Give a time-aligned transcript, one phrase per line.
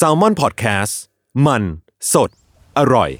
[0.00, 0.92] S a l ม o n PODCAST
[1.46, 1.62] มัน
[2.12, 2.30] สด
[2.78, 3.10] อร่อย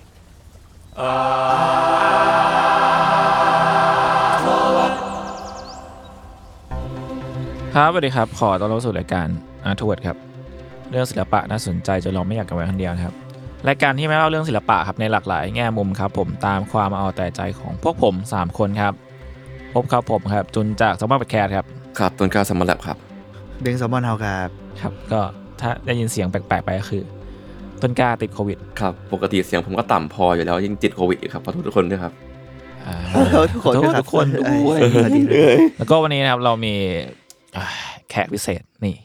[7.74, 9.28] ครับสวัสดีครับ ขอต้อนรับสู่รายการ
[9.64, 10.16] อาร์ทเวิร์ดครับ
[10.90, 13.14] เรื่องศิลปะน่าสนใจจนเราไม่อยากกันไว้คนเดียวนะครับ
[13.68, 18.92] รายการที่ไม่เล่าเรื่องศิลปะครับในหลากหลายแง่มุมครับ ผมตามความเอาแต่ใจของพวกผม 3 คนครับ
[19.74, 21.66] พบครับผมครับ จุนจากสมบัติแคร์ครับ
[21.98, 22.98] ครับต้นกล้าสมมาแลบครับ
[23.60, 24.48] เบงแซลมอนเฮาครับ
[24.80, 25.20] ครับ ก็
[25.60, 27.02] ถ้าได้ยินเสียงแปลกๆไปก็คือ
[27.82, 32.12] ต้นกล้าติดโควิด ครับ ปกติเสียงผมก็ต่ำพออยู่แล้วยิ่งติดโควิดอีกครับขอโทษทุกคนด้วยครับ
[32.86, 36.74] อ่าขอโทษทุกคนขอโทษด้วยครับทุกคนด้วยเออสวัสดีด้วยแล้วก็วันนี้นะครับเรามี
[37.56, 37.64] อ่า
[38.10, 38.96] แขกพิเศษนี่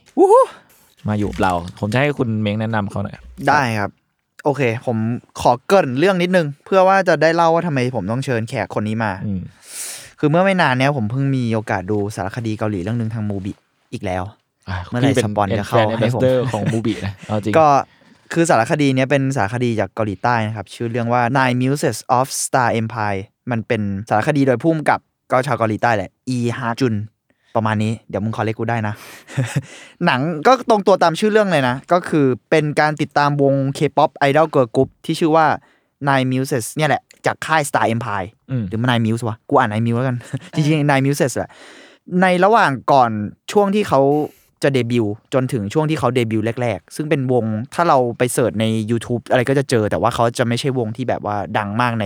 [1.07, 3.91] มาอยู่กับเรา ผมจะให้คุณเม้งแนะนำเขาหน่อยครับได้ครับ
[4.45, 4.97] โอเค ผม
[5.41, 9.41] ขอเกรินเรื่องนิดนึง เพื่อว่าจะได้เล่าว่าทำไมผมต้องเชิญแขกคนนี้มา อืม
[10.19, 13.53] คือเมื่อไม่นานเนี้ยผมเพิ่งมีโอกาสดูสารคดีเกาหลีเรื่องหนึ่งทาง MUBI
[13.93, 14.35] อีกแล้วอะ
[14.89, 17.67] เมื่อไหร่พี่เป็นสปอนจะเข้าแฟนให้ผม ambassador ของ MUBI นะเอาจริงก็
[18.33, 23.19] คือสารคดีเนี้ยเป็นสารคดีจากเกาหลีใต้นะครับ ชื่อเรื่องว่า Nine Muses of Star Empire
[23.51, 24.99] มันเป็นสารคดีโดยผู้กำกับ
[25.31, 26.95] ก็ชาวเกาหลีใต้แหละ อีฮาจุน
[27.55, 28.93] ประมาณนี้ เดี๋ยวมึง correct กูได้นะ
[30.05, 35.45] หนังก็ตรงตัวตามชื่อเรื่องเลยนะ ก็คือเป็นการติดตามวง K-POP Idol Girl Group ที่ชื่อว่า
[36.07, 40.17] Nine Muses เนี่ยแหละ จากค่าย Star Empire อืมหรือมัน Nine Muse วะ กูอ่าน Nine Muse แล้วกัน
[40.55, 41.49] จริงๆ Nine Muses แหละ
[42.21, 43.11] ในระหว่างก่อน
[43.51, 44.01] ช่วงที่เขา
[44.63, 52.05] จะเดบิวต์จนถึงช่วงที่เขาเดบิวต์แรก ๆ ซึ่งเป็นวงถ้าเราไป search ใน YouTube อะไรก็จะเจอ แต่ว่าเขาจะไม่ใช่วงที่แบบว่าดังมากใน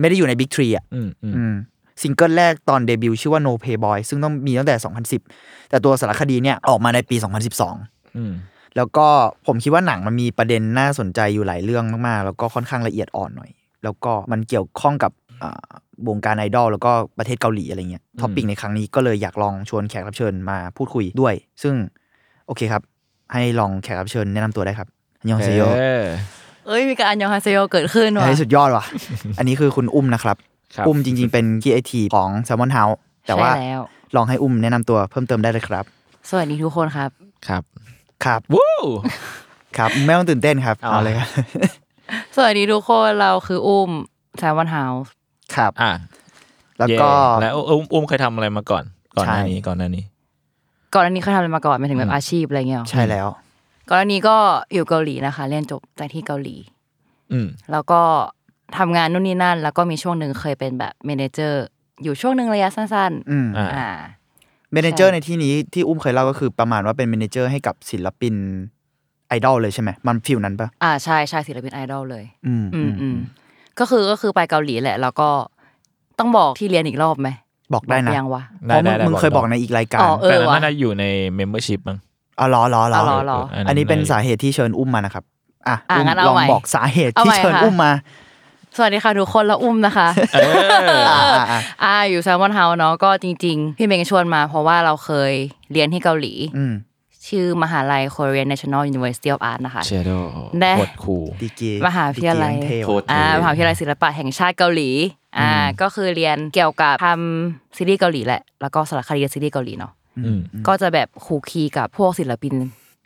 [0.00, 1.54] ไม่ได้อยู่ใน Big Three อะอืมอืมอืม
[2.02, 4.76] ซิงเกิลแรกตอนเดบิวต์ชื่อว่า No Playboy ซึ่งต้องมีตั้งแต่
[5.18, 7.16] 2010 แต่ตัวสารคดีเนี่ยออกมาในปี
[7.66, 8.32] 2012อืม
[8.76, 9.06] แล้วก็
[9.46, 13.50] ผมคิดว่าหนังมันมีประเด็นน่าสนใจอยู่หลายเรื่องมากๆ แล้วก็ค่อนข้างละเอียดอ่อนหน่อย
[13.84, 15.21] แล้วก็มันเกี่ยวข้องกับอ่า
[16.08, 21.74] วงการไอดอลแล้วก็ประเทศเกาหลีอะไรเงี้ย topic ในครั้งนี้ก็เลยอยากลองชวนแขกรับเชิญมาพูดคุยด้วย ซึ่ง
[22.46, 22.82] โอเคครับ
[23.32, 24.88] ให้ลองแขกรับเชิญแนะนำตัวได้ครับ
[25.20, 26.04] 안녕하세요เออ
[26.66, 28.84] เอ้ยมีการ안녕하세요เกิดขึ้นว่ะเฮ้ยสุดยอดว่ะ
[29.38, 30.36] อันนี้คือคุณอุ้มนะครับ
[30.76, 33.82] ครับอุ้มจริง ๆ เป็นคีไอทีของ Salmon House แต่ว่าใช่แล้ว
[34.16, 35.84] ลองให้อุ้มแนะนำตัวเพิ่มเติมได้เลยครับ
[36.30, 37.10] สวัสดีทุกคนครับ
[37.48, 37.62] ครับ
[38.24, 38.72] ครับวู้
[39.78, 41.28] ครับไม่ต้องตื่นเต้นครับเอาเอาเลยครับ
[42.36, 43.90] สวัสดีทุกคนเราคืออุ้ม
[44.38, 45.12] แซมวันเฮาส์
[45.56, 45.92] ครับ อะ
[46.78, 48.84] แล้วก็เย่แล้วอุ้มอุ้มเคยทำอะไรมาก่อน
[49.16, 50.04] ก่อนหน้าใช่นี้ก่อนหน้านี้
[50.94, 53.28] ก่อนอันนี้เขาทำอะไรมาก่อนหมายถึงแบอืบมอาชีพอะไรเงี้ยหรอใช่แล้ว
[53.88, 54.36] ก่อนอันนี้ก็
[54.72, 56.56] อยู่เกาหลีนะคะ เรียนจบจากที่เกาหลี
[57.32, 58.00] อืมแล้วก็
[58.78, 61.64] ทำงานนู่นนี่นั่น แล้วก็มีช่วงหนึ่งเคยเป็นแบบเมเนเจอร์
[62.02, 63.88] อยู่ช่วงหนึ่งระยะสั้นอืมอ่าๆอ่า
[64.72, 68.34] manager ใช่ในที่นี้ที่อุ้มเคยเล่าก็คือประมาณว่าเป็น manager ให้กับศิลปิน
[69.28, 73.16] ไอดอลเลยใช่ไหมมัน feel นั้นปะอ่าใช่ใช่ศิลปินไอดอลเลย อืมอืมอืม
[73.78, 75.28] ก็คือก็คือไปเกาหลีแหละ แล้วก็
[76.18, 77.28] ต้องบอกที่เรียนอีกรอบไหม
[77.74, 81.04] บอกได้นะยังวะเพราะมึงมึงเคยบอกในอีกรายการอ๋อเอแต่อนั้นว่ะน่าจะอยู่ใน
[81.38, 81.98] membership มั้ง
[82.38, 85.24] อ๋อเหรอเหรอเหรออ๋อเหรอเหรออันนี้เป็นสาเหตุที่เชิญอุ้มมานะครับ
[85.68, 87.92] อะอะอุ้มงั้นเอาลองใหม่บอกสาเหตุเอาที่ใหม่เชิญค่ะอุ้มมา
[88.76, 95.32] สวัสดีค่ะทุกคนแล้วอุ้มนะคะเอออ่าอ่าอ่าอ่าอยู่แซมมอนเฮาเนาะก็จริง ๆ พี่เมงชวนมาเพราะว่าเราเคย
[95.72, 96.72] เรียนที่เกาหลีอืม
[97.28, 100.10] ชื่อมหาลัย Korean National University of Art นะคะเชโด
[100.60, 104.90] แน่โคตรคูลดีเกมหาวิทยาลัยดีเกเทโควตรอ่ามหาวิทยาลัยศิลปะแห่งชาติเกาหลี
[105.38, 109.92] อ่าก็คือเรียนเกี่ยวกับทำซีรีส์เกาหลีแหละ แล้วก็สารคดีซีรีส์เกาหลีเนาะ
[110.24, 112.54] อืมก็จะแบบคูคีกับพวกศิลปิน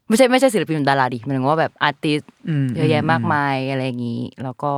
[0.09, 2.21] ไม่ใช่ไม่ใช่ศิลปินดาราดิหมายถึงว่าแบบอาร์ติส
[2.65, 4.73] มเยอะแยะมากมายอะไรอย่างนี้ แล้วก็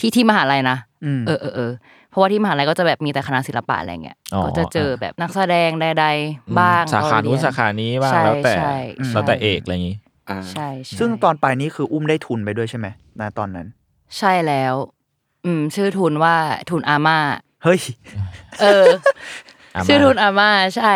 [0.00, 9.96] ที่ที่มหาลัยนะอืมเออเออเออเพ ราะว่าที่มหาลัยก็จะแบบมีแต่คณะศิลปะอะไรเงี้ยอ๋อก็จะเจอแบบนักแสดงใดๆบ้างสาขาเรนู้นเรียสาขานี้บ้างใช่แล้วแต่ใช่ใช่แล้วแต่เอกอะไรอย่างงี้
[10.30, 12.86] อ่าใช่ใช่ซึ่งตอนไปนี่คืออุ้มได้ทุนไปด้วยใช่ไหม
[13.20, 13.66] ณตอนนั้น
[14.18, 14.74] ใช่แล้ว
[15.44, 16.34] อืม ชื่อทุนว่า
[16.70, 17.18] ทุนอาม่า
[17.64, 17.80] เฮ้ย
[18.60, 18.86] เออ
[19.74, 20.94] อาม่าชื่อทุนอาม่าใช่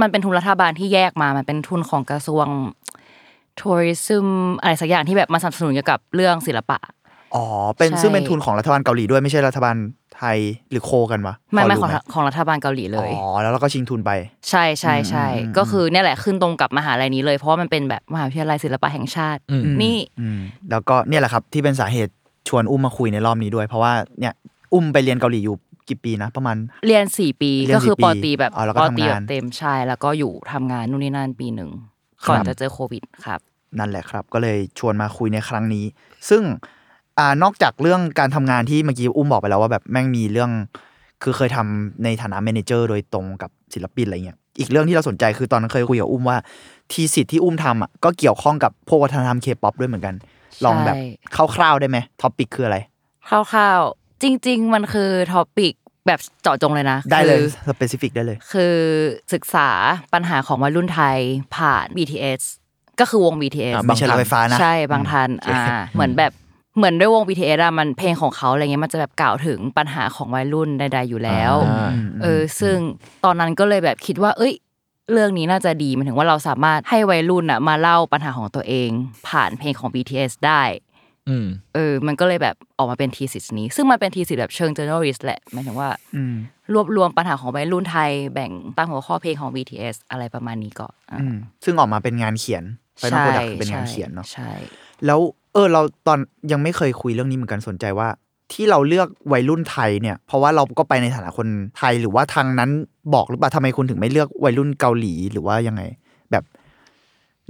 [0.00, 2.46] มันเป็นทุนรัฐบาลที่แยกมา มันเป็นทุนของกระทรวง
[3.60, 4.26] ทัวริซึม
[4.60, 6.78] อะไรสักอย่างที่แบบมาสนับสนุนเกี่ยวกับเรื่องศิลปะ
[7.34, 7.44] อ๋อ
[7.76, 9.76] เป็นใช่ซึ่งเป็นทุนของรัฐบาลเกาหลีด้วยไม่ใช่รัฐบาล
[10.16, 10.38] ไทย
[10.70, 14.10] หรือโคกันวะไม่ไม่พของรู้หของรัฐบาลเกาหลีเลยอ๋อแล้วเราก็ชิงทุนไป
[14.50, 20.40] ใช่ใช่ใช่อืมอืมก็คือเนี่ยแหละขึ้นตรงกับมหาลัยนี้เลยเพราะว่ามันเป็นแบบมหาวิทยาลัยศิลปะแห่งชาติอืมนี่อืม
[20.70, 22.12] แล้วก็เนี่ยแหละครับที่เป็นสาเหตุ
[22.48, 24.34] ชวนอุ้มมาคุยในรอบนี้ด้วย เพราะว่าเนี่ย
[24.72, 25.56] อุ้มไปเรียนเกาหลีอยู่
[25.88, 26.56] กี่ปีนะประมาณ
[26.86, 31.70] เรียนสี่ปีเรียนก็คือสี่ปีปอตรีแบบอ๋อแล้วก็ปอตรีทำงานแบบเต็มใช่แล้วก็อยู่ทำงานนู่นนี่นั่นปีหนึ่ง
[32.24, 33.40] ครับก่อนจะเจอโควิดครับ
[33.78, 35.84] นั่นแหละครับ ก็เลยชวนมาคุยในครั้งนี้
[36.28, 36.42] ซึ่ง
[37.18, 40.50] อ่านอกจากเรื่องการทำงานที่เมื่อกี้อุ้มบอกไปแล้วว่าแบบแม่งมีเรื่อง
[41.22, 46.36] คือเคยทำในฐานะ manager โดยตรงกับศิลปินอะไรเงี้ยอีกเรื่องที่เราสนใจคือตอนนั้นเคยคุยกับอุ้มว่า
[46.92, 50.14] thesis ที่อุ้มทำอะก็เกี่ยวข้องกับพวกวัฒนธรรมเคป๊อปด้วยเหมือนกัน
[50.64, 50.96] ลองแบบ
[51.56, 52.78] คร่าวๆได้ไหม topic คืออะไร
[53.28, 55.72] คร่าวๆจริง ๆ มันคือ topic
[56.06, 58.76] แบบเจาะจงเลยนะ ได้เลยคือสเปซิฟิกได้เลย คือ
[59.34, 59.68] ศึกษา
[60.14, 61.18] ปัญหาของวัยรุ่นไทย
[61.56, 62.42] ผ่าน BTS
[63.00, 66.32] ก็คือวง BTS อ่าไม่ใช่รถไฟฟ้านะใช่บางทันอืมอ่าเหมือนแบบ
[66.76, 71.90] เหมือนด้วยวง BTS อะมันเพลงของเขาอะไรเงี้ยมันจะแบบกล่าวถึงปัญหาของวัยรุ่นใดๆอยู่แล้วอ่า
[72.22, 72.76] เออซึ่ง
[73.24, 74.54] ตอนนั้นก็เลยแบบคิดว่า เอ้ย
[75.12, 78.90] เรื่องนี้น่าจะดีหมันถึงว่าเราสามารถให้วัยรุ่นอะมาเล่าปัญหาของตัวเอง
[79.28, 80.62] ผ่านเพลงของ BTS ได้
[81.28, 86.34] อืมเออ มันก็เลยแบบออกมาเป็นทีสิสนี้ ซึ่งมันเป็นทีสิสแบบเชิง journalist แหละหมายถึงว่าอืม
[86.72, 92.64] รวบรวมปัญหาของวัยรุ่นไทยแบ่งตั้งหัวข้อเพลงของ BTS อะไรประมาณนี้ก่อนอะอืมซึ่งออกมาเป็นงานเขียน
[92.98, 94.50] final product เป็นงานเขียนเนาะใช่
[95.06, 95.20] แล้ว
[95.54, 96.18] เออ เราตอน
[96.52, 98.08] ยังไม่เคยคุยเรื่องนี้เหมือนกันสนใจว่า
[98.52, 102.70] ที่เราเลือกวัยรุ่นไทยเนี่ย เพราะว่าเราก็ไปในฐานะคนไทยหรือว่าทางนั้น
[103.14, 105.82] บอกหรือเปล่าทำไมคุณถึงไม่เลือกวัยรุ่นเกาหลีหรือว่ายังไง
[106.30, 106.44] แบบ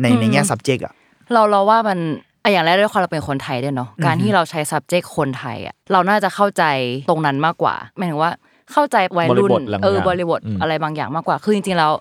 [0.00, 0.94] ในในแง่ subject อะ
[1.32, 1.98] เราเราว่ามัน
[2.42, 6.64] อะอย่างแรกด้วยความเราเป็นคนไทยด้วยเนาะการที่เราใช้ subject คนไทยอะเราน่าจะเข้าใจ
[7.08, 8.30] ตรงนั้นมากกว่าหมายถึงว่า
[8.72, 11.92] เข้าใจวัยรุ่นบริบทบางอย่างเออบริบทอืมอะไรบางอย่างมากกว่า คือจริงๆแล้ว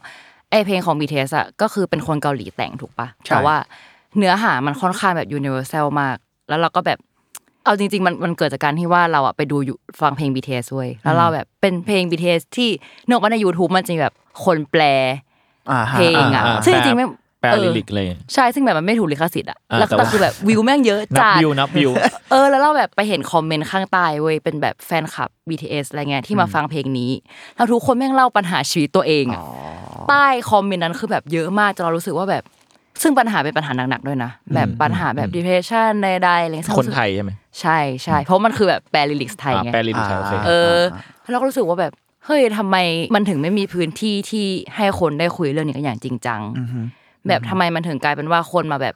[0.51, 3.55] ไอเพลงของ BTS อะก็คือเป็นคนเกาหลีแต่งถูกปะใช่แต่ว่า
[4.17, 6.17] เนื้อหามันค่อนข้างแบบ universal มาก
[6.49, 6.99] แล้วเราก็แบบ
[7.65, 12.69] เอาจริงๆมันมันเกิดจากการที่ว่าเราอะไปดูอยู่ฟังเพลง BTS เว้ยแล้วเราแบบเป็นเพลง BTS ที่
[13.05, 14.13] เนกว่าใน YouTube มันจะมีแบบ
[14.45, 14.83] คนแปล
[15.71, 17.05] อ่าฮะเพลงอะอ่าซึ่งจริงๆไม่
[17.41, 21.91] แปลเออ lyric เลยใช่ซึ่งแบบมันไม่ถูกลิขสิทธิ์อะอ่าแล้วแต่แต่ว่าคือแบบวิวแม่งเยอะนับจัดวิวนับวิว
[22.31, 27.11] เออแล้วเราแบบไปเห็น comment ข้างใต้เว้ยเป็นแบบแฟนคลับ BTS อะไรเงี้ยที่มาฟังเพลงนี้
[27.55, 29.41] แล้วทุกคนแม่งเล่าปัญหาชีวิตตัวเองอะ
[30.09, 32.43] ใต้ comment นั้นคือแบบเยอะมากจนเรารู้สึกว่าแบบ
[33.01, 40.79] ซึ่งปัญหาเป็นปัญหาหนักๆด้วยนะ แบบปัญหาแบบ depression ใดๆอะไรเงี้ยคนไทยใช่ไหมใช่ใช่เพราะมันคือแบบแปล lyrics ไทยอ่าไงแปล lyric ไทยโอเคเออ
[41.21, 41.91] แล้วเราก็รู้สึกว่าแบบ
[42.25, 42.77] เฮ้ยทำไม
[43.15, 44.45] มันถึงไม่มีพื้นที่ที่
[44.75, 46.41] ให้คนได้คุยเรื่องนี้กันอย่างจริงจัง
[47.27, 48.95] แบบทำไมมันถึงกลายเป็นว่าคนมาแบบ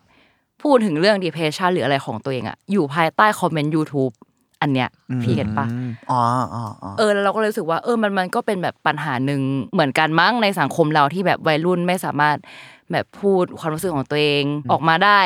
[0.63, 4.13] พูดถึงเรื่อง depression หรืออะไรของตัวเองอะอยู่ภายใต้ comment YouTube
[4.61, 4.89] อันเนี้ย
[5.21, 6.21] พี่เห็นปะอืมอ๋อ
[6.53, 9.41] อ๋ออ๋อเออแล้วเราก็เลยรู้สึกว่าเออมันมันก็เป็นแบบปัญหาหนึ่ง
[9.73, 12.37] เหมือนกันมั้งในสังคมเราที่แบบวัยรุ่นไม่สามารถ
[12.91, 15.19] แบบพูดความรู้สึกของตัวเองออกมาได้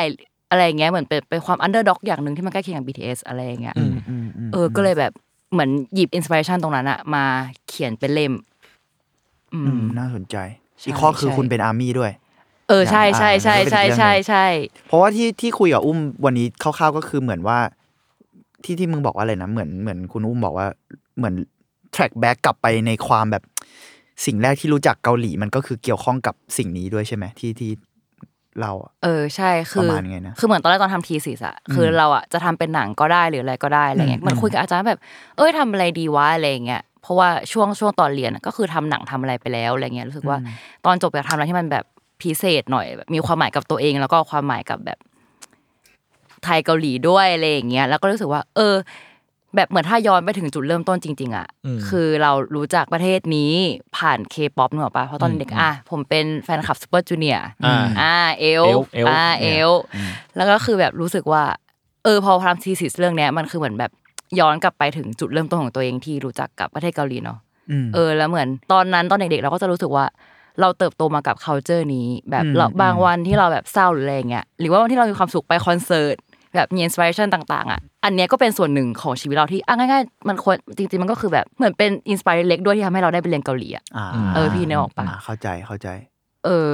[0.50, 5.12] อะไรอย่างเงี้ยเหมือนเป็นเป็นความ underdog อย่างหนึ่งที่มันใกล้เคียงกับ BTS อะไรอย่างเงี้ยอืมอืมอืมเออก็เลยแบบ
[5.52, 7.24] เหมือนหยิบ inspiration ตรงนั้นอะมา
[7.68, 8.32] เขียนเป็นเล่ม
[9.52, 10.36] อือืมมน่าสนใจ
[10.78, 12.12] ใช่อีกข้อคือใช่คุณเป็นอาร์มี่ด้วย
[12.68, 14.46] เออใช่ใช่ใช่ใช่ใช่ใช่
[14.86, 17.58] เพราะว่าที่ที่คุยกับอุ้มวันนี้คร่าวๆก็คือเหมือนว่า
[18.64, 20.66] ที่ที่มึงบอกว่าอะไรนะเหมือนเหมือนคุณอุ้มบอกว่า
[21.18, 21.34] เหมือน
[21.94, 23.42] track back กลับไปในความแบบ
[24.26, 27.70] สิ่งแรกที่รู้จักเกาหลีมันก็คือเกี่ยวข้องกับสิ่งนี้ด้วยใช่ไหมที่ที่
[28.60, 35.00] เราอะเออใช่คืปอระมาณไงนะคือเหมือนตอนแรกตอนทำทีสิสอะคือเราอะจะทำเป็นหนังก็ได้หรืออะไรก็ได้อะไรเงี้ยอืมเหมันคุยกับอาจารย์แบบ
[35.36, 40.38] เอ้ยทำอะไรดีวะอะไรเงี้ยเพราะว่าช่วงช่วงตอนเรียนอะก็คือทำหนังทำอะไรไปแล้วอะไรเงี้ยรู้สึกว่า
[40.86, 41.84] ตอนจบอยากทำอะไรที่มันแบบ
[42.22, 44.98] พิเศษหน่อยแบบมีความหมายกับตัวเอง แล้วก็ความหมายกับแบบ
[46.44, 48.74] ไทยเกาหลีด้วยอะไรอย่างเงี้ยแล้วก็รู้สึกว่า เออ
[49.56, 53.52] แบบเหมือนถ้าย้อนไปถึงจุดเริ่มต้นจริง ๆอะอืมคือเรารู้จักประเทศนี้
[53.96, 59.70] ผ่านเคป๊อปนึกออกปะเพราะตอนเด็กอะผมเป็นแฟนคลับ Super Junior อ่าอ่าเอลเอลเอลอ่าเอเนี่ยล
[60.36, 61.42] แล้วก็คือแบบรู้สึกว่า
[62.04, 63.90] เออพอทำ thesis เรื่องเนี้ยมันคือเหมือนแบบ
[64.40, 67.38] ย้อนกลับไปถึงจุดเริ่มต้นของตัวเองที่รู้จักกับประเทศเกาหลีเนาะ
[67.70, 70.04] อืมเออแล้วเหมือนตอนนั้นตอนเด็กๆเราก็จะรู้สึกว่า
[70.60, 76.16] เราเติบโตมากับ culture นี้ แบบอืมเราอืมบางวันที่เราแบบเศร้าหรืออะไรอย่างเงี้ยหรือว่าวันที่เรามีความสุขไปคอนเสิร์ต
[76.54, 85.88] แบบมี inspiration ต่างๆอะอันเนี้ยก็เป็นส่วนหนึ่งของชีวิตเราที่อะง่ายๆมันควรจริงๆมันก็คือแบบเหมือนเป็น inspire เล็กด้วยที่ทำให้เราได้ไปเรียนเกาหลีอะอ่าเออพี่นึกออกปะาเข้าใจเข้าใจ
[86.44, 86.72] เออ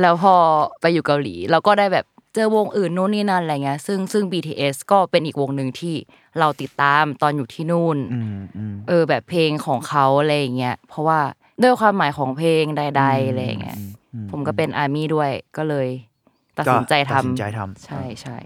[0.00, 0.34] แล้วพอ
[0.80, 5.94] ไปอยู่เกาหลีเราก็ได้แบบเจอวงอื่นนู่นนี่นั่นอะไรเงี้ยซึ่งซึ่ง BTS ก็เป็นอีกวงหนึ่งที่
[6.38, 11.20] เราติดตามตอนอยู่ที่นู่นอืมอืมเออแบบเพลงของเขาอะไรอย่างเงี้ยเพราะว่า
[11.62, 13.78] ด้วยความหมายของเพลงใดๆอะไรอย่างเงี้ย
[14.14, 15.88] อืผมก็เป็นอาร์มี่ด้วยก็เลย
[16.58, 18.36] ตัดสินใจก็ตัดสินทำใจทำใช่ใช่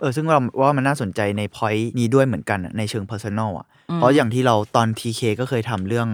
[0.00, 6.08] เออซึ่งเราว่ามันน่าสนใจในพอยต์นี้ด้วยเหมือนกันอะในเชิง personal อะ เพราะอย่างที่เราตอน TK ก็เคยทำเรื่อง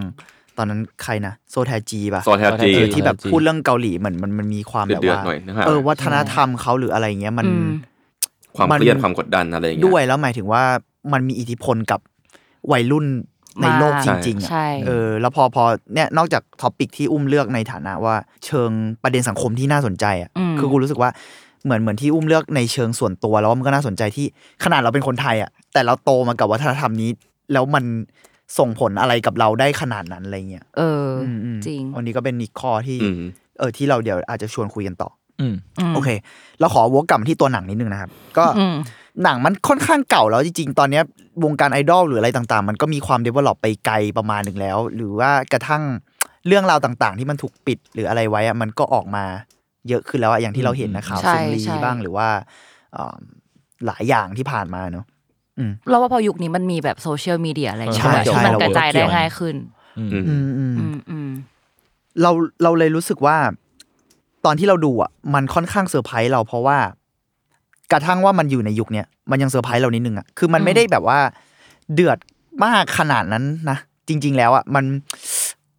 [0.59, 7.67] ตอนนั้นใครนะโซแทจีป่ะซอแทจี เออที่แบบจีพูดเรื่องเกาหลีเหมือนมันมันมีความแบบเดือดว่าๆหน่อยนะฮะเออวัฒนธรรมเขาหรืออะไรเงี้ยมัน อืม
[8.57, 10.63] ความมัน เครียดความกดดันอะไรอย่างเงี้ย ด้วยแล้วหมายถึงว่า
[11.13, 12.01] มันมีอิทธิพลกับ
[12.73, 13.07] วัยรุ่น
[13.63, 18.15] ในโลกจริงๆอะใช่ เออแล้วพอพอเนี่ยนอกจากท็อปิกที่อุ้มเลือกในฐานะว่า
[18.47, 18.71] เชิง
[19.03, 21.11] ประเด็นสังคมที่น่าสนใจอะอืม คือกูรู้สึกว่า
[21.65, 24.27] เหมือนเหมือนที่อุ้มเลือกในเชิงส่วนตัวแล้วว่ามันก็น่าสนใจที่
[24.65, 27.11] ขนาดเราเป็นคนไทยอะแต่เราโตมากับวัฒนธรรมนี้
[27.53, 27.85] แล้วมัน
[28.59, 33.17] ส่งผลอะไรกับเราได้ขนาดนั้นอะไรเงี้ยเออออืมๆจริงวันนี้ก็เป็นอีกข้อที่อืม
[33.59, 35.55] เออที่เราเดี๋ยวอาจจะชวนคุยกันต่ออืม
[35.91, 36.09] มโอเค
[36.61, 38.77] เราขอวกกลับมาที่ตัวหนังนิดนึงนะครับ ก็อืม
[39.23, 41.03] หนังมันค่อนข้างเก่าแล้วจริงๆ ตอนเนี้ย
[41.45, 45.83] วงการไอดอลหรืออะไรต่างๆ มันก็มีความเดเวลลอปไปไกลประมาณหนึ่งแล้ว หรือว่ากระทั่ง
[46.47, 49.25] เรื่องราวต่างๆ ที่มันถูกปิดหรืออะไรไว้อะมันก็ออกมา
[49.89, 52.29] เยอะขึ้นแล้วอะอย่างที่เราเห็นนะข่าวใช่ซุงลีใช่ บ้างหรือว่า
[52.93, 53.21] เอิ่ม
[53.87, 55.05] หลายอย่างที่ผ่านมาเนอะ
[55.91, 59.57] เราว่าพอยุคนี้มันมีแบบโซเชียลมีเดียอะไรใช่ ที่ใช่มันเรากระจายเกี่ได้ยวง่ายขึ้น
[59.99, 61.31] อืมอืมอืมอืม อืมอืม
[62.23, 62.31] เรา
[62.63, 63.37] เราเลยรู้สึกว่า
[64.45, 66.79] ตอนที่เราดูอะมันค่อนข้างเซอร์ไพรส์เราเพราะว่า
[67.93, 71.19] กระทั่งว่ามันอยู่ในยุคเนี้ยมันยังเซอร์ไพรส์เรานิดนึงอะคือมันไม่ได้แบบว่า
[71.95, 72.19] เดือด
[72.65, 74.85] มากขนาดนั้นนะจริง ๆ แล้วอะมัน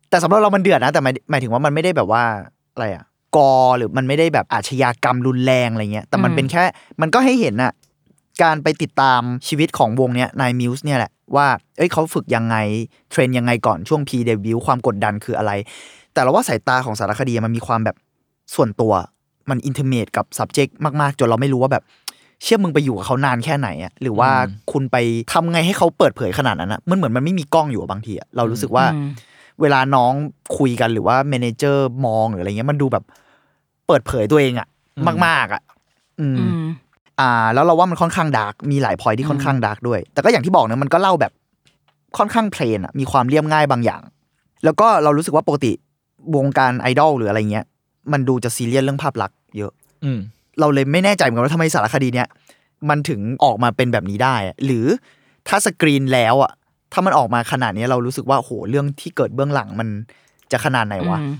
[0.09, 2.23] แต่สำหรับเรามันเดือดนะแต่หมายหมายถึงว่ามันไม่ได้แบบว่า
[2.73, 3.03] อะไรอะ
[3.35, 6.63] gore หรือมันไม่ได้แบบอาชญากรรมรุนแรงอะไรเงี้ยแต่มันอืมเป็นแค่
[7.01, 7.73] มันก็ให้เห็นอะ
[8.43, 11.47] การไปติดตามชีวิตของวงเนี้ย Nine Muses เนี่ยแหละว่า
[11.77, 12.55] เอ้ยเขาฝึกยังไง
[13.11, 15.51] train ยังไงก่อนช่วง pre-debut ความกดดันคืออะไร
[16.13, 17.95] แต่เราว่าสายตาของสารคดีมันมีความแบบ
[18.55, 18.93] ส่วนตัว
[19.49, 20.71] มัน intimate กับ subject
[21.01, 21.83] มากๆ จนเราไม่รู้ว่าแบบ
[22.43, 24.97] เชี่ยมึงไปอยู่กับเขานานแค่ไหนอะหรือว่าอืมคุณไป
[25.31, 29.09] ทำไงให้เขาเปิดเผยขนาดนั้นอะมันเหมือนมันไม่มีกล้องอยู่อะบางทีอะเรารู้สึกว่าอืม
[29.61, 30.13] เวลาน้อง
[30.57, 33.03] คุยกันหรือว่า manager มองหรืออะไรเงี้ยมันดูแบบ
[33.87, 34.67] เปิดเผยตัวเองอะ
[35.25, 35.61] มาก ๆอะ
[36.19, 36.65] อืมอืม
[37.19, 41.31] อ่า แล้วเราว่ามันค่อนข้าง dark มีหลาย point ที่ค่อนข้าง dark ด้วย แต่ก็อย่างที่บอกนะมันก็เล่าแบบ
[42.17, 44.01] ค่อนข้าง plain อะมีความเรียบง่ายบางอย่าง
[44.63, 45.71] แล้วก็เรารู้สึกว่าปกติ
[46.35, 47.65] วงการไอดอลหรืออะไรเงี้ย
[48.11, 49.71] มันดูจะซีเรียสเรื่องภาพลักษณ์เยอะ
[50.03, 50.19] อืม
[50.59, 52.27] เราเลยไม่แน่ใจเหมือนกันว่าทำไมสารคดีเนี้ย
[52.89, 54.85] มันถึงออกมาเป็นแบบนี้ได้อะหรือ
[55.47, 56.51] ถ้าสกรีนแล้วอะ
[56.93, 59.87] ถ้ามันออกมาขนาดนี้เรารู้สึกว่าโหเรื่องที่เกิดเบื้องหลังมัน
[60.51, 61.33] จะขนาดไหนวะอืม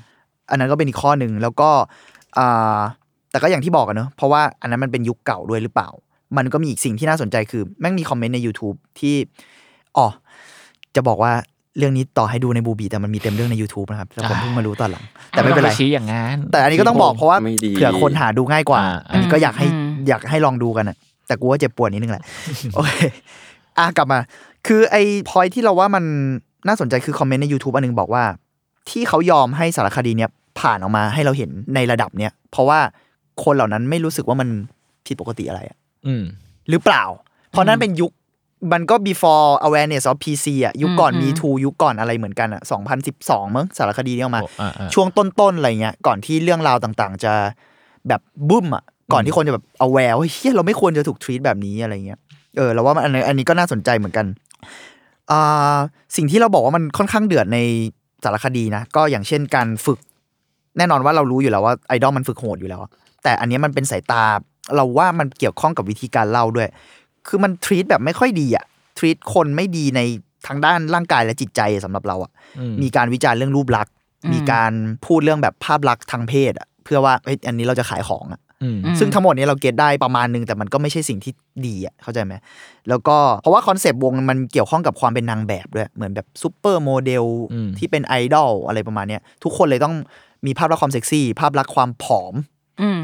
[0.50, 1.70] อันนั้นก็เป็นอีกข้อหนึ่งแล้วก็
[2.38, 2.80] อ่า
[3.32, 5.90] แต่ก็อย่างที่บอกกันเนอะเพราะว่าอันนั้นมันเป็นยุคเก่าด้วยหรือเปล่า
[6.38, 9.16] มันก็มีอีกสิ่งที่น่าสนใจคือ แม่งมีคอมเมนต์ใน YouTube ที่
[9.98, 10.08] อ๋อ
[10.96, 11.32] จะบอกว่า
[11.78, 20.98] เรื่องนี้ต่อให้ดูในบูบีแต่มันมีเต็มเรื่องใน YouTube นะครับแล้วผมเพิ่งมารู้ตอนหลัง แต่ไม่เป็นไรต้องชี้อย่างนั้นแต่อันนี้ก็ต้องบอกเพราะว่าไม่ดีเผื่อคนหาดูง่ายกว่าอ่าอันนี้ก็อยากให้อืมอยากให้ลองดูกันอะ
[21.28, 22.24] แต่กูว่าเจ็บปวดนิดนึงแหละ
[22.74, 22.92] โอเค
[23.78, 24.20] อะกลับมา
[24.68, 26.04] คือไอ้พอยที่เราว่ามัน
[26.68, 28.24] น่าสนใจคือคอมเมนต์ใน YouTube อันหนึงบอกว่า
[28.90, 32.79] ที่เขายอมให้สารคดีเนี้ย ผ่านออกมาให้เราเห็นในระดับเนี้ยเพราะว่า
[33.43, 34.50] คนเหล่านั้นไม่รู้สึกว่ามัน
[35.05, 36.24] ผิดปกติอะไรอะอืม
[36.69, 37.03] หรือเปล่า
[37.50, 38.12] เพราะนั้นเป็นยุค
[38.74, 42.62] มันก็ before awareness of PC อะยุคก่อนอืม Me Too ยุคก่อนอะไรเหมือนกันอะ
[43.10, 47.33] 2012มั้งสารคดีนี้ออกมาโอ้อ่าอ่าช่วงต้นๆอะไรเงี้ยก่อนที่เรื่องราวต่างๆ จะ
[48.07, 48.83] แบบบึ้มอะ
[49.13, 52.19] ก่อนที่คนจะแบบเอาแววเฮียเราไม่ควรจะถูกทรีตแบบนี้อะไรเงี้ย
[52.57, 54.25] เออเราว่ามันอันนี้อันนี้ก็น่าสนใจเหมือนกัน
[55.31, 55.77] อ่า
[56.15, 57.60] สิ่งที่เราบอกว่ามันค่อนข้างเดือดใน
[58.24, 60.00] สารคดีนะ ก็อย่างเช่นการฝึก
[60.77, 62.92] แน่นอนว่าเรารู้อยู่แล้วว่าไอดอลมันฝึกโหดอยู่แล้วอะ
[63.24, 64.24] แต่อันนี้มันเป็นสายตา
[64.75, 66.68] เราว่ามันเกี่ยวข้องกับวิธีการเล่าด้วย
[67.27, 68.65] คือมันทรีตแบบไม่ค่อยดีอะ
[68.98, 70.01] ทรีตคนไม่ดีใน
[70.48, 74.72] ทางด้านร่างกายและจิตใจสำหรับเราอะอืมมีการวิจารณ์เรื่องรูปลักษณ์อืมมีการ
[75.06, 81.34] พูดเรื่องแบบภาพลักษณ์ทางเพศอะเพื่อว่าเฮ้ยอันนี้เราจะขายของอะอืมอืมซึ่งทั้งหมดนี้เราเก็ตได้ประมาณนึงแต่มันก็ไม่ใช่สิ่งที่
[81.68, 82.34] ดีอะเข้าใจไหม
[82.89, 89.96] แล้วก็เพราะว่าคอนเซปต์วงมันเกี่ยวข้องกับความเป็นนางแบบด้วยเหมือนแบบซูเปอร์โมเดลอืมที่เป็นไอดอลอะไรประมาณเนี้ยทุกคนเลยต้อง
[90.46, 92.34] มีภาพลักษณ์ความเซ็กซี่ ภาพลักษณ์ความผอม
[92.82, 93.00] อืม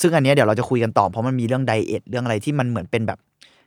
[0.00, 3.18] ซึ่งอันเนี้ยเดี๋ยวเราจะคุยกันต่อ เพราะมันมีเรื่อง diet เรื่องอะไรที่มันเหมือนเป็นแบบ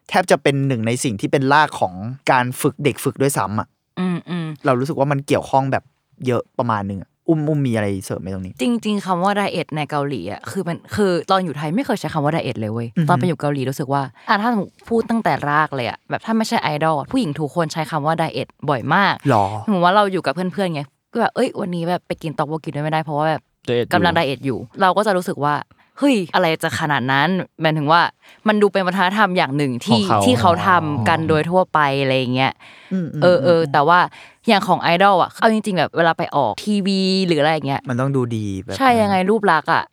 [0.10, 1.94] แทบจะเป็นหนึ่งในสิ่งที่เป็นรากของ
[2.32, 3.67] การฝึกเด็กฝึกด้วยซ้ำอะ
[4.00, 5.84] อืมอืม เรารู้สึกว่ามันเกี่ยวข้องแบบ
[6.27, 14.50] เยอะประมาณหนึงอะอุ้มอุ้มมีอะไรเสริมไหมตรงนี้ จริง ๆคำว่า diet ในเกาหลีอะคือมันคือตอนอยู่ไทยไม่เคยใช้คำว่า diet เลยเว้ยอือฮึ ตอนไปอยู่เกาหลีรู้สึกว่าอะถ้า
[14.88, 25.55] พูดตั้งแต่รากเลยอะแบบถ้าไม่ใช่ไอดอลผู้หญิงทุกคนใช้คำว่าไดเอทบ่อยมาก หรอ สมมติว่าเราอยู่กับเพื่อนๆไง ก็แบบเอ้ยวันนี้แบบไปกินตอกโบกินด้วยไม่ได้เพราะว่าแบบไดเอทอยู่กำลังไดเอทอยู่ เราก็จะรู้สึสึกว่า
[25.97, 27.29] เฮ้ยอะไรจะขนาดนั้น
[27.61, 28.01] หมายถึงว่า
[28.47, 32.53] มันดูเป็นวัฒนธรรมอย่างหนึ่งที่ของเขาที่เขาทำกันโดยทั่วไปอะไรอย่างเงี้ย
[32.93, 33.99] อืมเออเออแต่ว่า
[34.47, 39.83] อย่างของไอดอลอะเอาจริงๆแบบเวลาไปออกทีวีหรืออะไรอย่างเงี้ยมันต้องดูดีแบบใช่ยังไงรูปลักษณ์อะ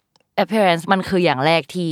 [0.42, 1.90] appearance มันคืออย่างแรกที่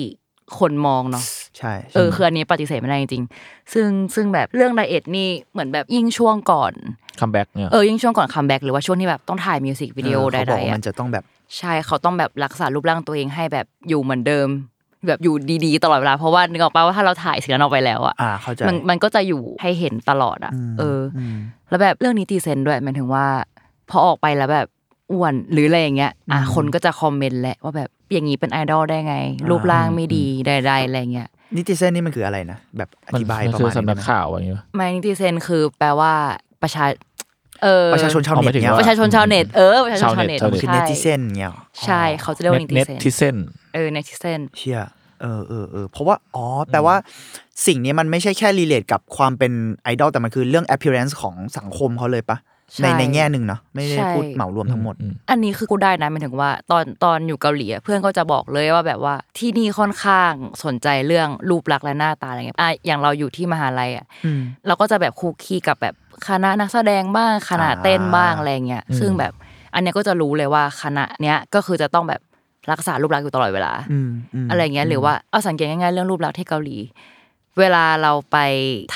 [0.59, 1.25] คนมองเนาะ
[1.59, 6.73] ใช่เออคืออันนี้ปฏิเสธไม่ได้จริงๆซึ่งซึ่งแบบเรื่อง diet นี่เหมือนแบบยิ่งช่วงก่อน
[7.21, 11.25] comeback เนี่ยเออยิ่งช่วงก่อน comeback หรือว่าช่วงที่แบบต้องถ่ายมิวสิกวิดีโอใดเขาบอกๆว่าอะมันจะต้องแบบ
[11.59, 14.49] ใช่เขาต้องแบบรักษารูปร่างตัวเองให้แบบอยู่เหมือนเดิม
[15.07, 21.01] แบบอยู่ดีๆ ตลอดเวลาเพราะว่านึกออกปะว่าถ้าเราถ่ายสิ่งนั้นออกไปแล้วอะอ่าเข้าใจมันมันก็จะอยู่ให้เห็นตลอดอะมเออ
[21.35, 21.37] ม
[21.69, 23.27] แล้วแบบเรื่อง netizen ด้วยหมายถึงว่า
[23.91, 24.67] พอออกไปแล้วแบบ
[25.13, 29.17] อ้วนหรืออะไรอย่างเงี้ยอะอืมคนก็จะคอมเมนต์แหละว่าแบบอย่างนี้เป็นไอดอลได้ไง
[29.51, 36.13] รูปร่างไม่ดีใดๆอะไรเงี้ย นิติเซนนี่มันคืออะไรนะ แบบอมันธิบายมันประคือมาณสำนักนี้ได้ไหมข่าวอะไรอย่างเงี้ยไมนิติเซนคือแปลว่า
[36.63, 36.85] ประชา
[37.63, 43.37] เออประชาชนชาวเอาเน็หมาตยถึงเนี่ยว่าประชาชนชาวเน็ตเออประชาชนชาวเน็ตชาวเน็ตคือใช่เนติเซนเนี่ยหรอใช่เขาจะเรียกว่านิติเน็ตเซนทิเซน
[43.75, 44.81] เออเนติเซนเชี่ย
[45.23, 46.97] เออเออเออเพราะว่า อ๋อ แปลว่า
[47.67, 52.39] สิ่งนี้มันไม่ใช่แค่รีเลทกับความเป็นไอดอลแต่มันคือเรื่อง appearance ของสังคมเขาเลยปะ
[52.81, 54.95] ในในแง่หนึ่งเนาะไม่ได้พูดเหมารวมทั้งหมด
[55.31, 60.33] อันนี้คือกูได้นะหมายถึงว่า ตอนตอนอยู่เกาหลีอะเพื่อนก็จะบอกเลยว่าแบบว่าที่นี่ค่อนข้าง
[60.65, 65.95] สนใจเรื่องรูปลักษณ์และหน้าตาอะไรเงี้ยอะอย่างเราอยู่ที่มหาลัยอะอืมเราก็จะแบบคุกคีกับแบบ
[66.29, 69.33] คณะนักแสดงบ้างคณะเต้นบ้างอะไรเงี้ยซึ่งแบบ
[69.75, 72.21] อันเนี้ยก็จะรู้เลยว่าคณะเนี้ยก็คือจะต้องแบบ
[72.73, 74.11] รักษารูปลักษณ์อยู่ตลอดเวลาอืม
[74.45, 76.77] มอะไรเงี้ยหรือว่าเอาสังเกตง่ายๆเรื่องรูปลักษณ์ที่เกาหลี
[77.59, 78.39] เวลาเราไป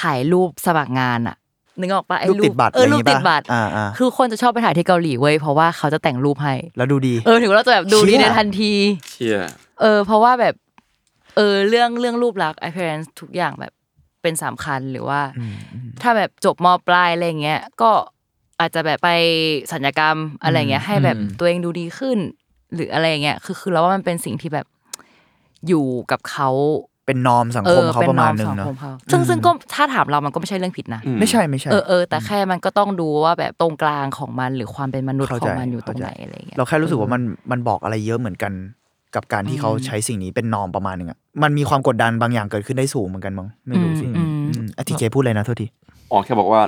[0.01, 1.37] ถ่ายรูปสมัครงานอะ
[1.81, 8.73] นึกออกปะไอ้รูปติดบัตรเอออะไรอรูย่างปงี้ติดปะบัตรอ่าอ่าคือคนจะชอบไปถ่ายที่เกาหลีเว้ยเพราะว่าเขาจะแต่งรูปให้ แล้วดูดี เออถึงเราจะแบบดูดีเชี่ยในทันที
[9.11, 9.39] เชี่ย
[9.81, 10.55] เออ เพราะว่าแบบ
[11.37, 13.73] เออเรื่องเรื่องรูปลักษณ์ appearance ทุกอย่างแบบ
[14.23, 15.21] เป็นสำคัญหรือว่า
[16.03, 17.91] ถ้าแบบจบมปลายอะไรเงี้ยก็
[18.61, 19.11] อาจจะแบบไป
[19.73, 22.19] สัญญกรรมอะไรเงี้ย ให้แบบอืมตัวเองดูดีขึ้น
[22.75, 24.67] หรืออะไรเงี้ยคือคือเราว่ามันเป็นสิ่งที่แบบ
[25.69, 26.49] อยู่กับเขา
[27.07, 38.53] เป็นนอมสังเอคมอเขาเป็นประนมาอณมหนึ่งสังเนาะคมเขาซึ่งซึ่งก็ถ้าถามเรามันก็ไม่ใช่เรื่องผิดนะอืไม่ใช่ไม่ใช่ เออเออแต่แค่มันก็ต้องดูว่าแบบตรงกลางของมันหรือความเป็นมนุษย์เข้าขใจองมันอยู่ตรงเข้าใจไหนอะไรเงี้ยเราแค่รู้สึกว่ามันมันบอกอะไรเยอะเหมือนกัน
[39.15, 45.67] กับการที่เขาใช้สิ่งนี้เป็นนอมประมาณหนึ่งอะมันมีความกดดันบางอย่างเกิดขึ้นได้สูงเหมือนกันมั้งไม่รู้สิอืมอืมอืมอะทีเจพูดเลยนะโทษที
[46.11, 46.61] อ๋อแค่บอกว่า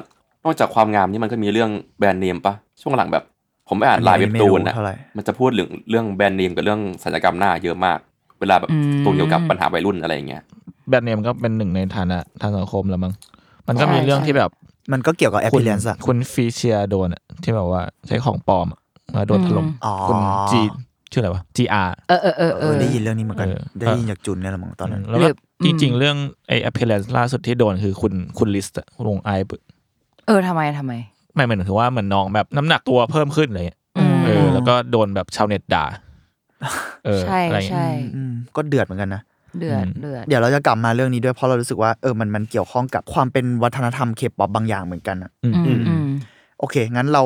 [0.45, 3.25] นอกจากความงามนี่มันก็มีเรื่องแบรนด์เนมปะช่วงหลังแบบ
[3.69, 7.99] ผมไปอ่านลายเว็บตูนไม่รู้นะเท่าไหร่มันจะพูดเรื่องเรื่องแบรนด์เนมกับเรื่องศัลยกรรมหน้าเยอะมาก
[8.41, 10.43] เวลาแบบอืมตรงเกี่ยวกับปัญหาวัยรุ่นอะไรอย่างเงี้ย
[10.89, 13.13] แบรนด์เนมก็เป็นหนึ่งในฐานะทางสังคมแล้วมั้ง
[13.69, 14.51] มันก็ใช่มีเรื่องใช่ที่แบบ
[14.93, 18.81] มันก็เกี่ยวกับคุณ appearance อะคุณฟีเชียโดนอะที่แบบว่าใช้ของปลอมอะ
[19.17, 20.61] มาโดนถล่มอ๋อคุณจี
[21.13, 25.33] ชื่ออะไรวะ GR เออเออเออเอเอออได้ยินเรื่องนี้เหมือนกันเออได้ยินจากจุนเนี่ยแหละมั้งตอนนั้น แล้วหรืก็อ
[25.65, 26.17] จริงอืมๆเรื่อง
[26.49, 28.77] ไอ appearance ล่าสุดที่โดนคือคุณคุณลิสต์
[29.09, 29.53] วงไอป
[30.27, 30.93] เออทำไมทำไม
[31.35, 35.85] ไม่เหมือนถือว่าเหมือนน้องแบบน้ำหนักตัวเพิ่มขึ้นอะไรเงี้ยอืมเออแล้วก็โดนแบบชาวเน็ตด่า
[37.05, 39.23] เออใช่อะไรเงี้ย ใช่อืมก็เดือดเหมือนกันนะ
[39.59, 46.07] เดือดอืมเดือด เดี๋ยวเราจะกลับมาเรื่องนี้ด้วยเพราะเรารู้สึกว่าเออมันมันเกี่ยวข้องกับความเป็นวัฒนธรรมเคป๊อปบางอย่างเหมือนกันอะ อืมอืมอืม
[46.59, 47.25] โอเค งั้นเรา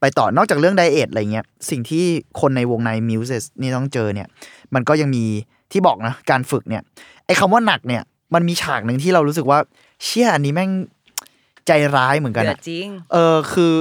[0.00, 2.04] ไปต่อนอกจากเรื่อง diet อะไรเงี้ย สิ่งที่
[2.40, 4.28] คนในวงใน Muses นี่ต้องเจอเนี่ย
[4.74, 5.24] มันก็ยังมี
[5.72, 6.82] ที่บอกนะ การฝึกเนี่ย
[7.26, 8.02] ไอ้คำว่าหนักเนี่ย
[8.34, 9.58] มันมีฉากหนึ่งที่เรารู้สึกว่า
[10.04, 10.70] เชี่ยอันนี้แม่ง
[11.66, 13.72] ใจร้ายเหมือนกันเดืออะดจริง เออคือ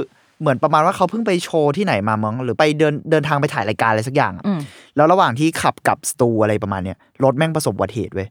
[0.44, 4.60] เหมือนประมาณว่าเขาเพิ่งไปโชว์ที่ไหนมามั้งหรือไปเดินเดินทางไปถ่ายรายการอะไรสักอย่างอะอืม
[4.96, 8.28] แล้วระหว่างที่ขับกลับสตูอะไรประมาณเนี้ยรถแม่งประสบอุบัติเหตุเว้ย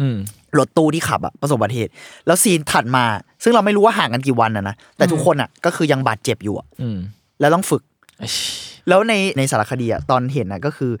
[0.00, 0.16] อืม
[0.58, 1.90] รถตู้ที่ขับอะประสบอุบัติเหตุ
[2.26, 3.04] แล้วซีนถัดมา
[3.42, 6.98] ซึ่งเราไม่รู้ว่าห่างกันกี่วันอะนะแต่ทุกคนอะก็คือยังบาดเจ็บอยู่อะอืม
[7.40, 7.82] แล้วต้องฝึก
[8.18, 10.92] ไอ้ชิแล้วในในสารคดีอะตอนเห็นนะก็คือ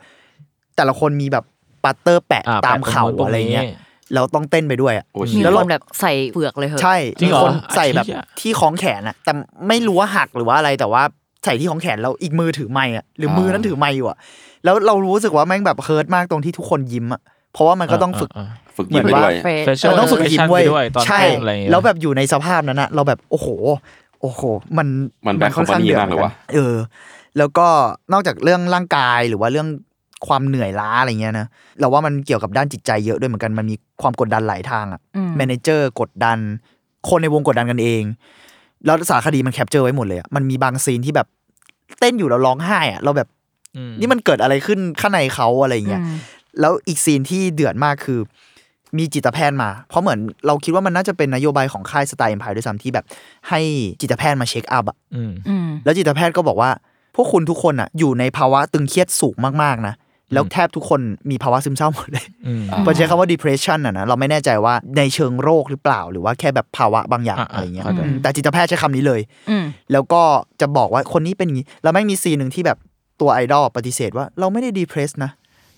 [0.76, 1.44] แต่ละคนมีแบบ
[1.84, 3.76] ปัตเตอร์แปะอ่ตามแปะเข่าตนู้นตอะไรเงี้ยนี้
[4.14, 9.32] แล้วต้องเต้นไปด้วยอะโอ้มีเชี่ยแล้วคเรานแบบใส่เปลือกเลยเหอะใช่จริงมีเหรอคนใส่แบบไอ้เหี้ยที่คล้องแขนอะแต่
[9.68, 11.02] ไม่รู้ว่าหักหรือว่าอะไรแต่ว่า
[11.44, 14.16] ใส่ที่คล้องแขนแล้วอีกมือถือไม้อะหรือมือนั้นถือไม้อยู่อะ
[14.64, 17.20] แล้วเรารู้สึกว่าแม่งแบบเฮิร์ตมากตรงที่ทุกคนยิ้มอะ
[17.52, 23.48] เพราะว่ามันก็ต้องฝึกาฝึกยิ้มไปด้วยเฟรช facial มันต้องฝึกยิ้มเว้ย expression ไปด้วยตอนใช่เต้นอะไรอย่างเงี้ยแล้วแบบอยู่ในสภาพนั้นอะเราแบบโอ้โห
[24.20, 24.42] โอ้โห
[24.78, 24.88] มัน
[25.26, 26.74] มัน bad ค่อนข้าง company เดือดมากเลยว่ะเออ
[27.38, 27.66] แล้วก็
[28.12, 29.68] นอกจากเรื่องร่างกายหรือว่าเรื่อง
[30.26, 31.46] ความเหนื่อยล้าอะไรเงี้ยนะ
[31.80, 36.38] เราว่ามันเกี่ยวกับด้านจิตใจเยอะด้วยเหมือนกันมันมีความกดดันหลายทางอะอืม manager กดดัน
[37.08, 38.02] คนในวงกดดันกันเอง
[38.84, 41.26] แล้วสารคดีมัน capture ไว้หมดเลยอะมันมีบาง scene ที่แบบ
[41.98, 43.28] เต้นอยู่แล้วร้องไห้อะเราแบบ
[43.76, 46.16] อืมนี่มันเกิดอะไรขึ้นข้างในเขาอะไรเงี้ยอืม
[46.60, 48.20] แล้วอีก scene ที่เดือดมากคือ
[48.98, 53.04] มีจิตแพทย์มา เพราะเหมือนเราคิดว่ามันน่าจะเป็นนโยบายของค่าย Star Empire ด้วยซ้ำที่แบบ
[53.48, 53.60] ให้
[54.00, 56.70] จิตแพทย์มา check up อะอืมอืมแล้วจิตแพทย์ก็บอกว่า
[57.14, 59.94] พวกคุณทุกคนอะอยู่ในภาวะตึงเครียดสูงมากๆนะ
[60.32, 70.22] แล้วแทบทุกคนมีภาวะซึมเศร้าหมดเลยอืมพอใช้คำว่า depression อะนะเราไม่แน่ใจว่าในเชิงโรคหรือเปล่า หรือว่าแค่แบบภาวะบางอย่างอะอะไรเงี้ยเข้าใจอืมแต่จิตแพทย์ใช้คำนี้เลยอืมแล้วก็
[70.60, 72.78] จะบอกว่าคนนี้เป็นอย่างนี้แล้วแม่งมี scene หนึ่งที่แบบ
[73.20, 75.30] ตัวไอดอลปฏิเสธว่าเราไม่ได้ depress นะ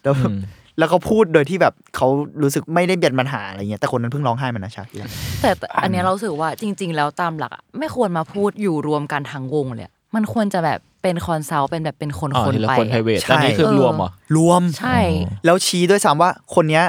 [0.02, 0.40] แล้วอืม
[0.78, 2.08] แล้วเขาพูดโดยที่แบบเขา
[2.42, 5.10] รู้สึกไม่ได้เป็นปัญหาอะไรเงี้ยแต่คนนั้นเพิ่งร้องไห้มันนะฉากที่แล้ว
[5.42, 14.98] แต่แต่อันเนี้ยเรารู้สึกว่าจริง ๆ แล้วตามหลักอะไม่ควรมาพูดอยู่รวมกันทั้งวงเลยอะมันควรจะแบบ เป็นคอนซัลท์เป็นแบบเป็นคนอ๋อคนทีละไปคนอะ private ใช่แต่นี่คือเออรวมเหรอรวมใช่
[15.44, 16.84] แล้วชี้ด้วยซ้ำว่าคนเนี้ย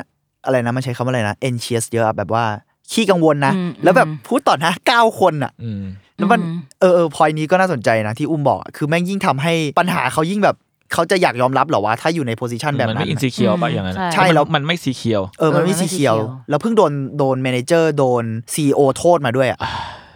[0.45, 2.43] อะไรนะมันใช้คำว่าอะไรนะ anxious เยอะอะแบบว่า
[2.91, 5.83] ขี้กังวลนะอืมแล้วแบบอืมพูดต่อหน้าเก้าคนอะอืม
[6.17, 10.57] แล้วมันอืมเออเออพอยนี้ก็น่าสนใจนะที่อุ้มบอกอะคือแม่งยิ่งทำให้ปัญหาเขายิ่งแบบ
[10.93, 19.59] เขาจะอยากยอมรับเหรอว่าถ้าอยู่ใน position แบบนั้นมันนั้ไม่ insecure ป่ะอย่างนั้นใช่ใช่แล้วมันไม่ secure เออมันไม่เออมันไม่สีเขียวสีเขียว แล้วเพิ่งโดนโดน manager โดน CEO โทษมาด้วยอะ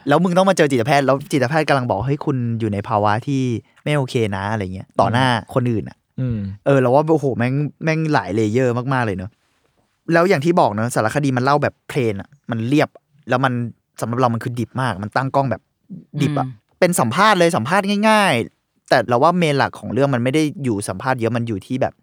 [0.08, 3.42] แล้วมึงต้องมาเจอจิตแพทย์แล้วจิตแพทย์กำลังบอกเฮ้ยคุณอยู่ในภาวะที่
[3.84, 9.32] ไม่โอเคนะอะไรเงี้ยต่อหน้าคนอื่นอะอืมเออเราว่าโอ้โหแม่งแม่งหลาย layer มากๆเลยเนอะ
[10.14, 12.90] แล้วอย่างที่บอกเนอะสารคดีมันเล่าแบบ plain อะมันเรียบ
[13.30, 13.54] แล้วมัน
[14.02, 15.62] สำหรับเรามันคือดิบมาก มันตั้งกล้องแบบ
[16.22, 21.94] ดิบอะอืมเป็นสัมภาษณ์เลยสัมภาษณ์ง่าย ๆ แต่เราว่าเมนหลักของเรื่องมันไม่ได้อยู่สัมภาษณ์เยอะมันอยู่ที่แบบ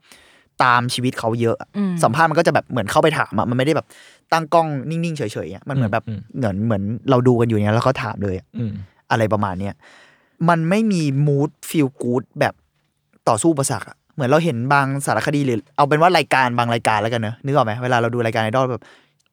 [0.65, 3.87] ตามชีวิตเขาเยอะอะอืมสัมภาษณ์มันก็จะแบบเหมือนเข้าไปถามอะมันไม่ได้แบบ
[4.33, 8.73] ตั้งกล้องนิ่งๆเฉยๆอะมันเหมือนแบบอืมเหมือนเหมือนเราดูกันอยู่เนี้ยแล้วเขาถามเลยอะอืม
[9.11, 9.75] อะไรประมาณเนี้ย
[10.49, 12.55] มันไม่มีมูดฟีลกูดแบบ
[13.29, 18.83] ต่อสู้อุปสรรคอะเหมือนเราเห็นบางสารคดีหรือ เอาเป็นว่ารายการบางรายการแล้วกันเนอะนึกออกไหมเวลาเราดูรายการไอดอลแบบ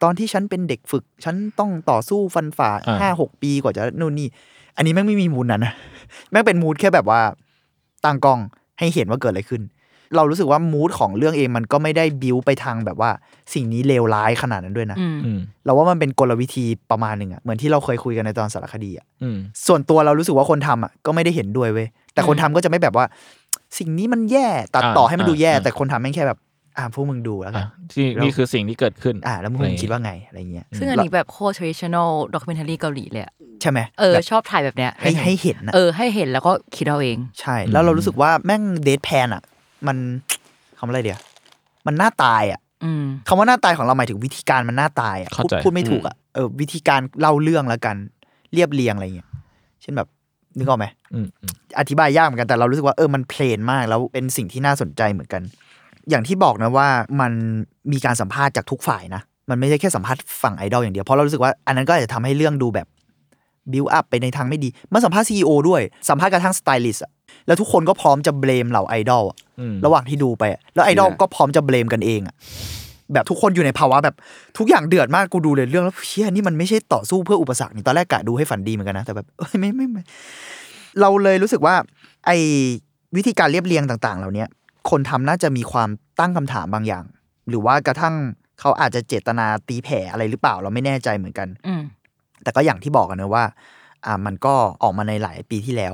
[0.03, 4.27] ตอนที่ฉันเป็นเด็กฝึก ฉันต้องต่อสู้ฟันฝ่าอ่าห้าหกปีกว่าจะนู่นนี่
[4.77, 5.73] อันนี้แม่งไม่มีมูดนั้นนะ
[6.31, 7.21] แม่งเป็นมูดแค่แบบว่า
[8.05, 8.39] ตั้งกล้อง
[8.79, 9.61] ให้เห็นว่าเกิดอะไรขึ้น
[10.15, 13.11] เรารู้สึกว่ามูดของเรื่องเองมันก็ไม่ได้บิวไปทางแบบว่า
[13.53, 23.05] สิ่งนี้เลวร้ายขนาดนั้นด้วยนะอืมอืมเราว่ามันเป็นกลวิธีประมาณหนึ่งอะเหมือนที่เราเคยคุยกันในตอนสารคดีอะอืมส่วนตัวเรารู้สึกว่าคนทำอะก็ไม่ได้เห็นด้วยเว้ยแต่คนทำก็จะไม่แบบว่า
[23.77, 26.39] สิ่งนี้มันแย่ตัดต่อให้มันดูแย่อ่าแต่คนทำแม่งแค่แบบ
[26.77, 39.43] อ่าพวกมึงดูแล้วกัอะนที่แล้วนี่คือสิ่งที่เกิดขึ้น อ่า แล้วมึงอะไรอย่างงี้คิดว่าไงอะไรเงี้ยซึ่งอันนี้แบบโคตร traditional documentary เกาหลีเลยอะใช่ไหมเออแบบชอบถ่ายแบบเนี้ยให้ให้เห็นนะเออให้เห็นแล้วก็คิดเอาเอง ใช่ แล้วเรารู้สึกว่าแม่งเดทแพนอะ
[39.87, 39.97] มัน
[40.77, 41.19] คำว่าอะไรเดียว
[41.87, 47.95] มันหน้าตายอะอืม คำว่าหน้าตายของเราหมายถึงวิธีการมันหน้าตายอะเข้าพูดใจ พูดไม่ถูกอะเออวิธีการเล่าเรื่องแล้วกัน
[48.53, 49.29] เรียบเรียงอะไรเงี้ย
[49.81, 50.07] เช่นแบบ
[50.57, 55.41] นึกออกไหม อืมอืมอธิบายยากเหมือนกันแต่เรารู้สึกว่าเออมัน plain มาก แล้วเป็นสิ่งที่น่าสนใจเหมือนกัน
[56.09, 56.87] อย่างที่บอกนะว่า
[57.21, 57.31] มัน
[57.91, 62.87] มีการสัมภาษณ์จากทุกฝ่ายนะ มันไม่ใช่แค่สัมภาษณ์ฝั่งไอดอลอย่างเดียว เพราะเรารู้สึกว่าอันนั้นก็อาจจะทำให้เรื่องดูแบบ
[63.71, 67.11] บิวอัพไปในทางไม่ดี มันสัมภาษณ์ CEO ด้วย สัมภาษณ์กระทั่งสไตลิสต์อะ
[67.47, 72.36] แล้วทุกคนก็พร้อมจะ blame เหล่าไอดอลอะอืมระหว่างที่ดูไปอะแล้วไอดอลก็พร้อมจะ blame กันเองอะ
[73.13, 74.15] แบบทุกคนอยู่ในภาวะแบบ
[74.58, 80.04] ทุกอย่างเดือดมากกูดูเลยเรื่องแล้วเชี่ยนี่มันไม่ใช่ต่อสู้เพื่ออุปสรรคนี่ตอนแรกกะดูให้ฝันดีเหมือนกันนะแต่แบบเอ้ยไม่ไม่ไม่
[81.02, 81.75] เราเลยรู้สึกว่า
[82.25, 82.38] ไอ้
[83.15, 84.47] วิธีการเรียบเรียงต่าง ๆ เหล่าเนี้ย
[84.89, 87.04] คนทำน่าจะมีความตั้งคำถามบางอย่าง
[87.49, 88.15] หรือว่ากระทั่ง
[88.60, 91.82] เขาอาจจะเจตนาตีแผ่อะไรหรือเปล่าเราไม่แน่ใจเหมือนกัน อืม
[92.43, 93.43] แต่ก็อย่างที่บอกกันนะว่า
[94.06, 95.93] อ่ามันก็ออกมาในหลายปีที่แล้ว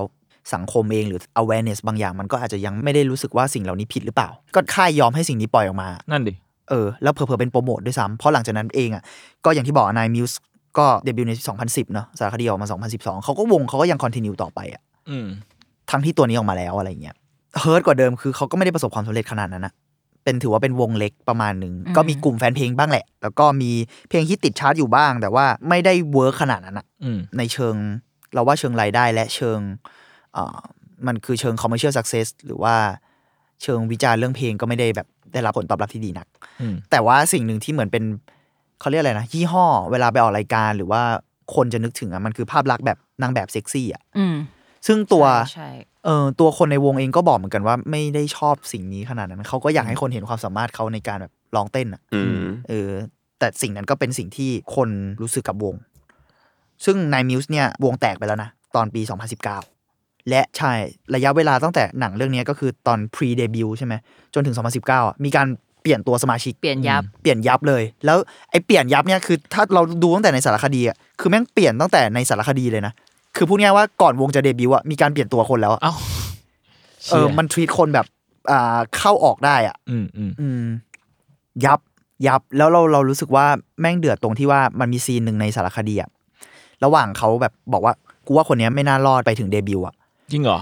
[0.54, 6.34] สังคมเองหรือ awareness บางอย่างมันก็อาจจะยังไม่ได้รู้สึกว่าสิ่งเหล่านี้ผิดหรือเปล่า ก็ค่ายยอมให้สิ่งนี้ปล่อยออกมานั่นดิ
[6.70, 9.04] เออแล้วเผลอๆเป็นโปรโมทด้วยซ้ำเพราะหลังจากนั้นเองอะ
[9.46, 10.40] ก็อย่างที่บอกนายมิวส์
[10.78, 15.28] ก็เดบิวต์ใน 2010 เนอะสารคดีออกมา 2012 เขาก็วงเขาก็ยัง continue ต่อไปอะอืม
[15.92, 17.16] ทั้งที่ตัวนี้ออกมาแล้วอะไรเงี้ย
[17.60, 19.74] hurt กว่าเดิมคือเขาก็ไม่ได้ประสบความสำเร็จขนาดนั้นนะ
[20.24, 23.72] เป็นถือว่าเป็นวงเล็กประมาณหนึ่งอืมก็มีกลุ่มแฟนเพลงบ้างแหละ แล้วก็มี
[24.10, 27.76] เพลงที่ติดชาร์ตอยู่บ้าง แต่ว่าไม่ได้ work ขนาดนั้นอะอืมในเชิง
[28.34, 30.04] เราว่าเชิงรายได้และเชิงเอ่อ
[31.08, 32.76] มันคือเชิง commercial success หรือว่า
[33.64, 36.28] เชิงวิจารณ์เรื่องเพลงก็ไม่ได้แบบได้รับผลตอบรับที่ดีนัก
[36.62, 38.04] อืมแต่ว่าสิ่งหนึ่งที่เหมือนเป็น
[38.80, 41.02] เขาเรียกอะไรนะยี่ห้อ เวลาไปออกรายการหรือว่า
[41.56, 44.36] คนจะนึกถึงอะมันคือภาพลักษณ์แบบนางแบบเซ็กซี่อะอืม
[44.88, 45.70] ซึ่งตัวใช่
[46.06, 52.90] เออตัวคนในวงเองก็บอกเหมือนกันว่าไม่ได้ชอบสิ่งนี้ขนาดนั้นเขาก็อยากให้คนเห็นความสามารถเขาในการแบบร้องเต้นอะอืมเออ
[53.40, 54.90] แต่สิ่งนั้นก็เป็นสิ่งที่คน
[55.22, 55.76] รู้สึกกับวง
[56.86, 59.75] ซึ่งนายมิวส์เนี่ยวงแตกไปแล้วนะ ตอนปี 2019
[60.30, 60.72] และใช่
[61.16, 63.94] ระยะเวลาตั้งแต่หนังเรื่องนี้ก็คือตอน pre debut ใช่ไหม
[64.34, 65.48] จนถึง 2019อะมีการ
[65.82, 68.18] เปลี่ยนตัวสมาชิกเปลี่ยนยับเปลี่ยนยับเลย แล้ว
[68.52, 72.94] ไอ้เปลี่ยนยับเนี่ยคือถ้าเราดูตั้งแต่ในสารคดีอะคือแม่งเปลี่ยนตั้งแต่ในสารคดีเลยนะ
[73.36, 75.94] คือพูดง่ายๆว่าก่อนวงจะเดบิวต์อะมีการเปลี่ยนตัวคนแล้วอะเอ้า
[77.10, 78.06] เออมันทรีตคนแบบ
[78.52, 80.66] อ่าเข้าออกได้อะอืมอืมอืม
[81.66, 81.80] ยับ
[82.28, 83.46] ยับแล้วเราเรารู้สึกว่า
[83.82, 86.10] แม่งเดือดตรงที่ว่ามันมีซีนหนึ่งในสารคดีอะ
[86.84, 87.94] ระหว่างเขาแบบบอกว่า
[88.28, 89.96] กูว่าคนเนี้ยไม่น่ารอดไปถึงเดบิวต์อะ
[90.32, 90.60] จริงเหรอ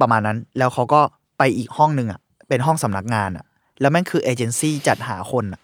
[0.00, 1.00] ประมาณนั้นแล้วเขาก็
[1.38, 3.44] ไปอีกห้องหนึ่งอะเป็นห้องสำนักงานอะ
[3.80, 5.60] แล้วแม่งคือเอเจนซี่จัดหาคนอะ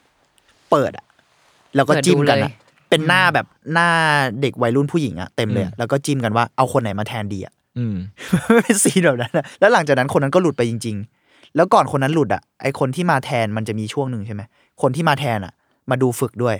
[0.71, 1.05] เปิดอะ
[1.77, 2.55] แล้วก็เปิดดูจิ้มกันเลอะย
[2.91, 3.89] เป็นหน้าแบบหน้า
[4.41, 7.97] เด็กวัยรุ่นผู้หญิงอะเต็มเลยอะอืมแล้วก็จิ้มกันว่าเอาคนไหนมาแทนดีอะอืม
[8.65, 14.43] เป็นซีนแบบนั้นอะแล้วหลังจากนั้นคนนั้นก็หลุดไปจริง ๆ แล้วก่อนคนนั้นหลุดอะ ไอคนที่มาแทนมันจะมีช่วงหนึ่งใช่ไหม
[14.83, 15.53] คนที่มาแทนอะ
[15.91, 16.57] มาดูฝึกด้วย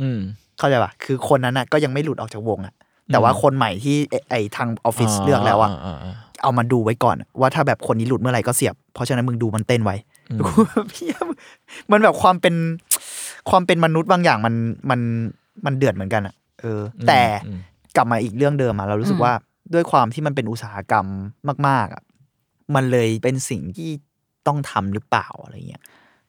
[0.00, 0.18] อืม
[0.58, 2.74] เข้าใจปะคือคนนั้นอะก็ยังไม่หลุดออกจากวงอะ
[3.12, 9.96] แต่ว่าคนใหม่ที่ไอ้ไอทางออฟฟิศเลือกแล้วอะาาเอามาดูไว้ก่อน ว่าถ้าแบบคนนี้หลุดเมื่อไหร่ก็เสียบ เพราะฉะนั้นมึงดูมันเต้นไว้
[10.30, 10.40] อืม
[10.92, 11.08] พี่
[11.90, 12.54] มันแบบความเป็น
[13.50, 14.54] ความเป็นมนุษย์บางอย่างมัน
[14.90, 15.00] มัน
[15.64, 17.58] มันเดือดเหมือนกันอะเออ แต่อืม
[17.96, 19.32] กลับมาอีกเรื่องเดิมอะเรารู้สึกอืมว่า
[19.74, 21.06] ด้วยความที่มันเป็นอุตสาหกรรม
[21.68, 22.02] มาก ๆอะ
[22.74, 23.90] มันเลยเป็นสิ่งที่
[24.46, 25.82] ต้องทำหรือเปล่าอะไรเงี้ย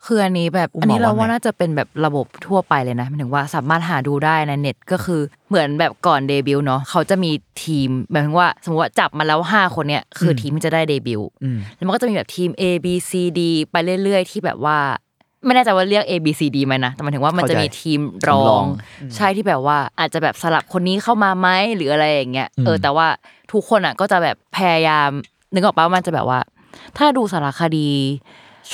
[0.05, 7.31] คืออันนี้แบบอุ้มอันนี้มองเราว่าว่าไงน่าจะเป็นแบบระบบทั่วไปเลยนะหมายถึงว่าสามารถหาดูได้ในเน็ตก็คือเหมือนแบบก่อนเดบิวต์เนาะเขาจะมี
[7.63, 13.39] ทีมหมายถึงว่า สมมติว่าจับมาแล้วห้าคนเนี่ยคืออทีมที่จะได้เดบิวต์อืมแล้วมันก็จะมีแบบทีม A B C D
[13.71, 14.77] ไปเรื่อย ๆ ที่แบบว่า
[15.45, 18.65] ไม่แน่ใจว่าเรียก A B C D ไหมนะแต่หมายถึงว่ามันจะมีทีมรอทีมรองง
[19.15, 23.07] ใช่ที่แบบว่าอาจจะแบบสลับคนนี้เข้ามาไหมหรืออะไรอย่างเงี้ยอืมเออแต่ว่า
[23.51, 25.09] ทุกคนอะก็จะแบบพยายาม
[25.53, 26.39] นึกออกปะว่ามันจะแบบว่า
[26.97, 27.89] ถ้าดูสารคดี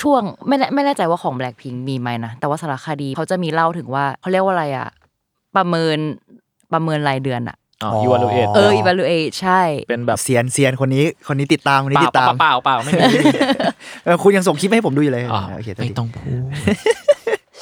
[0.00, 4.88] ช่วงไม่แน่ไม่แน่ใจว่าของ Blackpink มีไหมนะ แต่ว่าสารคดีเขาจะมีเล่าถึงว่าเขาเรียกว่าอะไรอะ
[5.56, 5.98] ประเมิน
[6.72, 13.04] ประเมินรายเดือนอะอ๋อ evaluate เออ evaluate ใช่ เป็นแบบเซียนเซียนคนนี้คนนี้ติดตามคนนี้เปล่าติดตามเปล่าเปล่าไม่มี
[14.04, 16.40] เออคุณยังส่งคลิปให้ผมดูอยู่เลยอ๋อโอเคโทษไม่ทีต้องพูด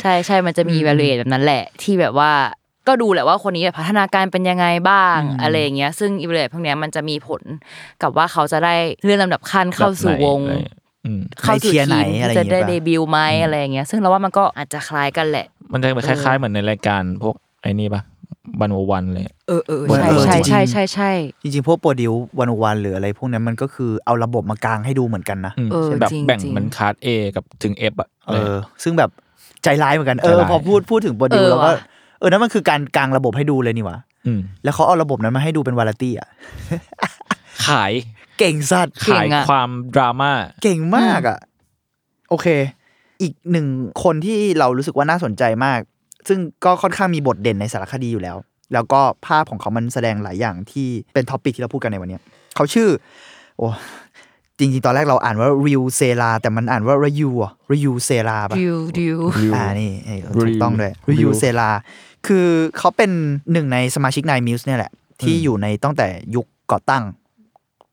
[0.00, 2.32] ใช่ใช่มันจะมี evaluate แบบนั้นแหละ ที่แบบว่า
[2.88, 7.42] ก็ดูแหละว่าคนนี้แบบพัฒนาการเป็นยังไงบ้างอะไรอย่างเงี้ยซึ่ง evaluate พวกเนี้ยมันจะมีผล
[8.02, 10.40] กับว่าเขาจะได้เลื่อนลำดับขั้นเข้าสู่วง
[11.04, 18.02] แบบไหนอะไรอืมเข้าสู่ในเทียร์ไหนทีมอะไรอที่ย่างจะเงี้ยได้เดบิวต์ไหมอะไรอย่างเงี้ย ซึ่งเราว่ามันก็อาจจะคล้ายกันแหละ มันจะคล้ายๆ เหมือนในรายการพวกไอ้นี่ปะ
[18.60, 21.10] บันวันเลย เออเออเหมือนใช่เออใช่จริงๆใช่ใช่ใช่
[21.42, 29.10] จริงๆ พวกโปรดิววันวันหรืออะไรพวกนั้นมันก็คือเอาระบบมากางให้ดูเหมือนกันนะอืมเออแบบจริงแบ่งจริงมันคาร์ด A กับถึง F อะเออ ซึ่งแบบ
[29.62, 31.76] ใจร้ายเหมือนกัน เอใจอร้ายพอพูดพูดถึงโปรดิวเออแล้วก็ว่ะ
[32.18, 36.28] เออนั่นมันคือการกางระบบให้ดูเลยนี่หว่าอืมแล้วเขาเอาระบบนั้นมาให้ดูเป็นวาไรตี้อะ
[37.66, 37.92] ขาย
[38.38, 41.38] เก่งสัตว์ขายความดราม่าเก่งมากอะ
[42.30, 42.46] โอเค
[43.22, 43.66] อีกหนึ่ง
[44.04, 45.80] คนที่เรารู้สึกว่าน่าสนใจมาก
[46.28, 48.36] ซึ่งก็ค่อนข้างมีบทเด่นในสารคดีอยู่แล้ว
[48.72, 52.22] แล้วก็ภาพของเขามันแสดงหลายอย่างที่เป็น topic ที่เราพูดกันในวันเนี้ย
[52.56, 52.88] เขาชื่อ
[53.58, 53.68] โอ้
[54.58, 59.18] จริงๆ ตอนแรกเราอ่านว่าริวเซลาแต่มันอ่านว่ารายูอะรายูเซลาปะดิวดิว
[59.54, 61.70] อ่านี่เอ้ยถูกต้องด้วยริยูเซลา
[62.26, 62.46] คือ
[62.78, 63.10] เขาเป็น
[63.52, 64.92] หนึ่งในสมาชิก Nine Muses เนี่ยแหละ
[65.22, 67.04] ที่อยู่ในตั้งแต่ยุคก่อตั้ง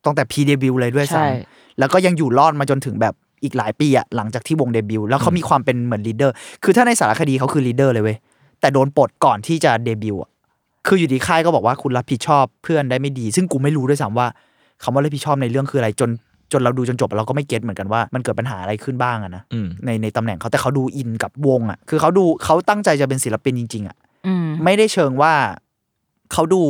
[0.05, 8.17] ตั้งแต่ pre-debut เลยด้วยใช่ซ้ำแล้วก็ยังอยู่รอดมาจนถึงแบบอีกหลายปีอะหลังจากที่วงเดบิวต์แล้วเขามีความเป็นเหมือน leader คือถ้าในสารคดีเขาคือ leader เลยเว้ย
[8.61, 10.29] แต่โดนปลดก่อนที่จะเดบิวต์อะ
[10.87, 14.27] คืออยู่ดีค่ายก็บอกว่าคุณรับผิดชอบเพื่อนได้ไม่ดี ซึ่งกูไม่รู้ด้วยซ้ำว่า
[14.83, 16.09] คำว่ารับผิดชอบในเรื่องคืออะไรจน
[16.51, 25.33] จนเราดูจนจบเราก็ไม่ get เหมือนกันว่ามันเกิดปัญหาอะไรขึ้นบ้างอะนะอืมในในตำแหน่งเขาแต่เขาดู in กับวงอะคือเขาดูเขาตั้งใจจะเป็นศิลปินจริง ๆอะอืมไม่ได้เชิงว่า
[26.33, 26.63] เขาดู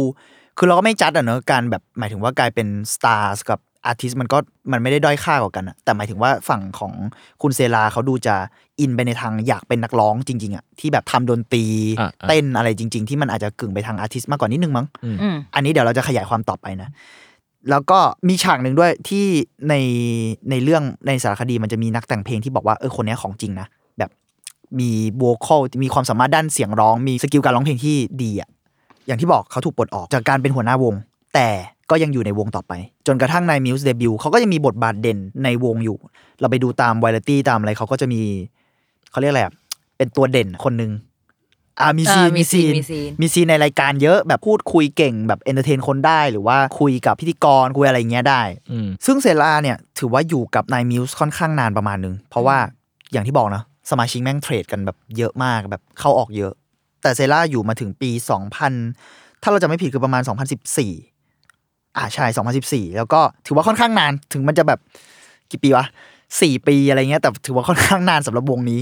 [0.57, 4.37] คือเราก็ไม่จัดอะเนอะการแบบหมายถึงว่ากลายเป็นสตาร์กับอาร์ติสมันก็
[4.71, 6.93] มันไม่ได้ด้อยค่ากว่ากันอะแต่หมายถึงว่าฝั่งของ
[7.41, 8.35] คุณเซราเขาดูจะ
[8.79, 11.65] อินไปในทางอยากเป็นนักร้องจริง ๆอะที่แบบทำดนตรี
[11.99, 16.89] อะอะ เต้นอะไรจริง ๆ ที่มันอาจจะกึ่งไปทางอาร์ติสมากกว่านิดนึงมั้ง อืม อันนี้เดี๋ยวเราจะขยายความต่อไปนะ
[17.69, 19.25] แล้วก็มีฉากหนึ่งด้วยที่
[19.69, 19.75] ใน
[20.49, 24.09] ในเรื่องในสารคดีมันจะมีนักแต่งเพลงที่บอกว่าเออคนเนี้ยของจริงนะแบบ
[24.79, 28.49] มี vocal มีความสามารถด้านเสียงร้อง มี skill การร้องเพลงที่ดีอะ
[29.07, 30.93] อย่างที่บอกเขาถูกปลดออกจากการเป็นหัวหน้าวง
[31.35, 31.49] แต่
[31.89, 32.73] ก็ยังอยู่ในวงต่อไป
[33.07, 35.97] จนกระทั่ง Nine Muses debut เขาก็ยังมีบทบาทเด่นในวงอยู่
[36.39, 38.21] เราไปดูตามวาไรตี้ตามอะไรเขาก็จะมี
[39.11, 39.53] เขาเรียกอะไรอะ
[39.97, 40.91] เป็นตัวเด่นคนหนึ่ง
[41.79, 52.57] อ่ามี scene เออมีมี scene มี scene มี scene ในรายการเยอะแบบพูดคุยเก่งแบบ entertain คนได้ หรือว่าคุยกับพิธีกรคุยอะไรอย่างเงี้ยได้อืมซึ่งเซราเนี่ยถือว่าอยู่กับ Nine Muses ค่อนข้างนานประมาณนึง เพราะว่า
[53.11, 56.53] อย่างที่บอกนะสมาชิกแม่งเทรดกันแบบเยอะมากแบบเข้าออกเยอะ
[57.01, 58.09] แต่เซราอยู่มาถึงปี
[58.75, 60.21] 2000 ถ้าเราจะไม่ผิดคือประมาณ
[61.09, 62.25] 2014 อ่าใช่
[62.61, 64.79] 2014 แล้วก็ถือว่าค่อนข้างนานถึงมันจะแบบ
[65.51, 65.85] กี่ปีวะ
[66.41, 68.79] สี่ปีอะไรเงี้ยแต่ถือว่าค่อนข้างนานสำหรับวงนี้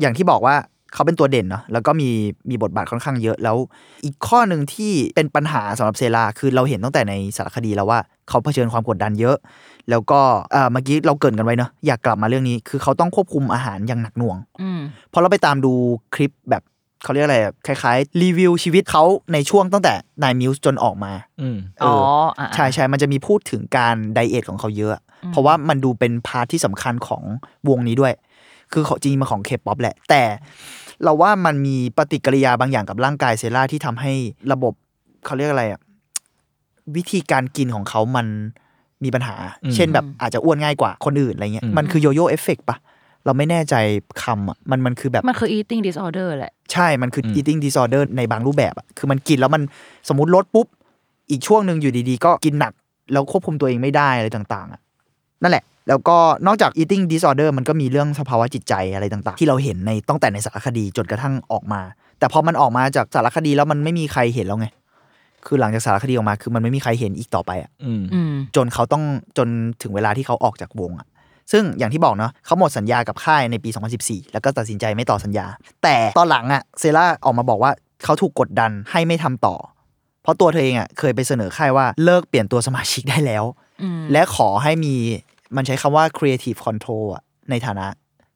[0.00, 0.56] อย่างที่บอกว่า
[0.94, 2.10] เขาเป็นตัวเด่นเนาะแล้วก็มี
[2.50, 3.56] มีบทบาทค่อนข้างเยอะแล้ว
[4.04, 9.36] อีกข้อหนึ่งที่เป็นปัญหาสำหรับเซราคือเราเห็นตั้งแต่ในสารคดีแล้วว่าเขาเผชิญความกดดันเยอะ
[9.90, 10.20] แล้วก็
[10.52, 14.80] เอ่อเมื่อกี้เราเกริ่นกันไว้เนาะอยากกลับมาเรื่องนี้ คือเขาต้องควบคุมอาหารอย่างหนักหน่วงอืม
[15.12, 15.72] พอเราไปตามดู
[16.14, 16.62] คลิปแบบ
[17.02, 21.94] เขาเรียกอะไรอะคล้ายๆ รีวิวชีวิตเขาในช่วงตั้งแต่ Nine Muses จนออกมาอืมเออ๋อ
[22.38, 24.92] ออะใช่ใช่มันจะมีพูดถึงการ diet ของเขาเยอะ
[25.32, 27.22] เพราะว่ามันดูเป็น part ที่สำคัญของ
[27.68, 28.12] วงนี้ด้วย
[28.72, 30.22] คือเขาจริงๆมาของเคป๊อปแหละ แต่
[31.04, 34.12] เราว่ามันมีปฏิกิริยาบางอย่างกับร่างกายเซล่าที่ทำให้
[34.52, 34.72] ระบบ
[35.26, 35.80] เขาเรียกอะไรอะ
[36.96, 38.26] วิธีการกินของเขามัน
[39.04, 42.76] มีปัญหาอืมเช่นแบบอาจจะอ้วนง่ายกว่าคนอื่นอะไรเงี้ยอืมมันคือโยโย่เอฟเฟกปะ
[43.24, 43.74] เราไม่แน่ใจ
[44.22, 49.62] คำอะมันมันคือแบบมันคือ eating disorder แหละ ใช่มันคืออ ม eating disorder ในบางรูปแบบอะคือมันกินแล้วมัน
[50.08, 50.66] สมมติลดปุ๊บ
[51.30, 52.72] อีกช่วงหนึ่งอยู่ดีๆ ก็กินหนัก
[53.12, 54.80] แล้วควบคุมตัวเองไม่ได้อะไรต่างๆอะ
[55.42, 61.80] นั่นแหละ แล้วก็นอกจาก eating disorder มันก็มีเรื่องสภาวะจิตใจอะไรต่างๆ ที่เราเห็นในตั้งแต่ในสารคดีจนกระทั่งออกมา
[62.18, 64.68] แต่พอมันออกมาจากสารคดีแล้วมันไม่มีใครเห็นแล้วไง
[65.46, 69.02] คือหลังจากสารคดีออกมา คือมันไม่มีใครเห็นอีกต่อไปอะอืม อืม จนเขาต้อง
[69.38, 69.48] จน
[69.82, 71.06] ถึงเวลาที่เขาออกจากวงอะ
[71.52, 75.46] ซึ่งอย่างที่บอกเนาะเขาหมดสัญญากับค่ายในปี 2014 แล้วก็ตัดสินใจไม่ต่อสัญญา
[75.82, 77.72] แต่ตอนหลังอะเซล่าออกมาบอกว่า
[78.04, 79.56] เขาถูกกดดันให้ไม่ทำต่อ
[80.22, 83.44] เพราะตัวเธอเองอะเคยไปเสนอค่ายว่าเลิกเปลี่ยนตัวสมาชิกได้แล้ว
[83.82, 84.94] อืมและขอให้มี
[85.56, 87.86] มันใช้คำว่า creative control อะในฐานะ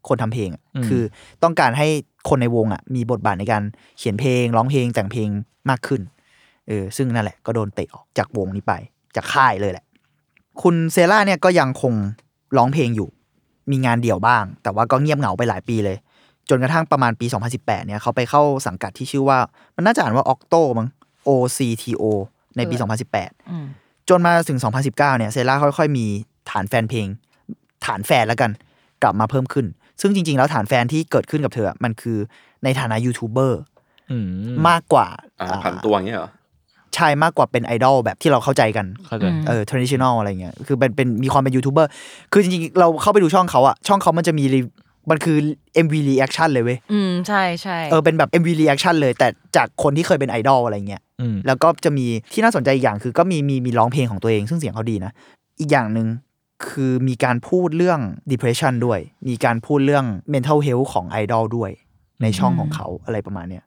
[0.09, 1.03] คนทำเพลงอะอืมคือ
[1.42, 1.88] ต้องการให้
[2.29, 3.62] คนในวงอะมีบทบาทในการ
[3.98, 5.29] เขียนเพลง ร้องเพลงแต่งเพลง
[5.70, 6.01] มากขึ้น
[6.68, 8.72] เออซึ่งนั่นแหละก็โดนเตะออกจากวงนี้ไป
[9.16, 9.85] จากค่ายเลยแหละ
[10.62, 11.94] คุณเซล่าเนี่ยก็ยังคง
[12.57, 13.09] ร้องเพลงอยู่
[13.71, 15.97] มีงานเดี่ยวบ้าง แต่ว่าก็เงียบเหงาไปหลายปีเลย
[16.49, 19.38] จนกระทั่งประมาณปี 2018 เนี่ยเขาไปเข้าสังกัดที่ชื่อว่า
[19.77, 20.88] มันน่าจะอ่านว่า Octo มั้ง
[21.29, 22.05] O C T O
[22.57, 26.07] ในปีอืม2018 จนมาถึง 2019 เนี่ยเซล่าค่อยๆ มี
[26.51, 27.07] ฐานแฟนเพลง
[27.87, 28.51] ฐานแฟนแล้วกัน
[29.03, 29.67] กลับมาเพิ่มขึ้น
[30.01, 32.19] ซึ่งจริง ๆ แล้วฐานแฟนที่เกิดขึ้นกับเธออะมันคือ
[32.65, 33.61] ในฐานะยูทูบเบอร์
[34.11, 34.29] อืม
[34.69, 35.09] มากกว่า
[35.41, 36.31] อ่าอ่าผันตัวอย่างเงี้ยเหรอ
[36.94, 41.90] ใช่มากกว่าเป็นไอดอลแบบที่เราเข้าใจกันเข้าใจอืมเออ traditional อะไรเงี้ยคือเป็นเป็นมีความเป็นยูทูบเบอร์
[42.33, 44.72] คือจริงๆ เราเข้าไปดูช่องเขาอะช่องเขามันจะมี re-
[45.11, 45.37] มันคือ
[45.85, 55.12] MV reaction เลยเว้ย อืม ใช่ใช่เออ เป็นแบบ MV reaction เลย แต่จากคนที่เคยเป็นไอดอลอะไรเงี้ยอืมแล้วก็จะมีที่น่าสนใจอีกอย่างคือก็มีมีมีร้องเพลงของตัวเอง ซึ่งเสียงเขาดีนะ
[55.61, 56.09] อีกอย่างหนึ่ง
[56.66, 58.00] คือมีการพูดเรื่อง
[58.33, 61.70] depression ด้วย มีการพูดเรื่อง mental health ของไอดอลด้วย
[62.22, 63.64] ในช่องของเขาอะไรประมาณเนี้ย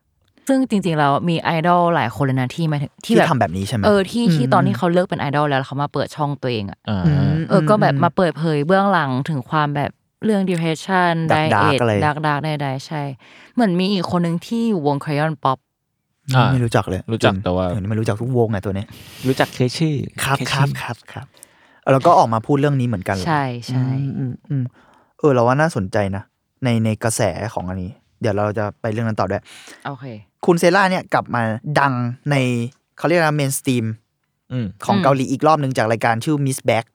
[0.48, 9.92] ซึ่งจริงๆแล้วมีไอดอลหลายคนเลยนะที่หมายถึงที่ที่แบบทำแบบนี้ใช่ไหมเออที่ที่อืมตอนที่เขาเลิกเป็นไอดอลแล้วเขามาเปิดช่องตัวเองอะอ่าอืมเออก็แบบมาเปิดเผยเบื้องหลังถึงความแบบ
[10.26, 13.02] เรื่อง depression ได Dark เอ Dark ทอะไรดักดักใดๆใช่
[13.54, 15.58] เหมือนมีอีกคนหนึ่งที่อยู่วง Crayon Pop
[16.36, 18.88] อ่าไม่รู้จักเลย รู้จักแต่ว่าเออไม่รู้จักทุกวงไงตัวเนี้ย
[19.28, 21.26] รู้จักเคชี่ครับเคคชี่รับครับครับ
[21.92, 24.64] แล้วก็ออกมาพูดเรื่องนี้เหมือนกันเหรอใช่ใช่อืมอืมอืม
[25.20, 26.24] เออเราว่าน่าสนใจนะ
[26.64, 27.22] ในในกระแส
[27.54, 29.44] ของอันนี้ เดี๋ยวเราจะไปเรื่องนั้นต่อด้วย
[29.86, 30.06] โอเค
[30.46, 31.44] คุณเซล่าเนี่ยกลับมา
[31.80, 31.94] ดัง
[32.32, 32.36] ใน
[32.98, 33.86] เขาเรียกว่า mainstream
[34.52, 36.86] อืมของอืมเกาหลีอีกรอบหนึ่งจากรายการชื่อ Miss Back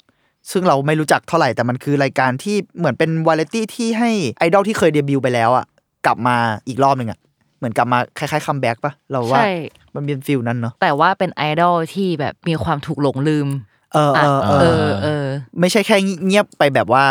[0.50, 5.66] ซึ่งเราไม่รู้จักเท่าไหร่แต่มันคือรายการที่เหมือนเป็นวาไรตี้ที่ให้ไอดอลที่เคยเดบิวต์ไปแล้วอะ
[6.06, 6.36] กลับมา
[6.68, 7.18] อีกรอบหนึ่งอะ
[7.58, 9.50] เหมือนกลับมาคล้ายๆ comeback ปะเราว่าใช่
[9.94, 13.48] มันเป็น feel นั้นเนาะแต่ว่าเป็นไอดอลที่แบบมีความถูกหลงลืม
[13.94, 15.24] เออเออเอเอออเออ
[15.60, 17.04] ไม่ใช่แค่เงียบไปแบบว่า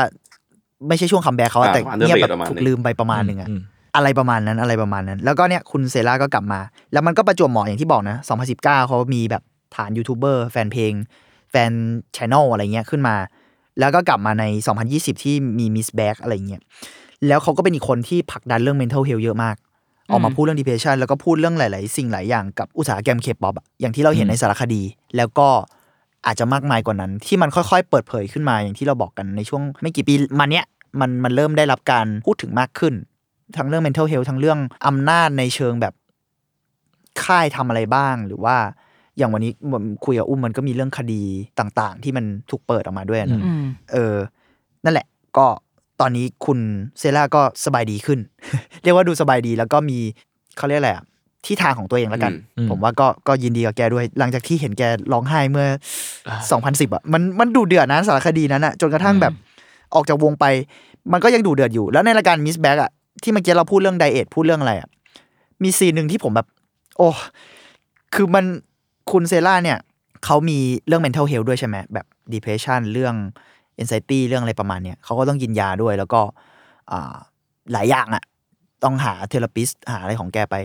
[0.87, 3.47] ไม่ใช่ช่วง comeback เขาอะอ่าแต่ประมาณเงียบแบบประมาณถูกหนึ่งลืมไปประมาณหนึ่งอะ
[3.89, 6.59] อืมอะไรประมาณนั้นอะไรประมาณนั้น แล้วก็เนี่ยคุณเซล่าก็กลับมา
[6.93, 9.43] แล้วมันก็ประจวบเหมาะอย่างที่บอกนะ 2019 เขามีแบบ
[9.75, 10.93] ฐานยูทูบเบอร์แฟนเพลง
[11.51, 11.71] แฟน
[12.15, 13.15] ช n นลอะไรเงี้ยขึ้นมา
[13.79, 14.43] แล้วก็กลับมาใน
[14.83, 16.61] 2020 ที่มี Miss Back อะไรเงี้ย
[17.27, 19.55] แล้วเขาก็เป็นอีกคนที่ผลักดันเรื่อง mental health เยอะมาก
[20.11, 24.83] ออกมาพูดเรื่อง depression แล้วก็พูดเรื่องหลาย ๆ สิ่งหลายอย่างกับอุตสาหกรรมเคป๊อปอย่างที่เราเห็นในสารคดี
[25.17, 25.47] แล้วก็
[26.25, 30.65] อาจจะมากมายกว่านั้น ที่มันค่อย ๆ เปิดเผยขึ้นมาอย่างที่เราบอกกันในช่วงไม่กี่ปีมาเนี้ย
[30.99, 32.93] มันมันเริ่มได้รับการพูดถึงมากขึ้น
[33.57, 35.93] ทั้งเรื่อง mental health ทั้งเรื่องอำนาจในเชิงแบบ
[37.23, 38.57] ค่ายทำอะไรบ้างหรือว่า
[39.17, 41.23] อย่างวันนี้ผมคุยกับอุ้มมันก็มีเรื่องคดี
[41.59, 44.15] ต่าง ๆ ที่มันถูกเปิดออกมาด้วยนะอืมเออ
[44.85, 45.07] นั่นแหละ
[45.37, 45.47] ก็
[46.01, 46.59] ตอนนี้คุณ
[46.99, 48.19] เซล่าก็สบายดีขึ้น
[48.83, 49.97] เรียกว่าดูสบายดีแล้วก็มี
[50.57, 51.05] เขาเรียกอะไรอะ
[51.45, 55.67] ที่ทางของตัวเองแล้วกันอืมผมว่าก็ก็ยินดีกับแกด้วย หลังจากที่เห็นแกร้องไห้เมื่อ
[56.49, 59.33] 2010อะมันมันดูเดือดนะสารคดีนั้นอะจนกระทั่งแบบ
[59.95, 60.45] ออกจากวงไป
[61.11, 62.91] มันก็ยังดูเดือดอยู่ แล้วในรายการ Miss Back อะ
[63.23, 64.89] ที่เมื่อกี้เราพูดเรื่อง diet พูดเรื่องอะไรอะ
[65.63, 66.47] มี scene หนึ่งที่ผมแบบ
[66.97, 67.07] โอ้
[68.13, 68.45] คือมัน
[69.11, 69.77] คุณเซล่าเนี่ย
[70.25, 73.15] เขามีเรื่อง mental health ด้วยใช่ไหมแบบ depression เรื่อง
[73.81, 76.21] anxiety เรื่องอะไรประมาณเนี้ยเขาก็ต้องกินยาด้วย แล้วก็
[76.91, 77.15] อ่า
[77.73, 78.23] หลายอย่างอะ
[78.83, 80.55] ต้องหาเทเลปิสหาอะไรของแกไป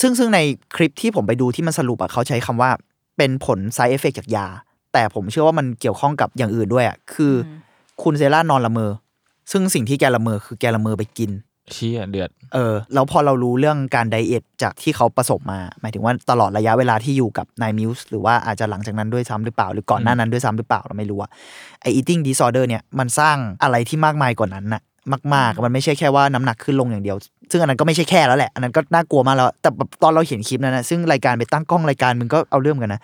[0.00, 0.38] ซึ่งซึ่งใน
[0.76, 2.70] คลิปที่ผมไปดูที่มันสรุปอะเขาใช้คำว่า
[3.16, 4.46] เป็นผล side effect จากยา
[4.92, 7.48] แต่ผมเชื่อว่ามันเกี่ยวข้องกับอย่างอื่นด้วยอะคืออ
[8.02, 8.92] คุณเซล่านอนละเมอ
[9.52, 11.30] ซึ่งสิ่งที่แกละเมอคือแกละเมอไปกิน
[11.72, 21.30] เชี่ยเดือด เออแล้วพอเรารู้เรื่องการไดเอทจากที่เขาประสบมา หมายถึงว่าตลอดระยะเวลาที่อยู่กับนายมิวส์หรือว่าอาจจะหลังจากนั้นด้วยซ้ำหรือเปล่า หรือก่อนหน้านั้นด้วยซ้ำหรือเปล่าเราไม่รู้อะ
[21.82, 24.82] ไอ eating disorder เนี่ยมันสร้างอะไรที่มากมายกว่านั้นน่ะ
[25.34, 27.16] มาก ๆ มันไม่ใช่แค่ว่าน้ำหนักขึ้นลงอย่างเดียว
[27.50, 33.02] ซึ่งอันนั้นก็ไม่ใช่แค่แล้วแหละ อันนั้นก็น่ากลัวมากแล้ว แต่แบบตอนเราเห็นคลิปนั้นนะซึ่งรายการไปตั้งกล้องรายการมึงก็เอาเรื่องกันนะ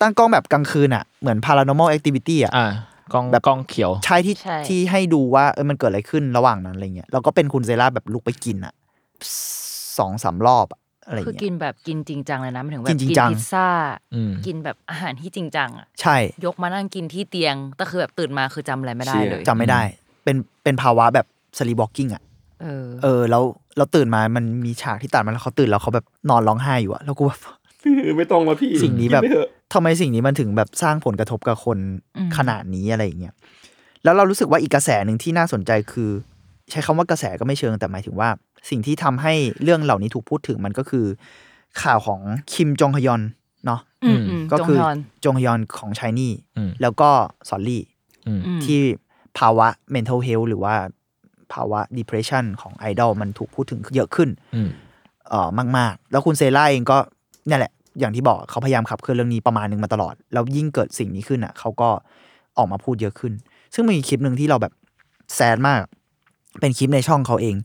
[0.00, 2.72] ตั้งกล้องแบบกลางคืนอะเหมือน paranormal activity อะอ่า
[3.12, 8.74] กล้องแบบกล้องเขียว ใช่ที่ใช่ ที่ให้ดูว่าเออมันเกิดอะไรขึ้นระหว่างนั้นอะไรเงี้ยแล้วก็เป็นคุณเซล่าแบบลุกไปกินอะ
[9.98, 13.68] สองสามรอบอะอะไรคือเงี้ย กินแบบกินจริงจังเลยนะหมายถึงแบกิบนจริงกินจัง พิซซ่า
[14.14, 19.80] อืม กินแบบอาหารที่จริงจังอะใช่ยกมานั่งกินที่เตียงแต่คือแบบตื่นมาคือจำอะไรไม่ได้เชี่ยเลยจำไม่ได้
[20.24, 21.26] เป็นเป็นภาวะแบบ
[21.58, 22.22] สลีบอกกิ้งอะ
[22.62, 23.42] เออ เออแล้ว
[23.76, 27.40] เราตื่นมามันมีฉากที่ตัดมาแล้วเขาตื่นแล้วเขาแบบนอนร้องไห้อยู่อะแล้วกูแบบ
[28.16, 31.78] ไม่ต้องมาพี่สิ่งนี้แบบ กิไปเถอะ ทำไมสิ่งนี้มันถึงแบบสร้างผลกระทบกับคน
[32.16, 33.34] อืมขนาดนี้อะไรอย่างเงี้ย
[34.04, 36.10] แล้วเรารู้สึกว่าอีกกระแสหนึ่งที่น่าสนใจคือ
[36.70, 38.28] ใช้คำว่ากระแสก็ไม่เชิงแต่หมายถึงว่า
[38.70, 41.06] สิ่งที่ทำให้เรื่องเหล่านี้ถูกพูดถึงมันก็คือ
[41.82, 42.20] ข่าวของ
[42.52, 43.22] คิมจองฮยอน
[43.66, 47.10] เนาะอืมอืมก็คือจงยอนจงฮยอนของชายนี่อืมแล้วก็
[47.48, 47.82] สอลลี่
[48.26, 48.80] อืมอืมที่
[49.38, 50.74] ภาวะ mental health หรือว่า
[51.52, 54.68] ภาวะ depression ของไอดอลมันถูกพูดถึงเยอะขึ้นอืม
[55.28, 55.48] เอ่อ
[55.78, 56.98] มาก ๆ แล้วคุณเซล่าเองก็
[57.46, 61.88] เนี่ยแหละ อย่างที่บอกเขาพยายามขับเคลื่อนเรื่องนี้ประมาณหนึงมาตลอด แล้วยิ่งเกิดสิ่งนี้ขึ้นอะเขาก็
[62.58, 63.32] ออกมาพูดเยอะขึ้น
[63.74, 64.72] ซึ่งมีคลิปหนึ่งที่เราแบบ
[65.34, 65.82] sad มาก
[66.60, 67.56] เป็นคลิปในช่องเขาเอง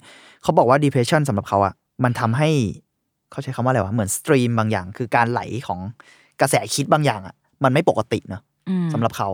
[0.43, 1.73] เขาบอกว่า depression สำหรับเขาอะ
[2.03, 2.49] มันทำให้
[3.31, 5.79] เขาใช้คำว่าอะไรวะเหมือน stream บางอย่าง คือการไหลของ
[6.41, 9.29] กระแสคิดบางอย่างอะมันไม่ปกติเนอะอืมสำหรับเขา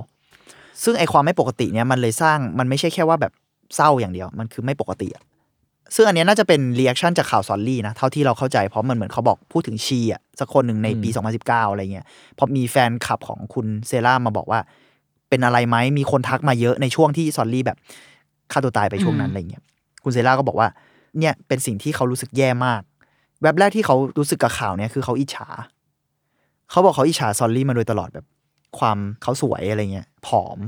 [0.84, 3.34] ซึ่งไอ้ความไม่ปกติเนี้ยมันเลยสร้างมันไม่ใช่แค่ว่าแบบ
[3.76, 5.24] เศร้าอย่างเดียว มันคือไม่ปกติอะ
[5.96, 11.10] ซึ่งอันเนี้ยน่าจะเป็น reaction จากข่าวซอลลี่นะ เท่าที่เราเข้าใจ เพราะมันเหมือนเขาบอกพูดถึงชีอะสักคนหนึ่งในปี
[11.40, 12.06] 2019 อะไรเงี้ย
[12.38, 14.60] พอมีแฟนคลับของคุณเซรามาบอกว่า
[15.30, 17.78] เป็นอะไรไหมมีคนทักมาเยอะในช่วงที่ซอลลี่แบบ
[18.52, 19.64] ฆ่าตัวตายไปช่วงนั้นอะไรเงี้ย
[20.04, 20.68] คุณเซราก็บอกว่า
[21.20, 22.82] เนี่ยเป็นสิ่งที่เขารู้สึกแย่มาก
[23.42, 25.48] แวบแรกที่เขารู้สึกกับข่าวเนี้ยคือเขาอิจฉา
[26.70, 28.26] เขาบอกเขาอิจฉาซอลลี่มาโดยตลอดแบบ
[28.80, 30.60] ความเขาสวยอะไรเงี้ยผอม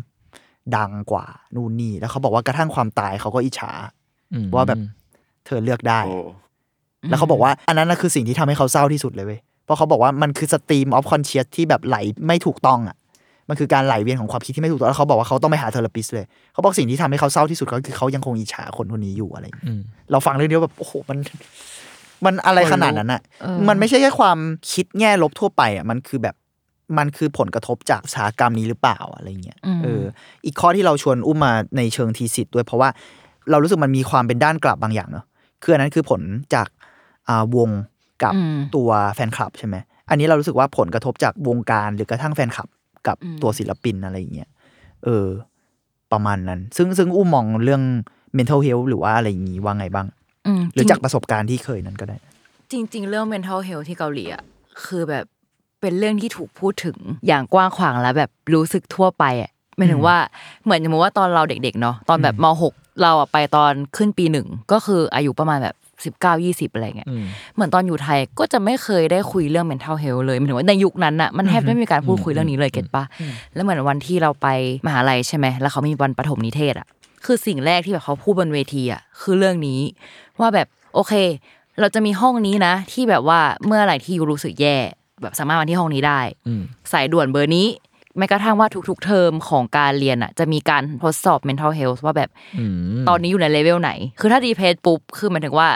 [0.78, 3.72] ดังกว่านู่นนี่แล้วเขาบอกว่ากระทั่งความตายเขาก็อิจฉา
[4.34, 4.80] อืมว่าแบบ
[5.50, 6.18] เธอเลือกได้โอ้
[7.10, 11.98] แล้วเขาบอกว่าอันนั้นนะคือสิ่งที่ทำให้เขาเศร้าที่สุดเลยเว้ยเพราะเขาบอกว่ามันคือ stream of conscious ที่แบบไหล
[12.28, 12.98] ไม่ถูกต้องอะ
[13.50, 19.82] มันคือการไหลเวียนของความคิดที่ไม่ถูกต้องแล้วเขาบอกว่าเขาต้องไปหา therapist เลย เขาบอกสิ่งที่ทำให้เขาเศร้าที่สุดก็คือเขายังคงอิจฉาคนคนนี้อยู่อะไรอย่างเงี้ยอืม
[20.12, 21.18] เราฟังเรื่องนี้แบบโอ้โหมัน
[22.26, 24.38] มันอะไรขนาดนั้นอะเออมันไม่ใช่แค่ความ
[24.74, 26.36] คิดแง่ลบทั่วไปอะมันคือแบบ
[26.98, 30.04] มันคือผลกระทบจากอุตสาหกรรมนี้หรือเปล่าอะไรเงี้ยอืมเออ
[30.46, 32.90] อีกข้อที่เราชวนอุ้มมาในเชิง thesis ด้วยเพราะว่า
[33.52, 35.26] เรารู้สึกมันมีความเป็นด้านกลับบางอย่างเนาะ
[35.64, 36.22] คืออันนั้นคือผล
[36.56, 36.68] จาก
[37.30, 37.70] อ่าวง
[38.24, 39.76] กับอืมตัวแฟนคลับใช่ไหม
[40.10, 42.68] อันนี้เรารู้สึกว่าผลกระทบจากวงการหรือกระทั่งแฟนคลับ
[43.08, 44.50] กับอืมตัวศิลปินอะไรอย่างเงี้ย
[45.04, 45.26] เออ
[46.12, 47.82] ประมาณนั้น ซึ่งซึ่งอุ้มมองเรื่อง
[48.38, 50.08] mental health หรือว่าอะไรอย่างงี้ว่าไงบ้าง
[50.48, 52.18] อืมหรือจงจากประสบการณ์ที่เคยนั้นก็ได้
[52.72, 54.44] จริง ๆ เรื่อง mental health ที่เกาหลีอะ
[54.86, 55.26] คือแบบ
[55.82, 56.98] เป็นเรื่องที่ถูกพูดถึง
[57.28, 60.18] อย่างกว้างขวางและแบบรู้สึกทั่วไปอะหมายถึงว่า
[60.64, 65.76] เหมือนสมมติว่าตอนเราเด็กๆเนาะตอนแบบมหก เราอะไปตอนขึ้นปีหนึ่งก็คืออายุประมาณแบบ
[66.06, 67.24] สิบเก้ายี่สิบอะไรเงี้ยอืม
[67.56, 73.04] เหมือนตอนอยู่ไทยก็จะไม่เคยได้คุยเรื่อง mental health เลยหมายถึงว่าในยุคนั้นอะมันแทบไม่มีการพูดคุยเรื่องนี้เลยเก็ตปะ
[73.54, 74.48] แล้วเหมือนวันที่เราไป
[74.88, 76.88] มหาลัยใช่ไหมแล้วเขามีวันประถมนิเทศอะ
[77.26, 79.80] คือสิ่งแรกที่แบบเขาพูดบนเวทีอะคือเรื่องนี้
[80.40, 81.14] ว่าแบบโอเค
[81.80, 84.78] เราจะมีห้องนี้นะ ที่แบบว่าเมื่อไหร่ที่ยูรู้สึกแย่
[85.22, 87.68] แบบสามารถมาที่ห้องนี้ได้อืมสายด่วนเบอร์นี้
[88.18, 92.30] แม้กระทั่งว่าทุกๆ เทอมของการเรียนอะ จะมีการทดสอบ mental health ว่าแบบ
[92.60, 92.66] อื
[92.98, 95.70] มตอนนี้อยู่ในเลเวลไหน คือถ้าดีเพสปุ๊บคือหมายถึงว่า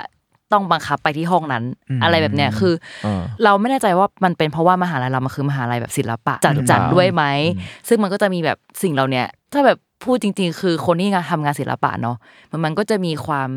[0.52, 2.74] ต้องบังคับไปที่ห้องนั้นอืมอะไรแบบเนี้ยคือ
[3.06, 7.24] อาเราไม่แน่ใจว่ามันเป็นเพราะว่ามหาลัยเรามันคือมหาลัยแบบศิลปะจัดหรือเปจัดล่าด้วยไหม
[7.56, 12.18] อืมซึ่งมันก็จะมีแบบสิ่งเราเนี้ยถ้าแบบพูดจริง ๆ คือคนที่งานทำงานศิลปะเนาะ
[12.52, 13.50] มันมันก็จะมีความ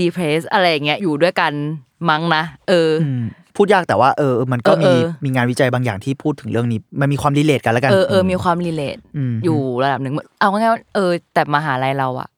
[0.00, 1.52] ดีเพรสอะไรอย่างเงี้ยอยู่ด้วยกัน
[2.08, 3.22] มั้งนะเออออืม
[3.56, 8.96] พูดยากแต่ว่าเออมันก็เออมีเออมีงานวิจัยบางอย่างที่พูดถึงเรื่องนี้ มันมีความรีเลทกันแล้วกัน เออเออมีความรีเลท
[9.30, 12.28] มอยู่ระดับหนึ่งเอาง่ายๆว่าเออ แต่มหาลัยเราอะ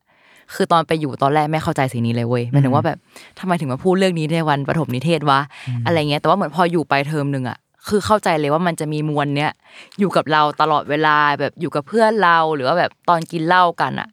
[0.54, 2.98] คือตอนไปอยู่ตอนแรกไม่เข้าใจสิ่งนี้เลยเว้ยหมายถึงว่าแบบ
[3.38, 5.40] ทำไมถึงมาพูดเรื่องนี้ในวันประถมนิเทศวะ
[5.86, 7.58] อะไรเงี้ยแต่ว่าเหมือนพออยู่ไปเทอมหนึ่งอะ
[7.88, 9.50] คือเข้าใจเลยว่ามันจะมีมวลเนี้ย
[9.98, 14.08] อยู่กับเราตลอดเวลาแบบอยู่กับเพื่อนเราหรือว่าแบบตอนกินเหล้ากันอะ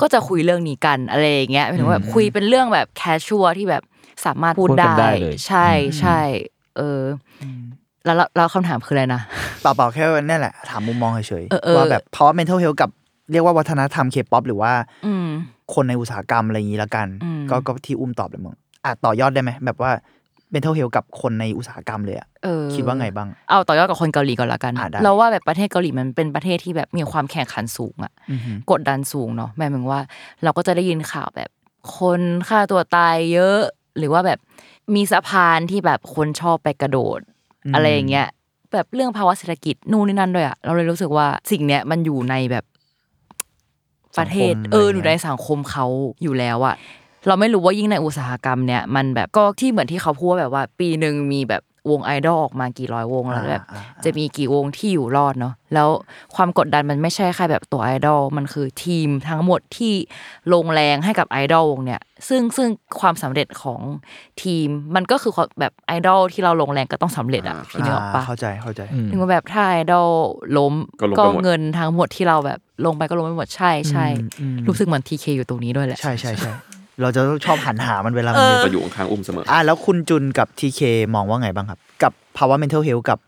[0.00, 3.82] ก็จะคุยเรื่องนี้กันอะไรอย่างเงี้ยหมายถึงว่าแบบคุยเป็นเรื่องแบบ casual ที่แบบ
[4.26, 5.66] สามารถพูดพูดกันได้ได้เลยใช่
[6.00, 6.20] ใช่
[6.76, 7.02] เออ
[7.42, 7.44] อ
[8.04, 9.22] แล้วแล้วแล้วคำถามคืออะไรนะ
[9.62, 12.90] เปล่าๆแค่นั่นแหละ ถามมุมมองเฉยเออเออๆว่าแบบเพราะ mental health กับ
[13.32, 14.72] เรียกว่าวัฒนธรรมเคป๊อปหรือว่า
[15.06, 15.28] อืม
[15.74, 18.54] คนในอุตสาหกรรมอะไรอย่างนี้ละกันอืมก็ก็ที่อุ้มตอบเลยมึง
[18.84, 19.90] อะต่อยอดได้ไหมแบบว่า
[20.54, 30.00] mental health กับคนในอุตสาหกรรมเลยอะเออคิดว่าไงบ้าง เอาต่อยอดกับคนเกาหลีก่อนละกันอะได้เราว่าแบบประเทศเกาหลีมันเป็นประเทศที่แบบมีความแข่งขันสูงอะอือหือกดดันสูงเนาะหมายถึงว่า
[30.42, 31.50] เราก็จะได้ยินข่าวแบบ
[31.98, 33.58] คนฆ่าตัวตายเยอะ
[34.00, 34.38] หรือว่าแบบ
[34.94, 37.20] มีสะพานที่แบบคนชอบไปกระโดด
[37.64, 38.26] อืมอะไรอย่างเงี้ย
[38.72, 42.64] แบบเรื่องภาวะเศรษฐกิจนู่นนี่นั่นด้วยอะเราเลยรู้สึกว่าสิ่งเนี้ยมันอยู่ในแบบ
[44.18, 45.86] ประเทศสังคมเอออะไรอยู่เงี้ยในสังคมเขา
[46.22, 46.74] อยู่แล้วอะ
[47.26, 55.88] เราไม่รู้ว่ายิ่งในอุตสาหกรรมเนี่ยมันแบบก็ที่เหมือนที่เขาพูดว่าแบบว่า ปีหนึ่งมีแบบ วงไอดอลออกมากี่ร้อยวงแล้วแบบอ่าอ่าจะมีกี่วงที่อยู่รอดเนาะแล้ว
[56.34, 59.92] ความกดดันมันไม่ใช่แค่แบบตัวไอดอลมันคือทีมทั้งหมดที่
[60.52, 62.68] ลงแรงให้กับไอดอลวงเนี่ยซึ่งซึ่ง
[63.00, 63.80] ความสำเร็จของ
[64.42, 70.08] ทีมมันก็คือแบบไอดอลที่เราลงแรงก็ต้องสำเร็จอะอ่าพี่นึกออกปะเข้าใจเข้าใจอืมถึงว่าแบบถ้าไอดอล
[70.56, 76.52] ล้มก็ลงไปหมดเงินทั้งหมดที่เราแบบลงไปก็ลงไปหมดใช่ใช่อืมอืมรู้สึกเหมือนทีเคอยู่ตรงนี้ด้วยแหละใช่ใช่ใช่
[77.02, 80.80] เราจะชอบหันหามันเวลามันเอเยออะก็อยู่ข้างๆอุ้มเสมออะแล้วคุณจุนกับทีเค
[81.14, 83.18] มองว่าไงบ้างครับ กับภาวะ mental health กับ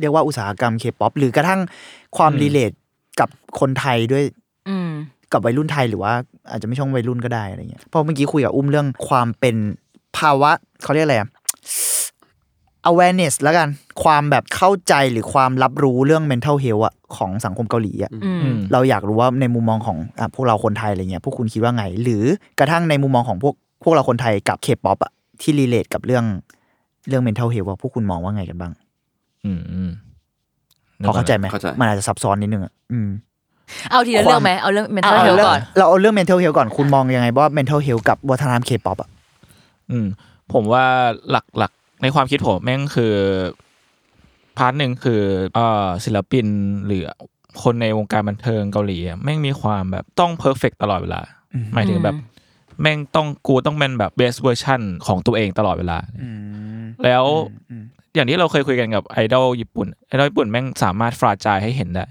[0.00, 1.60] เรียกว่าอุตสาหกรรมเคป๊อปหรือกระทั่ง
[2.16, 2.72] ความ relate
[3.20, 3.28] กับ
[3.60, 4.24] คนไทยด้วย
[4.68, 4.90] อืม
[5.32, 6.12] กับวัยรุ่นไทยหรือว่า
[6.50, 9.56] อาจจะไม่ช่องวัยรุ่นก็ได้อะไรเงี้ยเพราะเมื่อกี้คุยกับอุ้มเรื่องความเป็น
[10.18, 10.50] ภาวะ
[10.82, 11.28] เขาเรียกอะไรอะ
[12.88, 13.68] awareness แล้วกัน
[14.02, 22.24] ความแบบเข้าใจหรือความรับรู้เรื่อง mental health อะของสังคมเกาหลีอะอืมเราอยากรู้ว่าในมุมมองของอะพวกเราคนไทยอะไรเงี้ยพวกคุณคิดว่าไง หรือ
[22.58, 26.24] กระทั่งในมุมมองของพวกพวกเราคนไทยกับเคป๊อปอะที่ relate กับเรื่อง
[27.08, 28.72] เรื่อง mental health ว่าพวกคุณมองว่าไงกันบ้าง
[29.44, 29.90] อืมอืม
[31.06, 33.08] พอเข้าใจไหมเข้าใจมันอาจจะซับซ้อนนิดนึงอะอืม
[33.90, 39.08] เอาทีละเรื่องไหมเอาเรื่อง mental เอา health เรื่องก่อน เราเอาเรื่อง mental health ก่อนคุณมองยังไงว่า mental health กับวัฒนธรรมเคป๊อปอะ
[39.90, 40.06] อืม
[40.52, 40.84] ผมว่า
[41.30, 41.72] หลักหลัก
[42.02, 43.14] ในความคิดผมแม่งคือ
[44.58, 45.22] part หนึ่งคือ
[45.54, 46.46] เอ่อศิลปิน
[46.86, 47.04] หรือ
[47.62, 51.20] คนในวงการบันเทิงเกาหลีอะแม่งมีความแบบต้อง perfect ตลอดเวลา
[51.74, 52.16] หมายถึงแบบ
[52.80, 56.28] แม่งต้องกูต้องเป็นแบบ best version ของตัวเองตลอดเวลาอื
[56.80, 57.24] มแล้ว
[57.70, 57.84] อืม
[58.14, 62.04] อย่างที่เราเคยคุยกันกับไอดอลญี่ปุ่นไอดอลญี่ปุ่นแม่งสามารถฟราจายให้เห็นได้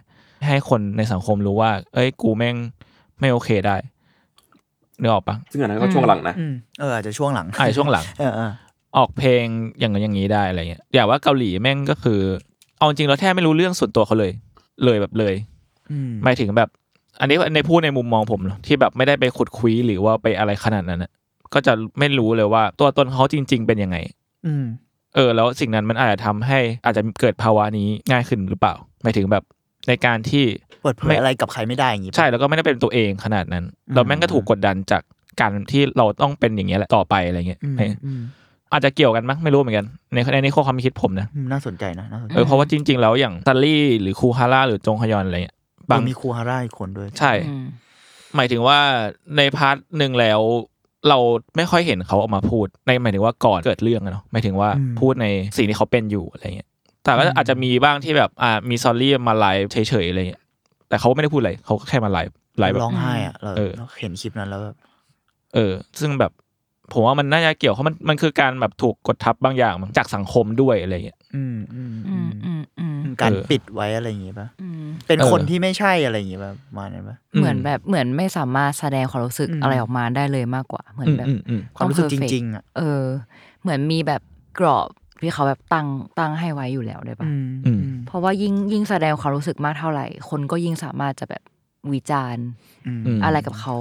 [0.48, 2.56] ให้คนในสังคมรู้ว่า เอ้ยกูแม่ง
[3.20, 3.78] ไม่โอเคได้
[5.02, 9.44] นึกออกปะซึ่งอันนั้นก็ช่วงหลังนะอืมเอออาจจะช่วงหลังไอช่วงหลังเออเออออกเพลง
[9.80, 12.20] อย่างนั้นอย่างนี้ได้อะไรเงี้ยอย่างว่าเกาหลีแม่งก็คือ
[12.78, 14.32] เอาจริงเราแทบไม่รู้เรื่องส่วนตัวเขาเลย
[14.86, 15.36] เลยแบบเลย
[15.92, 16.70] อืมหมายถึงแบบ
[17.20, 21.12] อันนี้ในพูดในมุมมองผมเนอะที่แบบไม่ได้ไปขุดคุยหรือว่าไปอะไรขนาดนั้นนะ
[21.54, 23.98] ก็จะไม่รู้เลยว่า ตัวตนเขาจริง ๆ เป็นยังไง
[24.48, 24.66] อืม
[25.16, 29.44] เออ แล้วสิ่งนั้นมันอาจจะทำให้อาจจะเกิดภาวะนี้ง่ายขึ้นหรือเปล่าหมายถึงแบบ
[29.88, 30.44] ในการที่
[30.84, 33.64] เปิดเผไม่ยอะไรกับใครไม่ได้อย่างงี้ปะใช่แล้วก็ไม่ได้เป็นตัวเองขนาดนั้น
[33.94, 35.02] เราแม่งก็ถูกกดดันจาก
[35.42, 37.60] การที่เราต้องเป็นอย่างเงี้ยแหละต่อไปอะไรเงี้ย
[38.74, 45.58] อืมเอออืมอาจจะเกี่ยวกันมั้งไม่รู้เหมือนกัน ในในนี้ข้อความคิดผมนะอืมน่าสนใจนะน่าสนใจเออเพราะว่าจริง ๆ แล้วอย่างซอลลี่หรือคูฮาร่าหรือจงฮยอนอะไรเงี้ย
[45.92, 47.66] บางเออมีคูฮาร่าอีกคนด้วย ใช่อืม
[48.36, 48.80] หมายถึงว่า
[49.38, 50.40] ใน part หนึ่งแล้ว
[51.10, 51.18] เรา
[51.56, 56.70] ไม่ค่อยเห็นเขาออกมาพูด ในหมายถึงว่าก่อนเกิดเรื่องอะเนาะหมายถึงว่าพูดในสิ่งที่เขาเป็นอยู่อะไรเงี้ย
[57.04, 60.44] แต่ก็อาจจะมีบ้างที่แบบอ่ามีซอลลี่มาไลฟ์เฉยๆอะไรเงี้ย
[60.90, 64.76] แต่เขาไม่ได้พูดอะไรเขาก็แค่มาไลฟ์ไลฟ์แบบร้องไห้อะเราเออเราเห็นคลิปนั้นแล้วแบบ
[65.56, 66.32] เออ ซึ่งแบบ
[66.94, 83.04] ผมว่ามันน่าจะเกี่ยวเพราะมันมันคือการแบบถูกกดทับบางอย่างมั้งจากสังคมด้วยอะไรเงี้ยอืมอืมอือืมมอืมอืมการเออปิดไว้อะไรอย่างงี้ปะอืมเป็นเออคนที่ไม่ใช่อะไรอย่างงี้ปะประมาณนั้นปะเหมือนแบบเหมือนไม่สามารถแสดงความรู้สึกอืมอะไรออกมาได้เลยมากกว่า เหมือนอืมแบบอืมอืมความรู้สึกต้องจ perfect ริงๆอะเออ
[83.62, 84.22] เหมือนมีแบบ
[84.60, 84.90] กรอบ
[85.22, 85.88] ที่เขาแบบตั้ง
[86.20, 91.44] ตั้งให้ไว้อยู่แล้วได้ปะอืมอืมเพราะว่ายิ่งยิ่งแสดงความรู้สึกมากเท่าไหร่ คนก็ยิ่งสามารถจะแบบ
[91.94, 92.46] วิจารณ์
[92.88, 93.76] อืมอืมอะไรกับเขา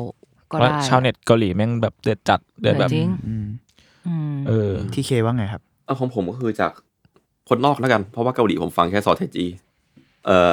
[0.51, 3.47] ก็ว่าได้ชาวเน็ตเกาหลีแม่งแบบเดือดจัดเดือดแบบจริงอืม
[4.07, 6.73] อืมเออที่เคว่าไงครับเอาของผมก็คือจาก
[7.49, 9.47] คนนอกแล้วกัน เพราะว่าเกาหลีผมฟังแค่ซอเทจี
[10.27, 10.53] เอ่อ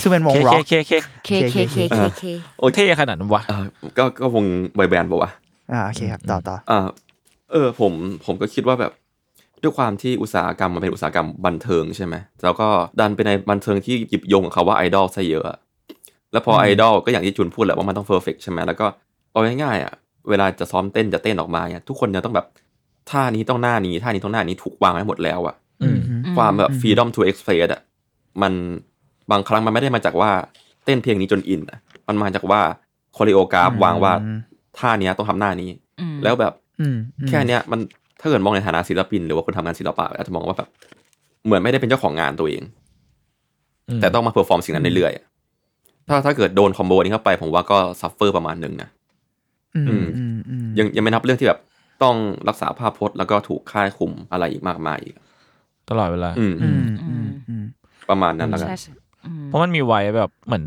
[0.00, 0.92] ซึ่งเป็นวงเคร็อเคกเค
[1.24, 2.24] เคเคเคเคเคเค
[2.58, 3.64] โอ้เท่ขนาดนั้นวะเอ่อ
[3.98, 4.44] ก็ก็วง
[4.78, 5.30] บอยแบนด์ปะวะ
[5.72, 6.78] อ่าโอเคครับต่อต่ออ่า
[7.52, 7.92] เออผม
[8.24, 8.92] ผมก็คิดว่าแบบ
[9.62, 12.68] ด้วยความที่อุตสาหกรรมมันเป็นอุตสาหกรรมบันเทิงใช่ไหมแล้วก็
[13.00, 15.58] ดันไปในบันเทิงที่หยิบโยงกับเขาว่าไอดอลซะเยอะอะ
[16.32, 18.86] แล้วพอไอดอลก็อย่างที่จุนพูดแหละว่ามันต้องเพอร์เฟกใช่ไหมแล้วก็
[19.32, 19.92] เอาง่ายๆอะ
[20.28, 22.46] เวลาจะซ้อมเต้นจะเต้นออกมาเนี่ยทุกคนจะต้องแบบ
[23.10, 25.98] ท่านี้ต้องหน้านี้ท่านี้ต้องหน้านี้ถูกวางไว้หมดแล้วอะอืม
[26.36, 27.82] ความแบบ freedom to express อะ
[28.42, 28.52] มัน
[29.30, 30.30] บางครั้งมันไม่ได้มาจากว่า
[30.84, 31.78] เต้นเพลงนี้จนอินอะ
[32.08, 32.60] มันมาจากว่า
[33.16, 34.12] คอริโอกราฟวางว่า
[34.78, 35.70] ท่าเนี้ยต้องทำหน้านี้
[36.00, 36.96] อืมแล้วแบบอืม
[37.28, 37.80] แค่เนี้ยมัน
[38.20, 40.68] ถ้าเกิดมองในฐานะศิลปิน หรือว่าคนทำงานศิลปะอาจจะมองว่าแบบ
[41.44, 42.62] เหมือนไม่ได้เป็นเจ้าของงานตัวเอง
[43.88, 45.26] อืมแต่ต้องมา perform สิ่งนั้นเรื่อยๆอะ
[46.08, 48.88] ถ้าถ้าเกิดโดน combo นี้เข้าไป ผมว่าก็ suffer ประมาณหนึ่งนะ
[49.76, 51.60] อืมอืมอืมอืมยังยังไม่นับเรื่องที่แบบ
[52.02, 52.16] ต้อง
[52.48, 55.14] รักษาภาพพจน์แล้วก็ถูกค่ายคุมอะไรอีกมากมายอีก
[55.88, 57.64] ตลอดเวลา อืมอืมอืมอืม
[58.10, 58.92] ประมาณนั้นแล้วกันใช่ใช่
[59.26, 60.64] อืมเพราะมันมีไว้แบบเหมือน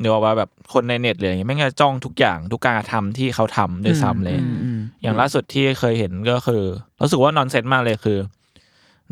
[0.00, 6.62] เดี๋ยวว่าแบบคนในเน็ตเลยอย่างเงี้ยแม่งจะจ้องทุกอย่างทุกการกระทำที่เขาทำด้วยซ้ำเลยอืมอืมอย่างล่าสุดที่เคยเห็นก็คือ
[7.00, 8.18] รู้สึกว่านอนเซนมากเลยคือ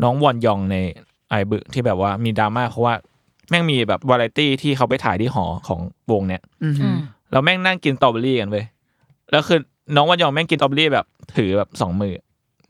[0.03, 0.77] น้องวอนยองใน
[1.31, 2.95] ไอบึที่แบบว่ามีดราม่าเพราะว่า
[3.51, 5.81] แม่งมีแบบวาไรตี้ที่เขาไปถ่ายที่หอของ
[6.13, 6.97] วงเนี้ยอืมอืม
[7.33, 8.65] แล้วแม่งนั่งกินสตรอเบอรี่กันเว้ย
[9.31, 9.59] แล้วคือ
[9.97, 11.07] น้องวอนยองแม่งกินสตรอเบอรี่แบบ
[11.37, 12.13] ถือแบบสองมือ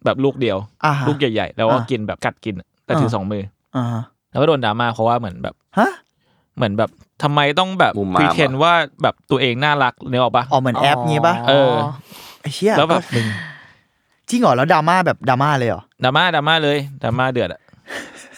[0.04, 3.42] แบบลูกเดียว อ่าฮะ ลูกใหญ่ๆ แล้วก็อ่ากินแบบกัดกินอะแต่ถือสองมือ
[3.76, 5.90] อ่าฮะแล้วก็โดนดราม่าเพราะว่าเหมือนแบบ ฮะ
[6.56, 6.90] เหมือนแบบ
[7.22, 11.72] ทำไมต้องแบบมุมมาม พรีเทนว่าแบบตัวเองน่ารักเนี่ยออกปะออกเหมือนแอปงี้ปะเออ
[12.40, 13.26] ไอ้เชี่ยแล้วแบบมึง
[14.28, 17.60] จริงเหรอแล้วดราม่าแบบดราม่าเลยเหรอดราม่าดราม่าเลยดราม่าเดือดอะ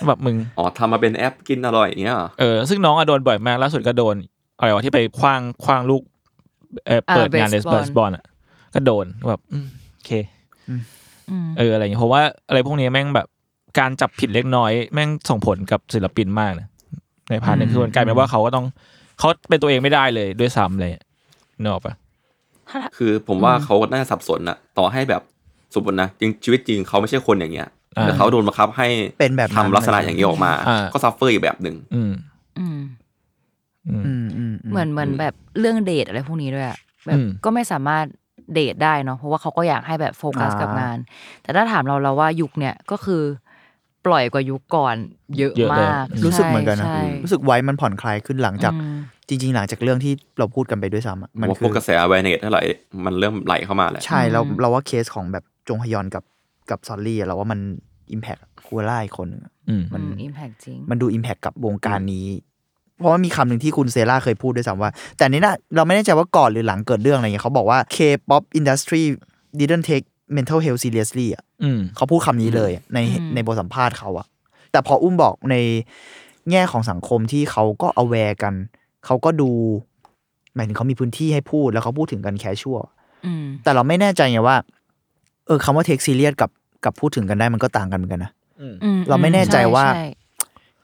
[0.06, 4.16] แบบมึง อ๋อทำมาเป็นแอ๊บกินอร่อยอย่างเงี้ยเหรอเออซึ่งน้องอะโดนบ่อยมากล่าสุดก็โดน
[4.58, 6.02] อะไรวะที่ไปขว้างขว้างลูก
[6.86, 8.24] เอออ่าเปิดงานเลส baseball บอลอะ
[8.74, 10.10] ก็โดนแบบอืมโอเค
[10.68, 10.80] อืม
[11.58, 13.26] เอออะไรอย่างเงี้ยเพราะว่าอะไรพวกนี้แม่งแบบ
[13.78, 16.68] การจับผิดเล็กน้อยแม่งส่งผลกับศิลปินมากนะ
[17.30, 18.66] ใน part หนึ่งคือมันกลายเป็นว่าเขาก็ต้อง
[19.18, 20.92] เขาเป็นตัวเองไม่ได้เลยด้วยซ้ำเลย
[21.60, 21.94] เนกอะปะ
[22.96, 25.22] คือผมว่าเขาน่าจะสับสนอะต่อให้แบบ
[25.74, 28.88] สมมตินะจริงชีวิตจริงเขาไม่ใช่คนอย่างเงี้ยอ่าแต่เขาโดนบังคับให้
[29.20, 31.76] เป็นแบบนั้นทำลักษณะอย่างนี้ออกมาอ่าก็ suffer อีกแบบหนึ่ง
[34.70, 38.04] เหมือนเหมือนแบบเรื่องเดทอะไรพวกนี้ด้วยอะแบบอืมก็ไม่สามารถ
[38.54, 40.98] เดทได้เนาะเพราะว่าเขาก็อยากให้แบบโฟกัสอ่ากักับงาน
[41.42, 43.22] แต่ถ้าถามเราเราว่ายุคเนี่ยก็คือ
[44.06, 44.96] ปล่อยกว่ายุคก่อน
[45.38, 48.96] เยอะเยอะเลยมาก รู้สึกเหมือนกันนะใช่รู้สึกไว้มันผ่อนคลายขึ้นหลังจากอืม
[49.28, 52.62] จริง ๆ หลังจากเรื่องที่เราพูดกันไปด้วยซ้ำอะมัมันนว่าคืพวกอกระแส awareness เท่าไหร่
[53.04, 56.24] มันเริ่มไหลเข้ามาแหละใช่เราอืมเราว่าเคสของแบบจงฮยอนกับ
[56.70, 57.60] กับซอลลี่อะเราว่ามัน
[58.12, 62.26] อิมแพคคูล่าอีกคนหนึ่งอะอืมมันอิมแพกจริง มันดูอิมแพคกับวงการนี้
[62.98, 69.02] เพราะว่ามีคำหนึ่งที่คุณเซราเคยพูดด้วยซ้ำว่า แต่อันนี้นะเราไม่แน่ใจว่าก่อนหรือหลังเกิดเรื่องอะไรเงี้ยเขาบอกว่า K-pop industry
[69.58, 74.26] didn't take mental health seriously อะอืมเขาพูดคำนี้เลยในอืมในบทสัมภาษณ์เขาอะ
[74.72, 75.56] แต่พออุ้มบอกใน
[76.50, 78.54] แง่ของสังคมที่เขาก็ aware กัน
[79.06, 79.50] เขาก็ดู
[80.54, 82.78] หมายถึงเขามีพื้นที่ให้พูดแล้วเขาพูดถึงกัน casual
[83.26, 84.56] อืมแต่เราไม่แน่ใจไงว่า
[85.46, 86.50] เออคำว่า take serious กับ
[86.84, 88.66] กับพูดถึงกันได้มันก็ต่างกันเหมือนกันนะอื
[89.08, 90.06] เราไม่แน่ใจว่าช่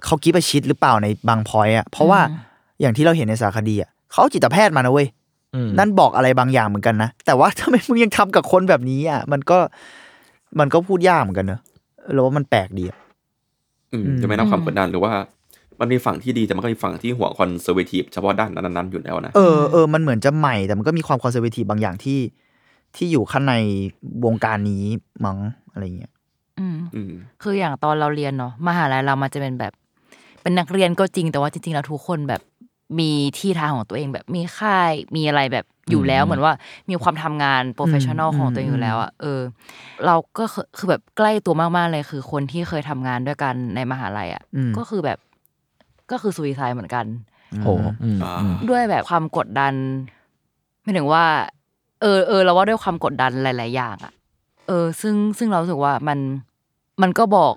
[0.05, 2.41] เขา give shit หรือเปล่าในบาง point อะเพราะว่าอืม
[2.81, 5.09] อย่างที่เราเห็นในสารคดีอะเขาเอาจิตแพทย์มานะเว้ย
[5.55, 9.59] อืมนั่นบอกอะไรบางอย่างเหมือนกันนะ แต่ว่าทำไมมึงยังทำกับคนแบบนี้อะมันก็
[10.59, 11.61] มันก็พูดยากเหมือนกันเนอะ
[12.13, 12.99] เราว่ามันแปลกดีอะ
[13.93, 15.13] อืมอืมจะไม่นับความกดดันหรือว่า
[15.81, 22.21] มันมีฝั่งที่ดีแต่มันก็มีฝั่งที่หัว conservative เฉพาะด้านนั้นๆอยู่แล้วนะเออเออมันเหมือนจะใหม่แต่มันก็มีความ conservative บางอย่างที่
[22.97, 23.55] ที่อยู่ข้างใน
[24.25, 24.85] วงการนี้
[25.25, 25.39] มั้ง
[25.73, 26.13] อะไรเงี้ย
[26.61, 29.73] อืมอืมคืออย่างตอนเราเรียนเนาะมหาลัยเรามันจะเป็นแบบ
[30.45, 32.43] เป็นนักเรียนก็จริงแต่ว่าจริงๆแล้วทุกคนแบบ
[32.99, 36.53] มีที่ทางของตัวเองแบบมีค่ายมีอะไรแบบอยู่แล้วเหมือนว่า
[36.91, 39.41] มีความทำงาน professional อืมของตัวเองอยู่แล้วอะเออ
[40.07, 45.19] เราก็คือคือแบบใกล้ตัวมากๆเลยคือคนที่เคยทำงานด้วยกันในมหาลัยอะอืมก็คือแบบ
[46.11, 47.05] ก็คือ suicide เหมือนกัน
[47.63, 49.75] โอ้อืมอ่าอืมด้วยแบบความกดดัน
[50.83, 51.25] ไม่ถึงว่า
[52.01, 54.13] เออเออเราว่าด้วยความกดดันหลาย ๆ อย่างอะ
[54.69, 56.19] เออ ซึ่งซึ่งเรารู้สึกว่ามัน
[57.03, 57.55] มันก็บอก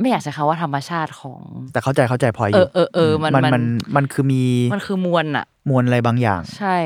[0.00, 1.40] ไม่อยากใช้คำว่าธรรมชาติของ
[1.72, 3.62] แต่เข้าใจเข้าใจพลอยอเอยู่อเออเออมันมันมันมัน
[3.96, 4.42] มันคือมี
[4.74, 6.76] มันคือมวลอะมวลอะไรบางอย่าง ใช่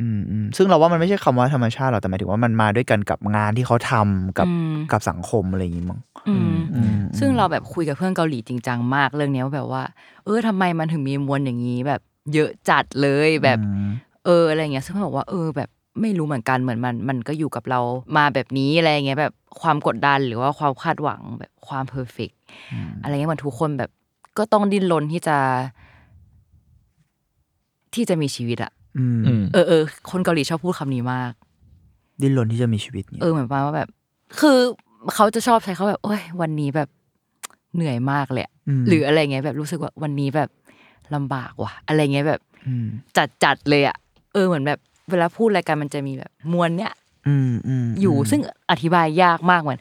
[0.00, 9.82] อืมอืมซึ่งเราว่ามันไม่ใช่คำว่าธรรมชาติหรอกแต่หมายถึงว่ามันมาด้วยกันกับงานที่เขาทำกับอืมกับสังคมอะไรอย่างงี้มั้งอืมอืมซึ่งเราแบบคุยกับเพื่อนเกาหลีจริงจังมากเรื่องเนี้ยว่าแบบว่า
[10.24, 12.00] เออทำไมมันถึงมีมวลอย่างนี้แบบ
[12.34, 13.88] เยอะจัดเลยแบบอืม
[14.24, 17.80] เอออะไรเงี้ยซึ่งเขาบอกว่าเออแบบไม่รู้เหมือนกันเหมือนมันมันก็อยู่กับเรา
[18.16, 22.30] มาแบบนี้อะไรเงี้ยแบบความกดดันหรือว่าความคาดหวังแบบความเพอร์เฟก
[23.02, 23.90] อะไรเงี้ยเหมันทุกคนแบบ
[24.38, 25.36] ก็ต้องดิ้นรนที่จะ
[27.94, 31.32] ที่จะมีชีวิตอะอืมอืมเออเออคนเกาหลีชอบพูดคำนี้มาก
[32.20, 33.88] ดิ้นรนที่จะมีชีวิตเนี่ยเออเหมือนประมาณว่าแบบ
[34.40, 34.58] คือ
[35.14, 36.88] เขาจะชอบใช้เขาแบบ โอ้ย วันนี้แบบ
[37.74, 40.48] เหนื่อยมากเลยอะมหรืออะไรเงี้ยแบบรู้สึกว่าวันนี้แบบ
[41.14, 42.40] ลำบากว่ะ อะไรเงี้ยแบบ
[42.84, 42.86] ม
[43.16, 43.96] จัดจัดๆเลยอะ
[44.32, 44.78] เออเหมือนแบบ
[45.10, 46.92] เวลาพูดอะไรกันมันจะมีแบบมวลเนี้ย
[47.28, 48.40] อืมอืมอยู่ซึ่ง
[48.70, 49.80] อธิบายยากมากเหมือน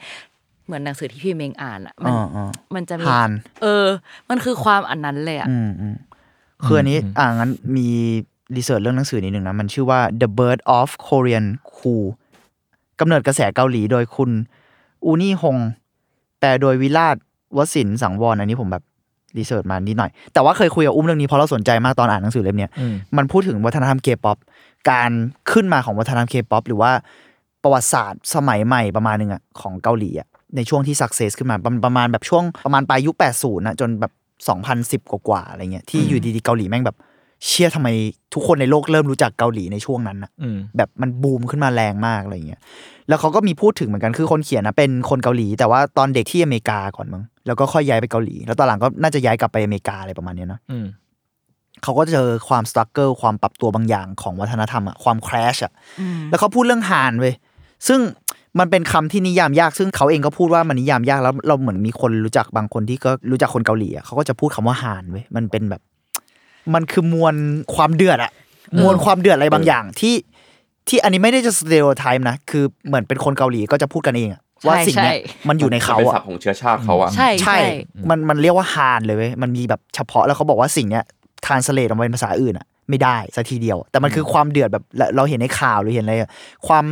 [0.69, 3.85] เหมือนหนังสือที่พี่เมงอ่านอะมันอ่าอ่ามันจะมีผ่านเออ
[4.29, 5.95] มันคือความอันนั้นเลยอะอืมอืม
[6.65, 7.87] คืออันนี้อ่างั้นมี
[8.55, 11.45] research เรื่องหนังสือนิดหนึ่งนะ มันชื่อว่า The Birth of Korean
[11.77, 12.05] Cool
[12.99, 14.31] กำเนิดกระแสเกาหลีโดยคุณ
[15.05, 15.57] ยูนีฮง
[16.39, 17.15] แปลโดยวิราช
[17.57, 18.83] วสินทร์สังวรอันนี้ผมแบบ
[19.37, 24.37] research มานิดหน่อย แต่ว่าเคยคุยกับอุ้มเรื่องนี้เพราะเราสนใจมากตอนอ่านหนังสือเล่มเนี้ยอืมมันพูดถึงวัฒนธรรมเคป๊อป
[24.89, 25.11] การ
[25.51, 26.91] ขึ้นมาของวัฒนธรรมเคป๊อปหรือว่า
[27.63, 34.13] ประวัติศาสตร์สมัยใหม่ประมาณหนึงอะของเกาหลีอะ ในช่วงที่สักเซสขึ้นมาประประมาณแบบช่วงประมาณปลายยุค80นะจนแบบ
[34.97, 36.97] 2010 กว่าๆอะไรเงี้ยที่อยู่ดีๆเกาหลีแม่งแบบ
[37.47, 37.87] เชื่อทำไม
[38.33, 42.61] ทุกคนในโลกเริ่มรู้จักเกาหลีในช่วงนั้นอะอืมแบบมันบูมขึ้นมาแรงมากอะไรเงี้ย
[43.07, 50.85] แล้วเขาก็มีพูดถึงเหมือนกันคือคนเขียนนะเป็นคนเกาหลี แต่ว่าตอนเด็กที่อเมริกาก่อนมั้งแล้วก็ค่อยย้ายไปเกาหลี แล้วตอนหลังก็น่าจะย้ายกลับไปอเมริกาอะไรประมาณเนี้ยเนอะอืม
[51.83, 57.33] เขาก็เจอความ struggle ความปรับตัวบางอย่างของวัฒนธรรมอะความ culture shock อะอืมแล้วเขาพูดเรื่องฮันเว้ย
[57.87, 57.99] ซึ่ง
[58.59, 65.81] มันเป็นคำที่นิยามยากซึ่งเขาเองก็พูดว่ามันนิยามยากแล้วเราเหมือนมีคนรู้จักบางคนที่ก็รู้จักคนเกาหลีอะเขาก็จะพูดคำว่าฮันเว้ยมันเป็นแบบ
[66.73, 67.35] มันคือมวล
[67.75, 68.31] ความเดือดอะ
[68.81, 70.15] มวลความเดือดอะไรบางอย่างที่
[70.87, 75.13] ที่อันนี้ไม่ได้จะ stereotype นะ คือเหมือนเป็นคนเกาหลีก็จะพูดกันเองอะว่าสิ่งเนี้ย
[75.49, 77.57] มันอยู่ในเขาเป็นอะศัพท์ของเชื้อชาติเขาอะใช่ใช่
[78.09, 81.03] มันมันเรียกว่าฮานเลยเว้ยมันมีแบบเฉพาะแล้วเขาบอกว่าสิ่งเนี้ย
[81.45, 86.31] ทานสเลตออกมาเป็นภาษาอื่นอะไม่ได้สักทีเดียว แต่มันคือความเดือดแบบเราเราเห็นในข่าวหรือเห็นอะไรอะ
[86.67, 86.85] ความ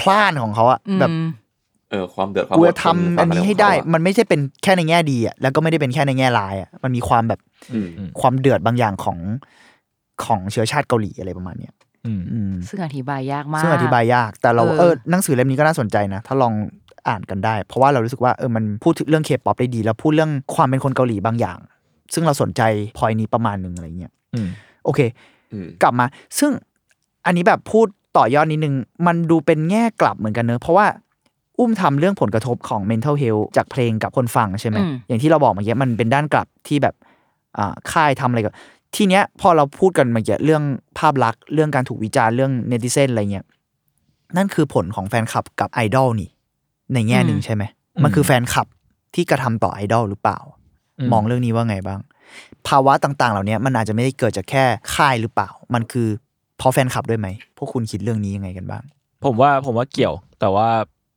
[0.00, 1.14] พล่านของเขาอะอืมแบบ
[1.90, 7.40] เออความเดือดความกูอจะดทนทำอันนี้ให้ได้ความอะรของเขาอะมันไม่ใช่เป็นแค่ในแง่ดีอะแล้วก็ไม่ได้เป็นแค่ในแง่ร้ายอะมันมีความแบบ
[7.74, 7.88] อืม
[8.20, 9.18] ความเดือดบางอย่างของ
[10.24, 11.74] ของเชื้อชาติเกาหลีอะไรประมาณเนี้ย
[12.06, 16.54] อืมอืมซึ่งอธิบายยากมากซึ่งอธิบายยาก แต่เราเออเออหนังสือเล่มนี้ก็น่าสนใจนะ ถ้าลอง
[17.08, 21.58] อ่านกันได้ เพราะว่าเรารู้สึกว่าเออมันพูดถึงเรื่องเคป๊อปได้ดี แล้วพูดเรื่องความเป็นคนเกาหลีบางอย่าง
[22.14, 22.62] ซึ่งเราสนใจ
[22.98, 24.48] พอยนี้ประมาณหนึ่งอะไรเงี้ยอืม
[24.84, 25.00] โอเค
[25.52, 26.06] อืมกลับมา
[26.38, 26.50] ซึ่ง
[27.26, 27.86] อันนี้แบบพูด
[28.16, 28.74] ต่อยอดนิดนึง
[29.06, 30.86] มันดูเป็นแง่กลับเหมือนกันเนอะเพราะว่า
[31.58, 36.94] อุ้มทำเรื่องผลกระทบของ mental health จากเพลงกับคนฟังใช่ไหมอืมอย่างที่เราบอกเมื่อกี้มันเป็นด้านกลับที่แบบ
[37.58, 38.54] อ่าค่ายทำอะไรกับ
[38.94, 40.62] ทีเนี้ยพอเราพูดกันเมื่อกี้เรื่อง
[40.98, 43.46] ภาพลักษณ์เรื่องการถูกวิจารณ์เรื่อง netizen อะไรเงี้ย
[44.36, 46.30] นั่นคือผลของแฟนคลับกับไอดอลนี่
[46.94, 48.66] ในแง่หนึ่งใช่ไหมอืมมันคือแฟนคลับ
[49.14, 50.38] ที่กระทำต่อไอดอลหรือเปล่า
[50.98, 52.00] อืมมองเรื่องนี้ว่าไงบ้าง
[52.68, 56.23] ภาวะต่างๆ เหล่านี้มันอาจจะไม่ได้เกิดจากแค่ค่ายหรือเปล่า มันคือเพ
[56.64, 58.82] ราะแฟนคลับด้วยไหมพวกคุณคิดเรื่องนี้ยังไงกันบ้าง
[59.24, 60.68] ผมว่าผมว่าเกี่ยว แต่ว่า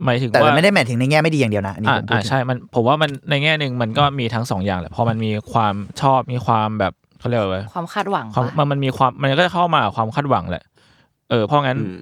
[0.05, 10.63] หมายถึงแต่ว่าไม่ได้หมายถึงในแง่ไม่ดีอย่างเดียวนะอันนี้อ่าผมพูดอ่าถึงใช่มันผมว่ามันในแง่หนึ่งมันก็มีทั้งสองอย่างแหละเพราะมันมีความชอบมีความแบบเขาเรียกว่าอะไรความคาดหวังความปะมันมันมีความมันก็จะเข้ามากับความคาดหวังแหละ
[11.29, 11.99] เออเพราะงั้นอืม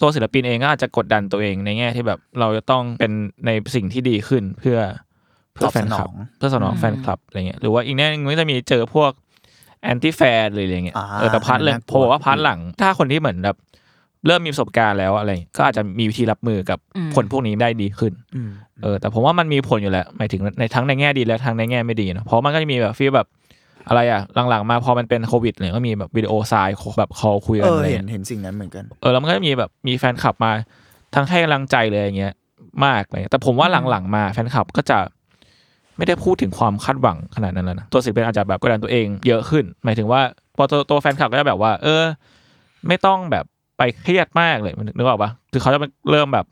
[0.00, 3.12] ตัวศิลปินเองก็อาจจะกดดันตัวเองในแง่ที่แบบเราจะต้องเป็น
[3.46, 4.78] ในสิ่งที่ดีขึ้นเพื่อ
[5.54, 9.10] เพื่อแฟนคลับเพื่อสนองแฟนคลับอะไรเงี้ยหรือว่าอีกแง่หนึงมันก็จะมีเจอพวก
[9.82, 13.56] anti-fan หรืออะไรเงี้ยอ่าเออแต่ part เลยน่ากลัวผมว่า part หลัง ถ้าคนที่เหมือนแบบ
[14.26, 18.50] เริ่มมีประสบการณ์แล้วอะไร ก็อาจจะมีวิธีรับมือกับอืมผลพวกนี้ได้ดีขึ้นอืม
[18.82, 23.28] เออ แต่ผมว่ามันมีผลอยู่แหละหมายถึงในทั้งในแง่ดีและทั้งในแง่ไม่ดีเนอะเพราะมันก็จะมีแบบ feel แบบ
[23.88, 24.20] อะไรอะ
[24.50, 30.50] หลังๆมาพอมันเป็นโควิดเนี่ยก็มีแบบวิดีโอไซน์แบบคอลคุยกัเอนออะไรเห็นเงี้ยเห็นสิ่งนั้นเหมือนกันเออแล้วมันก็จะมีแบบมีแฟนคลับมา
[31.14, 32.34] ทั้งให้กำลังใจเลยอย่างเงี้ย
[32.84, 34.98] มากเลยแต่ผมว่าหลังๆมาแฟนคลับก็จะ
[35.96, 40.20] ไม่ได้พูดถึงความคาดหวังขนาดนั้นแล้วนะตัวศิลปินอาจจะแบบกดดันตัวเองเยอะขึ้น หมายถึงว่า
[40.56, 42.02] พอตัวตัวแฟนคลับก็จะแบบว่า เออ
[42.88, 43.44] ไม่ต้องแบบ
[43.78, 45.80] ไปเครียดมากเลยนึกออกปะคือเขาจะ
[46.10, 46.46] เริ่มแบบ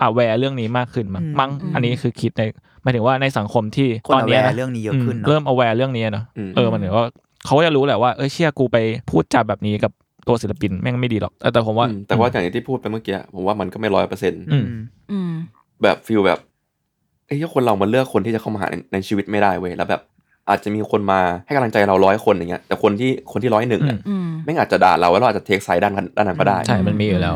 [0.00, 2.42] อ่าแวร์เรื่องนี้มากขึ้นมั้งอืมมั้งอันนี้คือคิดใน
[2.82, 7.06] หมายถึงว่าในสังคมที่คนตอนเนี้ย aware นะเรื่องนี้เยอะขึ้นเนอะเริ่ม aware เรื่องนี้เนาะอืมเออมันเหมือนว่า
[7.46, 8.76] เขาก็จะรู้แหละว่าเออเชี่ยกูไป
[9.10, 9.92] พูดจาแบบนี้กับ
[10.28, 14.66] ตัวศิลปินแม่งไม่ดีหรอก แต่แต่ผมว่าอืมแต่ว่าอย่างที่พูดไปเมื่อกี้ผมว่ามันก็ไม่ร้อยเปอร์เซ็นต์อืม
[15.10, 15.30] อืม
[15.82, 20.02] แบบ feel แบบเอ้ยคนเรามันเลือกคนที่จะเข้ามาหาในในชีวิตไม่ได้เว้ยแล้วแบบ
[20.48, 27.34] อาจจะมีคนมาให้กำลังใจเราร้อยคนอย่างเงี้ยแต่คนที่คนที่ร้อยหนึ่งอะอืมไม่งอาจจะด่าเราแล้วเราอาจจะ take side ด้านนั้นด้านนั้นก็ได้ใช่มันมีอยู่แล้ว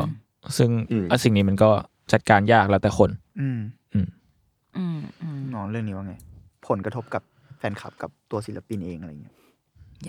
[0.58, 1.70] ซึ่งอืมอะสิ่งนี้มันก็
[2.12, 3.58] จัดการยากแล้วแต่คน อืม
[3.94, 4.08] อืม
[5.22, 6.14] อืมน้องเรื่องนี้ว่าไง
[6.68, 7.22] ผลกระทบกับ
[7.58, 9.34] แฟนคลับกับตัวศิลปินเองอะไรเงี้ย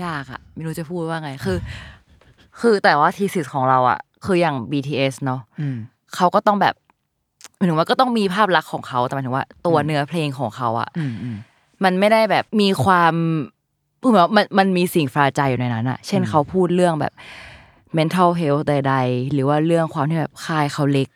[0.03, 1.57] ยากอะไม่รู้จะพูดว่าไงคือ
[2.61, 5.77] คือแต่ว่าทีสิทของเราอะคืออย่าง BTS เนาะอืม
[6.15, 6.75] เขาก็ต้องแบบ
[7.57, 11.37] หมายถึงว่าก็ต้องมีภาพลักษณ์ของเขาแต่หมายถึงว่า ตัวเนื้อเพลงของเขาอะอืมอืม
[11.83, 13.13] มันไม่ได้แบบมีความ
[14.01, 17.13] พูดแบบว่ามันมันมีสิ่งฟราใจอยู่ในนั้นอะเช่นเขาพูดเรื่องแบบ
[17.97, 21.09] mental health ใด ๆ หรือว่าเรื่องความที่แบบค่ายเขาเล็ก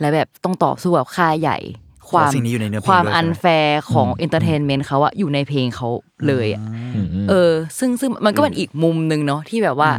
[0.00, 1.58] และแบบต้องต่อสู้กับค่ายใหญ่
[2.10, 5.88] ความสิ่งนี้อยู่ในเนื้อเพลงความด้วยใช่ไหม unfair ของ entertainment เขาอะอยู่ในเพลงเขา
[6.26, 6.62] เลยอะ
[6.94, 9.90] อืมอืมเออ ซึ่งซึ่งมันก็เป็นอีกมุมหนึ่งเนาะที่แบบว่า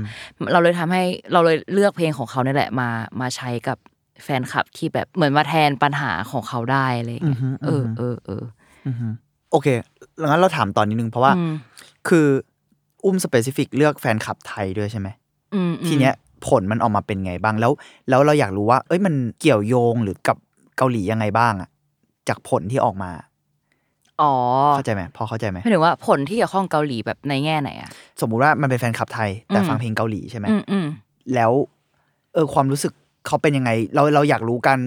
[0.52, 1.04] เราเลยทำให้
[1.34, 2.90] เราเลยเลือกเพลงของเขาเนี่ยแหละมา
[3.22, 3.78] มาใช้กับ
[4.24, 8.44] แฟนคลับที่แบบเหมือนมาแทนปัญหาของเขาได้อะไรอย่างเงี้ยเออเออเออ
[8.88, 9.08] อือฮึ
[9.52, 9.68] โอเค
[10.30, 11.54] งั้นเราถามต่อนิดนึงเพราะว่าอืม
[12.08, 12.28] คือ
[13.06, 15.08] อุ้ม specific เลือกแฟนคลับไทยด้วยใช่ไหม
[15.54, 16.14] อืมอืมทีเนี้ย
[16.48, 17.72] ผลมันออกมาเป็นไงบ้างแล้ว
[18.10, 20.38] แล้วเราอยากรู้ว่า เอ้ยมันเกี่ยวโยงหรือกับ
[20.78, 21.70] เกาหลียังไงบ้างอะ
[22.30, 23.12] จากผลที่ออกมา
[24.22, 24.34] อ๋อ
[24.76, 27.90] เข้าใจไหมพอเข้าใจไหมหมายถึงว่าผลที่เกี่ยวข้องเกาหลีแบบในแง่ไหนอะ
[28.22, 30.88] สมมุติว่ามันเป็นแฟนคลับไทย แต่อืมฟังเพลงเกาหลีใช่ไหมอืมอืม
[31.36, 31.52] แล้ว
[32.34, 32.94] เออความรู้สึก
[33.30, 34.78] เขาเป็นยังไง เราเราอยากรู้กัน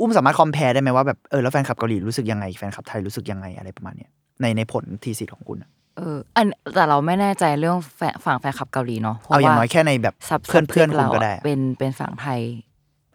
[0.00, 4.10] อุ้มสามารถ compare ได้ไหมว่าแบบเออแล้วแฟนคลับเกาหลีรู้สึกยังไงแฟนคลับไทยรู้สึกยังไงอะไรประมาณเนี้ย
[4.40, 12.40] ในในผลทีสิทธิ์ของคุณอะเอออันแต่เราไม่แน่ใจเรื่องแฟนฝั่งแฟนคลับเกาหลีเนาะพระเอาอย่างว่น้อยแค่ในแบบซับเพื่อนเพื่อนๆคุณเราก็อะได้อะเป็นเป็นฝั่งไทย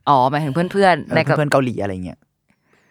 [0.10, 2.20] อ๋อหมายถึงเพื่อนเพื่อนเออในกับเพื่อนๆเกาหลีอะไรเงี้ย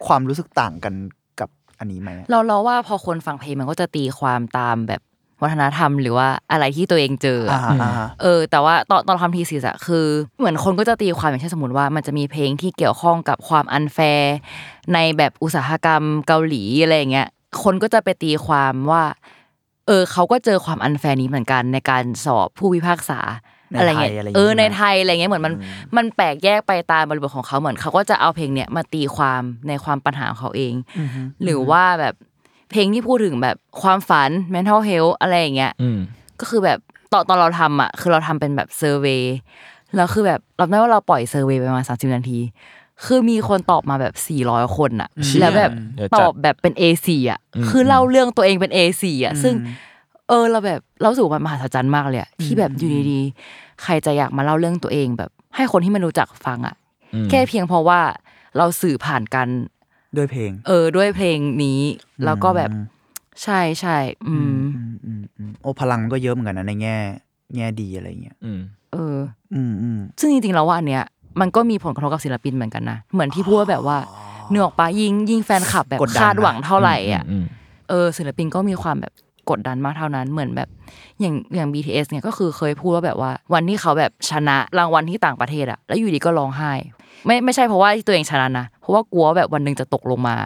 [0.06, 0.94] ความรู้สึกต่างกัน
[1.40, 5.00] กับอันนี้ไหมอะเราเราว่าพอคนฟังเพลงมันก็จะตีความตามแบบ
[5.42, 10.06] วัฒนธรรมหรือว่าอะไรที่ตัวเองเจออะอ่าอ่าฮะเออ แต่ว่าตอนตอนทำทีซีอะคือ
[10.38, 14.36] เหมือนคนก็จะตีความอย่างเช่นสมมติว่ามันจะมีเพลงที่เกี่ยวข้องกับความอันแฟร์
[14.94, 17.28] ในแบบอุตสาหกรรมเกาหลีอะไรอย่างเงี้ย
[17.62, 19.02] คนก็จะไปตีความว่า
[19.86, 23.20] เออเขาก็เจอความ unfair นี้เหมือนกันในการสอบผู้พิพากษา
[23.70, 25.54] ในอะไรไทเงี้ยยอะไรอย่างเอองี้ในใช่ไหมไทยอะไรเงี้ยเหมือนมัน
[25.96, 30.74] มันแปลกแยกไปตามบริบทของเขาเหมือนเขาก็จะเอาเพลงเนี้ยมาตีความในความปัญหาของเขาเอง
[31.42, 32.14] หรือว่าแบบ
[32.72, 35.98] เพลงที่พูดถึงแบบความฝัน mental health อะไรอย่างเงี้ยอืม
[36.40, 36.78] ก็คือแบบ
[37.12, 39.36] ตอนตอนเราทำอะคือเราทำเป็นแบบ survey
[39.96, 42.38] แล้วคือแบบเราได้ว่าเราปล่อยเซอร์เวย์ไปประมาณสามสิบนาที
[43.04, 49.54] คือมีคนตอบมาแบบสี่ร้อยคนอะเชี่ยแล้วแบบเดี๋ยวตจัดอบแบบเป็น A4 อะอืมคือเล่าเรื่องตัวเองเป็น A4 อะ ซึ่ง
[50.28, 56.74] เออเราแบบเรารู้สึกว่ามันมหัศจรรย์มากเลยอะที่แบบอยู่ดีๆใครจะอยากมาเล่าเรื่องตัวเองแบบ ให้คนที่ไม่รู้จักฟังอะ
[57.14, 58.00] อืมแค่เพียงเพราะว่า
[58.56, 59.48] เราสื่อผ่านกัน
[60.16, 61.80] ด้วยเพลง เออ ด้วยเพลงนี้
[62.24, 62.70] แล้วก็แบบ
[63.42, 63.96] ใช่ใช่
[64.28, 66.96] อืมอืมอืมอืมโอ้พลังมันก็เยอะเหมือนกันนะในแง่
[67.56, 68.60] แง่ดีอะไรเงี้ยอืม
[68.92, 69.16] เออ
[69.54, 71.04] อืมอืมซึ่งจริงๆแล้วว่าอันเนี้ย
[71.40, 73.98] มันก็มีผลกระทบกับศิลปินเหมือนกันนะ เหมือนที่พูดว่าแบบว่า
[74.50, 77.44] เนื้อออกปะยิ่งยิ่งแฟนคลับแบบกดดันนะคาดหวังเท่าไหร่อะอืม
[77.88, 79.12] เออ ศิลปินก็มีความแบบ
[79.50, 80.68] กดดันมากเท่านั้นเหมือนแบบ
[81.20, 86.72] อย่างอย่าง BTS เนี่ยก็คือเคยพูดว่าแบบว่า วันที่เขาแบบชนะรางวัลที่ต่างประเทศอะแล้วอยู่ดีก็ร้องไห้
[87.26, 90.36] ไม่ไม่ใช่เพราะว่าที่ตัวเองชนะนะเพราะว่ากลัวว่าแบบวันหนึ่งจะตกลงมา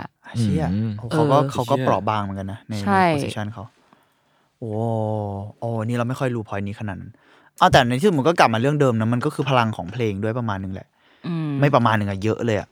[0.41, 3.65] เชี่ยอืมโอ้เขาก็เออเขาก็เปราะบางเหมือนกันนะในใช่โพสิชันเขา
[4.59, 4.71] โอ้
[5.59, 7.13] โอ้นี่เราไม่ค่อยรู้พอยนี้ขนาดนั้น
[7.59, 10.89] เอาแต่ในที่สุดมันก็กลับมาเรื่องเดิมนะมันก็คือพลังของเพลงด้วยประมาณหนึงแหละ
[11.27, 12.69] อืมไม่ประมาณหนึ่งอะเยอะเลยอะ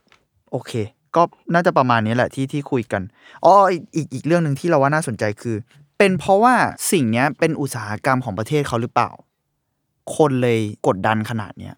[0.53, 0.73] โอเค
[1.17, 1.23] ก็
[1.55, 3.03] น่าจะประมาณนี้แหละที่ที่คุยกัน
[3.45, 5.57] อ๋ออีกอีกอีกเรื่องหนึ่งที่เราว่าน่าสนใจคือ
[5.99, 6.55] เป็นเพราะว่า
[6.93, 9.11] สิ่งเนี้ยเป็นอุตสาหกรรมของประเทศเขาหรือเปล่า
[10.17, 11.75] คนเลยกดดันขนาดเนี้ย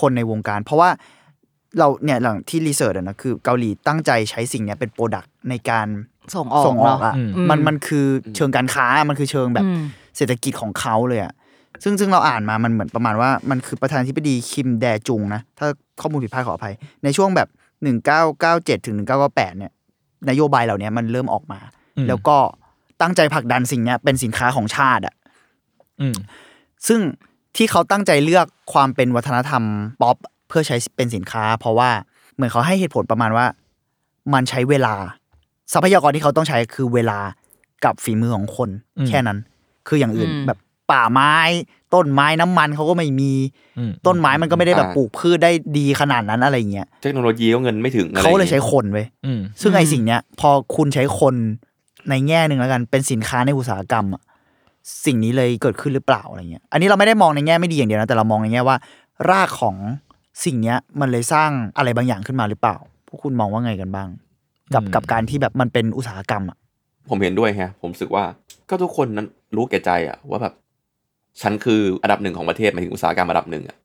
[0.00, 0.90] คนในวงการ เพราะว่า
[1.78, 5.86] เราเนี่ยหลังที่ research นะคือเกาหลีตั้งใจใช้สิ่งเนี้ยเป็น product ในการ
[6.34, 8.06] ส่งออกส่งออกเนาะอะอืมมันมันคือ
[8.36, 9.82] เชิงการค้ามันคือเชิงแบบอืม
[10.16, 11.32] เศรษฐกิจของเขาเลยอะ
[11.84, 15.66] ซึ่งซึ่งเราอ่านมามันเหมือนประมาณว่ามันคือประธานาธิบดีคิมแดจุงนะถ้า
[16.00, 17.48] ข้อมูลผิดพลาดขออภัย ในช่วงแบบ
[18.18, 19.72] 1997ถึง1998เนี่ย
[20.28, 21.60] นโยบายเหล่านี้มันเริ่มออกมา
[21.96, 22.36] อืมแล้วก็
[23.00, 25.14] ตั้งใจผลักดันสิ่งเนี้ยเป็นสินค้าของชาติอะ
[26.00, 26.14] อืม
[26.86, 27.00] ซึ่ง
[27.56, 29.62] ที่เขาตั้งใจเลือกความเป็นวัฒนธรรม
[30.02, 30.16] ป๊อป
[30.50, 31.90] เพื่อใช้เป็นสินค้า เพราะว่า
[32.34, 33.46] เหมือนเขาให้เหตุผลประมาณว่า
[34.34, 34.94] มันใช้เวลา
[35.72, 37.18] ทรัพยากรที่เขาต้องใช้คือเวลา
[37.84, 39.38] กับฝีมือของคนอืมแค่นั้น
[39.88, 40.58] คืออย่างอื่นอืมแบบ
[40.90, 41.34] ป่าไม้
[41.94, 43.32] ต้นไม้น้ำมันเขาก็ไม่มี
[43.78, 51.34] อืมต้นไม้มันก็ไม่ได้แบบอ่าปลูกพืชได้ดีขนาดนั้นอะไรเงี้ยเทคโนโลยีก็เงินไม่ถึงอะไรเขาเลยงี้ใช้คนเว้ยอืมซึ่งไออืมสิ่งเนี้ย พอคุณใช้คน
[52.10, 54.22] ในแง่หนึ่งแล้วกันเป็นสินค้าในอุตสาหกรรมอะ
[55.06, 58.76] สิ่งนี้เลยเกิดขึ้นหรือเปล่าอะไรเงี้ย อันนี้เราไม่ได้มองในแง่ไม่ดีอย่างเดียวนะแต่เรามองในแง่ว่า
[59.30, 59.76] รากของ
[60.44, 62.76] สิ่งเนี้ยมันเลยสร้างอะไรบางอย่างขึ้นมาหรือเปล่า
[63.06, 64.08] พวกคุณมองว่าไงกันบ้าง
[64.74, 66.56] กับอืมกับการที่แบบมันเป็นอุตสาหกรรมอะ
[67.08, 68.24] ผมเห็นด้วยฮะ ผมรู้สึกว่า
[68.70, 69.26] ก็ทุกคนนั้น
[69.56, 70.54] รู้แก่ใจอะว่าแบบ
[71.42, 73.76] ฉันคืออันดับหนึ่งของประเทศหมายถึงอุตสาหกรรมอันดับหนึ่งอะ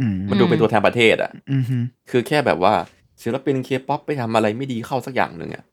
[0.00, 1.78] อืมมันดูเป็นตัวแทนประเทศอะอืมฮึ
[2.10, 2.74] คือแค่แบบว่า
[3.22, 5.64] ศิลปินเคป๊อปไปทำอะไรไม่ดีเข้าสักอย่างหนึ่งอะ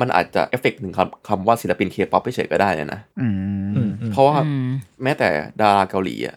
[0.00, 3.28] มันอาจจะเอฟเฟกต์ถึงคำคำว่าศิลปินเคป๊อปไปเฉยก็ได้เลยนะอื
[3.74, 4.68] อืมมอืมเพราะว่าอืม
[5.02, 5.28] แม้แต่
[5.60, 6.36] ดาราเกาหลีอะ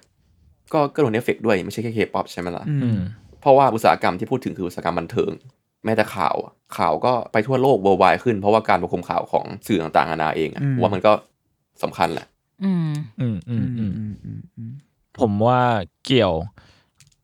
[0.73, 2.99] ก็ก็โดนเอฟเฟกต์ด้วยไม่ใช่แค่เคป๊อปใช่ไหมล่ะอือืมม
[3.41, 5.31] เพราะว่าอุตสาหกรรมที่พูดถึงคืออุตสาหกรรมบันเทิง
[5.85, 11.11] แม้แต่ข่าวอะข่าวก็ไปทั่วโลก worldwide ขึ้น เพราะว่าการประโคมข่าวของสื่อต่างๆนานาเองอะอืมว่ามันก็
[11.83, 12.27] สำคัญแหละ
[12.63, 14.71] อืมอืมอืมอืมอืมอืมอืม
[15.19, 15.59] ผมว่า
[16.05, 16.33] เกี่ยว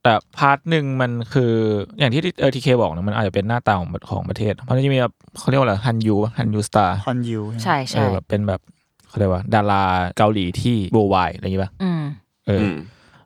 [0.04, 1.54] แต่ part หนึ่งมันคือ
[2.00, 8.62] อย่างที่เออทีเคบอกนะมันอาจจะเป็นหน้าตาของของประเทศ เพราะมันจะมีแบบเขาเรียกว่าอะไรฮัลยูฮัลยู star ฮัลยูใช่เอใช่อแบบเป็นแบบ
[9.08, 9.84] เขาเรียกว่า ดารา
[10.18, 12.04] เกาหลีที่โบวายอะไรอย่างงี้ป่ะอืม
[12.48, 12.78] เออออืม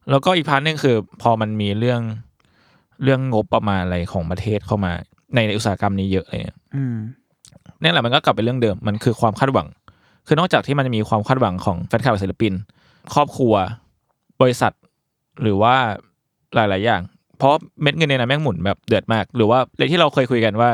[0.10, 2.02] แล้วก็อีก part หนึงคือ พอมันมีเรื่อง
[3.04, 4.91] เรื่องงบประมาณอะไรของประเทศเข้ามา
[5.36, 6.97] ในอุตสาหกรรมนี้เยอะอะไรเลยอืม
[7.82, 9.68] นี่นแหละมันก็กลับไปเรื่องเดิมมันคือความคาดหวัง
[10.28, 12.54] คือนอกจากที่มันจะมีความคาดหวังของแฟนคลับและศิลปิน
[13.14, 13.54] ครอบครัว
[14.41, 14.74] บริษัท
[15.41, 15.76] หรือว่า
[16.56, 17.02] หลาย ๆ อย่าง
[17.38, 20.70] เพราะเม็ดเงินในนั้นแม่งหมุนแบบเดือดมาก หรือว่าในที่เราเคยคุยกันว่า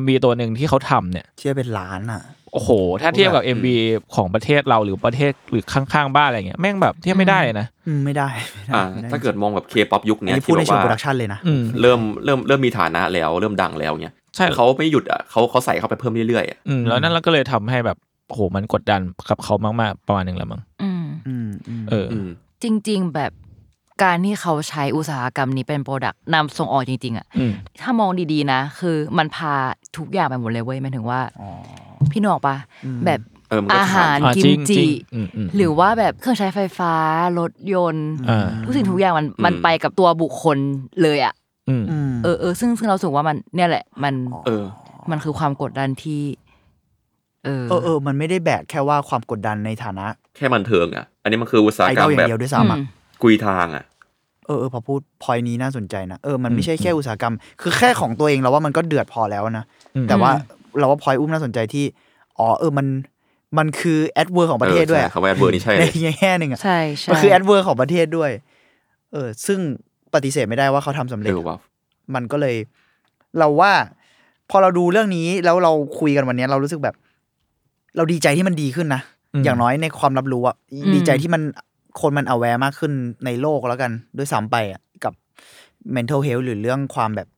[0.00, 2.70] MV ตัวหนึ่งที่เขาทำเนี่ยเชื่อเป็นล้านอะ โอ้โห
[3.02, 3.66] ถ้าเทียบกับ MV
[4.14, 17.96] ของประเทศเราหรือประเทศหรือข้างๆบ้านอะไรเงี้ยแม่งแบบเทียบไม่ได้เลยนะอืมไม่ได้ไม่ได้อ่าไม่ไถ้าเกิดมองแบบเคป๊อปยุคอันเนี้ยนี้พูดในที่เชิงบอกโปรว่า production เลยนะอืมเริ่มเริ่มเริ่มมีฐานะแล้วเริ่มดังแล้วเนี้ยใช่เขาไม่หยุดอะเขาเขาใส่เข้าไปเพิ่มเรื่อยๆอะอืมแล้วนั่นเราก็เลยทำให้แบบ
[18.28, 22.28] โอ้โหมันกดดันกับเขามากๆประมาณหนึ่งแล้วมั้งอืมอืมอืมเอออืม
[22.62, 23.32] จริง ๆแบบ
[24.02, 29.52] การที่เขาใช้อุตสาหกรรมนี้เป็น product นำส่งออกจริง ๆอะอืมถ้ามองดีๆนะ คือมันพา
[29.96, 31.20] ทุกอย่างไปหมดเลยเว้ยหมายถึงว่า
[32.00, 32.56] อ๋อพี่นึกออกปะ
[33.06, 36.92] แบบเออมันก็อาหารอ่ากิจริมงจิจริงอืมอืม หรือว่าแบบเครื่องใช้ไฟฟ้า
[37.38, 40.58] รถยนต์ อ่าทุกสิ่งทุกอย่างมันมันไปกับตัวบุคคล
[41.02, 41.34] เลยอะ
[41.68, 44.14] อืมอืมเออเออซึ่งซึ่งเรารู้สึกว่ามันเนี่ยแหละ มัน
[44.46, 44.64] เออ
[45.10, 46.22] มันคือความกดดันที่
[47.44, 52.78] เออ เออเออมันไม่ได้แบกแค่ว่าความกดดันในฐานะแค่บันเทิงอะ อันนี้มันคืออุตสาหไอกรดรอมลอแบย่างบเดียวด้วยซ้ำอะ
[53.22, 53.84] กุยทางอะ
[54.46, 59.64] เออเออพอพูดพอยนี้น่าสนใจนะเออมันไม่ใช่แค่อุตสาหกรรม คือแค่ของตัวเองเราว่ามันก็เดือดพอแล้วนะ
[59.96, 60.32] อืมแต่ว่า
[60.78, 61.84] เราว่าพอยอุ้มน่าสนใจที่
[62.38, 62.86] อ๋อเออมัน
[63.58, 68.30] มันคือแอดเวอร์ของประเทศด้วยออใช่คำว่า adverb นี่ใช่ในเลยแง่หนึ่งอะใช่ใช่มันคือแอดเวอร์ของประเทศด้วย
[69.12, 69.58] เออ ซึ่ง
[70.14, 71.58] ปฏิเสธไม่ได้ว่าเขาทำสำเอเร็จอว่ะ
[72.14, 72.56] มันก็เลย
[73.38, 73.72] เราว่า
[74.50, 76.94] พอเราดูเรื่องนี้แล้วเราคุยกันวันเนี้ยเรารู้สึกแบบ
[77.96, 79.02] เราดีใจที่มันดีขึ้นนะ
[79.34, 80.56] อืมอย่างน้อยในความรับรู้อะ
[80.94, 81.42] ดีใจที่มัน
[82.00, 82.92] คนมัน aware มากขึ้น
[83.24, 85.12] ในโลกแล้วกันด้วยซ้ำไปอะกับ
[85.94, 87.28] mental health หรือเรื่องความแบบ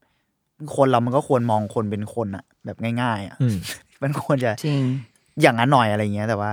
[0.76, 3.56] คนเรามันก็ควรมองคนเป็นคนอะ แบบง่าย ๆอะอืม
[4.02, 4.82] มันควรจะจริง
[5.40, 6.50] อย่างนั้นหน่อยอะไรเงี้ย แต่ว่า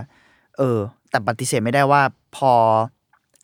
[0.57, 0.77] เออ
[1.09, 2.01] แต่ปฏิเสธไม่ได้ว่า
[2.37, 2.53] พอ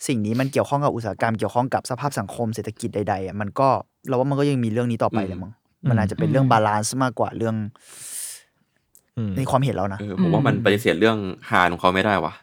[0.08, 3.68] สิ่งนี้มันเกี่ยวข้องกับอุตสาหกรรมเกี่ยวข้องกับสภาพสังคมเศรษฐกิจใดๆอะมันก็
[4.08, 5.52] เราว่ามันก็ยังมีเรื่องนี้ต่อไปแหละมั้ง
[5.90, 7.56] มันอาจจะเป็นเรื่องอืม balance มากกว่าเรื่อง
[9.18, 11.18] อืมในความเห็นเรานะเออผมว่ามันปฏิเสธเรื่อง
[11.50, 12.34] ฮาของเขาไม่ได้ว่ะ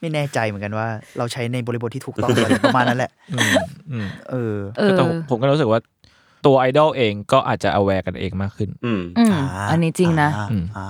[0.00, 0.86] ไม่แน่ใจเหมือนกันว่า
[1.18, 3.52] เราใช้ในบริบทที่ถูกต้องอะไรประมาณนั้นแหละอืม
[3.90, 5.80] อืมเออเออแต่ผมผมก็รู้สึกว่า
[6.46, 10.86] ตัวไอดอลเองก็อาจจะ aware กันเองมากขึ้น อืมอืมอ่าอันนี้จริงนะ อ่าอืม อ่า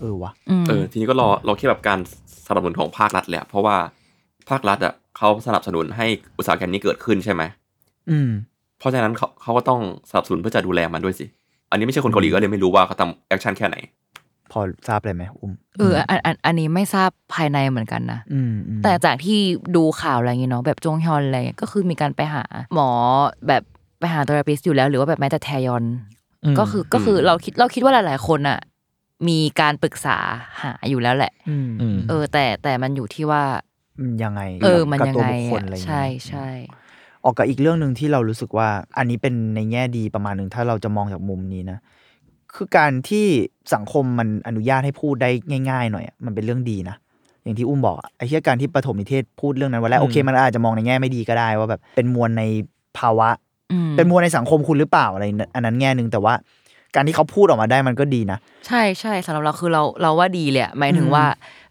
[0.00, 1.98] เออวะอืมเออทีนี้ก็รอเราแค่แบบการ
[2.46, 3.76] สนับสนุนของภาครัฐแหละเพราะว่า
[4.48, 6.06] ภาครัฐอะเขาสนับสนุนให้
[6.38, 7.42] อุตสาหกรรมนี้เกิดขึ้นใช่ไหม
[8.10, 8.30] อืม
[8.78, 9.80] เพราะฉะนั้นเขาเขาก็ต้อง
[10.10, 11.26] สนับสนุนเพื่อจะดูแลมันด้วยสิ
[11.70, 13.76] อันนี้ไม่ใช่คนเกาหลีก็เลยไม่รู้ว่าเขาทำ action แค่ไหน
[14.52, 19.38] พอทราบเลยไหมอุ้มเอออันอันอันนี้ไม่ทราบภายในเหมือนกันนะ อืมอืมแต่จากที่
[19.76, 22.44] ดูข่าวอะไรอย่างเงี้ยเนาะแบบจงฮยอนอะไรเงี้ยก็คือมีการไปหา
[22.74, 22.88] หมอ
[23.48, 23.62] แบบ
[23.98, 25.84] ไปหา therapist อยู่แล้วหรือว่าแบบแม้แต่แทยอน
[26.44, 28.58] อืมก็คือก็คือเราคิดเราคิดว่าหลาย ๆ คนอะ
[29.28, 30.16] มีการปรึกษา
[30.62, 33.42] หาอยู่แล้วแหละอืมอืมเออ แต่แต่มันอยู่ที่ว่า
[34.00, 36.48] มันยังไง เออ มันกับยังตัวไงบุคคลอะอะไรอย่างเงี้ยใช่ใช่
[37.24, 38.68] ออกกับอีกเรื่องหนึ่งที่เรารู้สึกว่า
[38.98, 41.78] อันนี้เป็นในแง่ดีประมาณหนึ่งถ้าเราจะมองจากมุมนี้นะ
[42.54, 43.26] คือการที่
[43.74, 45.30] สังคมมันอนุญาตให้พูดได้
[45.70, 46.96] ง่าย ๆ หน่อยอะมันเป็นเรื่องดีนะ
[47.42, 52.42] อย่างที่อุ้มบอกอะไอ้ที่การที่ปฐมนิเทศพูดเรื่องนั้นวันแรกอืมโอเค มันอาจจะมองในแง่ไม่ดีก็ได้ว่าแบบเป็นมวลใน
[52.98, 53.47] ภาวะอืม
[53.96, 56.34] เป็นมวลในสังคมคุณหรือเปล่าอะไร อันนั้นแง่หนึ่งแต่ว่า
[56.94, 61.24] การที่เขาพูดออกมาได้มันก็ดีนะ ใช่ใช่สำหรับเราคือเราเราว่าดีเลยอะหมายถึงอืมว่า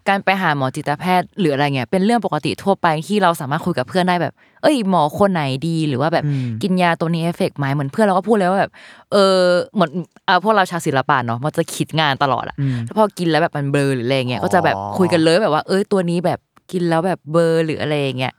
[0.08, 4.32] การไปหาหมอจิตแพทย์หรืออะไรเงี้ยเป็นเรื่องปกติทั่วไปที่เราสามารถคุยกับเพื่อนได้แบบ
[4.62, 8.72] เอ้ยหมอคนไหนดีหรือว่าแบบอืมกินยาตัวนี้เอฟเฟกต์ไหมเหมือนเพื่อนเราก็พูดเลยว่าแบบ
[9.12, 9.38] เออ
[9.74, 9.90] เหมือน
[10.28, 16.38] อ่าพวกเราชาวศิลปะเนาะมันจะคิดงานตลอดอะอืมแล้วพอกินแล้วแบบมันเบลอหรืออะไรเงี้ยอ๋อก็จะแบบคุยกันเลยแบบว่า เอ้ยตัวนี้แบบ
[16.70, 18.34] กินแล้วแบบเบลอหรืออะไรเงี้ย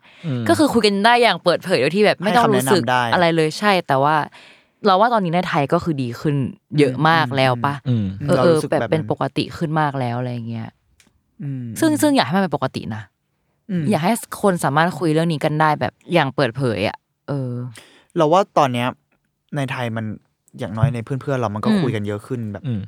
[0.47, 4.15] ก็คือคุยกันได้อย่างเปิดเผยโดยที่แบบไม่ต้องรู้สึกให้คำแนะนำได้อะไรเลยใช่ แต่ว่า
[4.85, 6.35] เราว่าตอนนี้ในไทยก็คือดีขึ้น
[6.79, 10.69] เยอะมากแล้วปะอืมเออเราเออรู้สึกแบบแบบเป็นนั้นปกติขึ้นมากแล้วอะไรเงี้ย
[11.43, 13.03] อืมซึ่งซึ่งอยากให้มันเป็นปกตินะ
[13.81, 17.51] มอยากให้คนสามารถคุยเรื่องนี้กันได้แบบอย่างเปิดเผยอะเออ
[18.17, 18.87] เราว่าตอนเนี้ย
[19.55, 20.05] ในไทยมัน
[20.59, 22.81] อย่างน้อยในเพื่อนๆเรามันก็อืมคุยกันเยอะขึ้นแบบอืม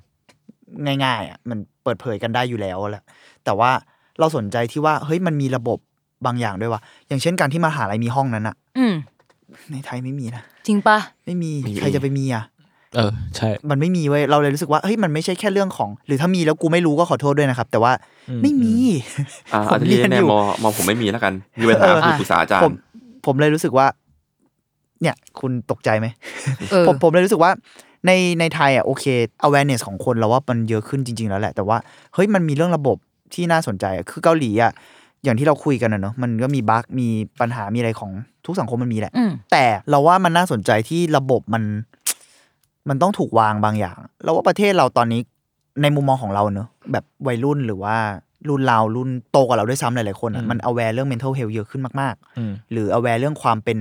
[1.04, 3.04] ง่ายๆอะมันเปิดเผยกันได้อยู่แล้วแหละ
[3.46, 3.72] แต่ว่า
[4.20, 5.78] เราสนใจที่ว่า เฮ้ยมันมีระบบ
[6.26, 8.93] บางอย่างด้วยว่ะอย่างเช่นการที่มหาลัยมีห้องนั้นอะอืม
[9.72, 12.43] ในไทยไม่มีนะจริงปะไม่มีไม่มี ใครจะไปมีอะ
[12.95, 17.91] เออใช่ มันไม่มีเว้ยเราเลยรู้สึกว่าเฮ้ยมันไม่ใช่แค่เรื่องของ หรือถ้ามีแล้วกูไม่รู้ก็ขอโทษด้วยนะครับ แต่ว่า
[18.30, 18.74] อืมไม่มี
[19.53, 20.34] อ่าผอาจมจะเรีเรียยนนอแน่ยู่ม
[20.64, 22.78] มมผมไม่มีแล้วกันมีปัญหาเออ คือปรึกษาอาจารผมย์
[23.26, 23.86] ผมเลยรู้สึกว่า
[25.01, 26.07] เนี่ย คุณตกใจไหม
[26.72, 27.51] เออ ผมผมเลยรู้สึกว่า
[28.05, 29.05] ในในไทยอะโอเค
[29.47, 31.78] awareness ของคนเราว่ามันเยอะขึ้นจริง ๆ แล้วแหละ แต่ว่า
[32.14, 32.97] เฮ้ยมันมีเรื่องระบบ
[33.36, 34.72] ที่น่าสนใจอะคือเกาหลีอะ
[35.24, 37.08] อย่างที่เราคุยกันนะเนอะมันก็มีบั๊กมี
[37.42, 38.12] ปัญหามีอะไรของ
[38.46, 41.64] ทุกสังคมมันมีแหละอืมแต่เราว่ามันน่าสนใจที่ระบบมัน
[42.90, 45.22] มันต้องถูกวางบางอย่าง เราว่าประเทศเราตอนนี้
[45.82, 47.96] ในมุมมองของเราเนอะแบบวัยรุ่นหรือว่า
[48.50, 53.78] รุ่นเรารุ่นโตกว่าเราด้วยซ้ำหลายๆคนอะอืมมัน aware เรื่อง mental health เยอะขึ้นมากๆอืมหรือ aware เรื่องความเป็น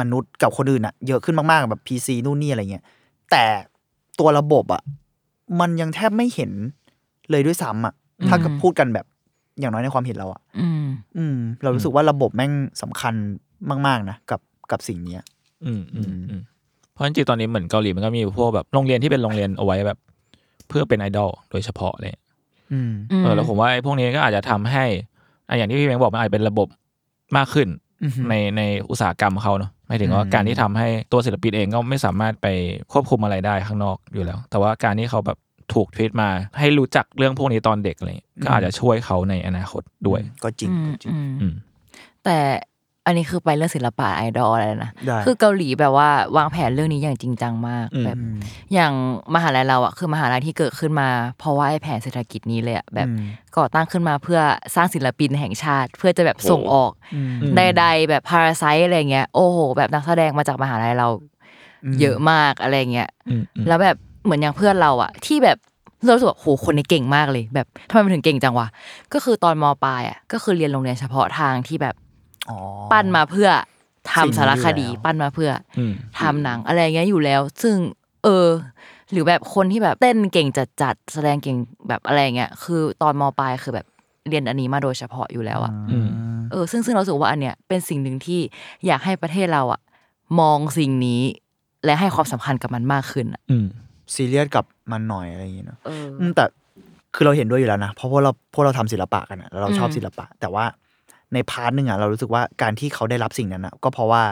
[0.00, 2.84] มนุษย์กับคนอื่นอะเยอะขึ้นมากๆแบบ PC นู่นนี่อะไรเงี้ย
[3.30, 3.44] แต่
[4.18, 4.82] ตัวระบบอะ
[5.60, 6.52] มันยังแทบไม่เห็น
[7.30, 7.94] เลยด้วยซ้ำอะ
[8.28, 9.06] ถ้าอืมพูดกันแบบ
[9.60, 10.84] อย่างน้อยในความเห็นเราอะอืม
[11.16, 12.52] อืม เรารู้สึกว่าระบบแม่ง
[12.82, 13.14] สำคัญ
[13.86, 15.24] มาก ๆ นะ กับกับสิ่งเนี้ย
[15.64, 16.42] อืมอืมอืม
[16.92, 19.98] เพราะจริงๆตอนนี้เหมือนเกาหลีมันก็มีพวกแบบโรงเรียนที่เป็นโรงเรียนเอาไว้แบบ
[20.68, 22.12] เพื่อเป็นไอดอลโดยเฉพาะเลย
[22.72, 24.84] อืมอืมเออแล้วผมว่าไอ้พวกนี้ก็อาจจะทำให้
[25.48, 26.68] อะอย่างที่พี่แบงค์บอกมันอาจจะเป็นระบบ
[27.36, 27.68] มากขึ้น
[28.02, 32.46] อือฮึในในอุตสาหกรรมเขาเนาะหมายถึงว่าอืมการที่ทำให้ตัวศิลปินเองก็ไม่สามารถไป
[32.92, 35.38] ควบคุมอะไรได้ข้างนอกอยู่แล้ว แต่ว่าการที่เขาแบบ
[35.74, 41.54] ถูกทวีตมาให้รู้จักเรื่องพวกนี้ตอนเด็กอะไรอย่างเงี้ยก็อาจจะช่วยเขาในอนาคตด้วยก็จริงอืมก็จริงอืมอืม
[42.24, 42.38] แต่
[43.06, 48.38] อันนี้คือไปเรื่องศิลปะไอดอลอะไรนะได้คือเกาหลีแบบว่าวางแผนเรื่องนี้อย่างจริงจังมากอืมแบบอืม
[48.74, 48.92] อย่าง
[49.34, 51.08] มหาลัยเราอะคือมหาลัยที่เกิดขึ้นมา
[51.38, 53.24] เพราะว่าไอ้แผนเศรษฐกิจนี้เลยอะแบบอืม
[53.56, 54.40] ก่อตั้งขึ้นมาเพื่อ
[54.74, 61.08] สร้างศิลปินแห่งชาติ เพื่อจะแบบส่งออกอืมใดๆแบบพาราไซอะไรเงี้ยโอ้โห แบบนักแสดงมาจากมหาลัยเรา
[61.84, 63.96] อืมเยอะมากอะไรเงี้ยอืมอืมแล้วแบบ
[64.28, 65.58] เหมือนอย่างเพื่อนเราอะที่แบบ
[66.04, 68.66] เรารู้สึกว่าโหคนนี้เก่งมากเลย แบบทำไมมันถึงเก่งจังวะ
[69.12, 71.94] ก็คือตอนมปลายอะก็คือเรียนโรงเรียนเฉพาะทางที่แบบ
[72.50, 72.58] อ๋อ
[72.92, 73.48] ปั้นมาเพื่อ
[74.12, 77.76] ทำสิ่งนี้สารคดีอยู่แล้วปั้นมาเพื่อออืมทำหนังอะไรเงี้ยอยู่แล้ว ซึ่ง
[78.24, 78.46] เออ
[79.12, 81.56] หรือแบบคนที่แบบเต้นเก่งจัดจัดๆแสดงเก่ง
[81.88, 83.86] แบบอะไรเงี้ยคือตอนมปลายคือแบบ
[84.28, 86.08] เรียนอันนี้มาโดยเฉพาะอยู่แล้วอะอืม
[86.50, 88.40] เออ ซึ่งซึ่งเรารู้สึกว่าอันเนี้ยเป็นสิ่งหนึ่งที่
[88.86, 89.80] อยากให้ประเทศเราอะ
[90.40, 91.22] มองสิ่งนี้
[91.84, 93.66] และให้ความสำคัญกับมันมากขึ้นอะอืม
[94.14, 96.44] ซีเรียสกับมันหน่อยอะไรอย่างเงี้ยเนอะเออ อืมแต่
[97.14, 100.64] คือเราเห็นด้วยอยู่แล้วนะเพราะพวกเราพวกเราทำศิลปะกันอะแล้วเราชอบอืม ศิลปะ แต่ว่า
[101.34, 104.22] ใน part หนึ่งอะเรารู้สึกว่าการที่เขาได้รับสิ่งนั้นอะก็เพราะว่า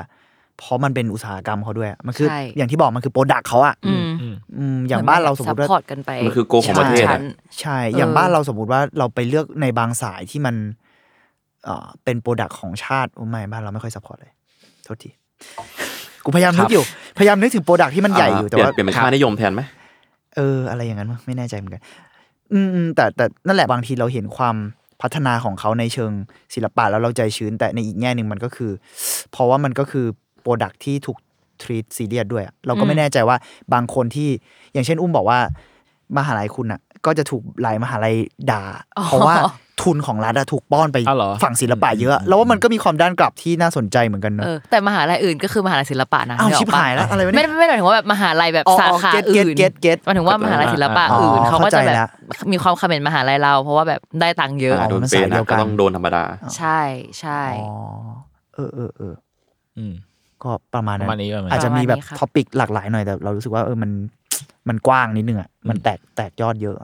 [0.59, 7.23] เพราะมันเป็นอุตสาหกรรมเขาด้วยอะมันคือใช่ อย่างที่บอกมันคือ product เขาอะอืมอืมอืมอย่างบ้านเราสมมติว่า support กันไปมันคือ goal ของประเทศชั้อะน
[7.61, 10.55] ใช่ อย่างเออ บ้านเราสมมติว่าเราไปเลือกในบางสายที่มัน
[11.65, 14.33] เอ่อเป็น product ของชาติโอ้ไม่บ้านเราไม่ค่อย support เลย
[14.85, 15.11] โทษที
[16.27, 16.85] กูพยายามนึกอยู่
[17.19, 19.63] พยายามนึกถึง product ที่มันใหญ่อยู่แต่เปลี่ยนว่าเปลี่ยนเป็นค่านิยมแทนไหม
[20.37, 21.83] เออ อะไรอย่างนั้นมั้งไม่แน่ใจเหมือนกัน
[22.53, 24.57] อืมอืมแต่แต่นั่นแหละบางทีเราเห็นความ
[25.03, 26.13] พัฒนาของเขาในเชิง
[26.55, 28.71] ศิลปะแล้วเราใจชื้น แต่ในอีกแง่หนึ่งมันก็คือ
[29.33, 30.07] เพราะว่ามันก็คือ
[30.43, 31.19] product ที่ถูก
[31.63, 33.37] treat serious ด้วยอะเราก็ไม่แน่ใจว่า
[33.75, 34.29] บางคนที่
[34.73, 35.39] อย่างเช่นอุ้มบอกว่า
[36.17, 38.17] มหาลัยคุณอะ ก็จะถูกหลายมหาลัย
[38.51, 38.63] ด่า
[38.99, 39.35] อ๋อเพราะว่า
[39.83, 52.09] ทุนของรัฐอะถูกป้อนไปอ้าวเหรอฝั่งศิลปะเยอะแล้วว่ามันก็มีความด้านกลับที่น่าสนใจเหมือนกันเนอะเออแต่มหาลัยอื่นก็คือมหาลัยศิลปะนะอ้าวนึกอชิอบกปะหายแล้วอะไรวะไม่เนี่ยไม่ไม่หมายถึงว่าแบบมหาลัยแบบอ๋อสาขาเก็ตอื่นเก็ตเก็ตหมายถึงว่ามหาลัยศิลปะอ๋ออื่นเขาก็จะเข้าใจแบแล้บว
[52.53, 56.23] มีความคอมเมนต์มหาลัยเรา เพราะว่าแบบได้ตังค์เยอะอ่าโดนมันเปสายย์เดีนะยวกัก็นต้องโดนธรรมดา
[56.57, 56.81] ใช่
[57.21, 57.69] ใช่อ๋อ
[58.55, 59.15] เออเออเออ
[59.79, 59.95] อืม
[60.43, 63.91] ก็ประมาณปนั้ระมาณนี้ประมาณนี้อาจจะมีแบบประมาณนี้ครับท็อปิกหลากหลายหน่อยแต่เรารู้สึกว่าเออมัน
[64.69, 66.77] มันกว้างนิดนึงอะมันแตกแตกยอดเยอะ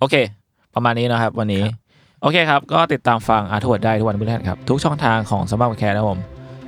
[0.00, 0.14] โอเค
[0.74, 1.64] ประมาณนี้นะครับ วันนี้
[2.22, 6.20] โอเคครับ ก็ติดตามฟังอาร์ทวดได้ทุกวันพฤหัสครับ ทุกช่องทางของสมาร์ทแคร์นะครับผม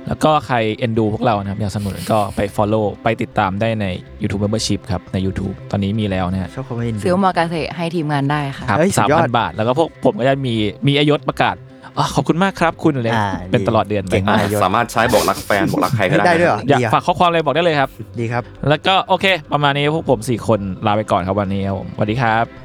[0.07, 3.85] แล้วก็ใครเอ็นดูพวกเรานะครับ อยากสนับสนุนก็ไป Follow ไปติดตามได้ใน
[4.21, 10.53] YouTube Membership ครับ ใน YouTube ตอนนี้มีแล้วนะฮะ ชอบคำว่าอินซื้อมากาเซให้ทีมงานได้ค่ะ ครับเฮ้ยสุสาดมยอพัดนบาท แล้วก็พวกผมก็จะมี
[10.87, 11.55] มีอายศประกาศ
[11.97, 17.89] อ๋อขอบคุณมากครับคุณอะไรอ่าเป็นตลอดเดือนไปเก่งมากอะสามารถใช้บอกรักแฟนบอกรักใครก็ได้ได้ด้วยเหรออยากดีอะฝากข้อความอะไรบอกได้เลยครับ
[18.19, 22.64] ดีครับ แล้วก็โอเค ประมาณนี้พวกผมสี่คนลาไปก่อนครับวันนี้ครับผมสวัสดีครับ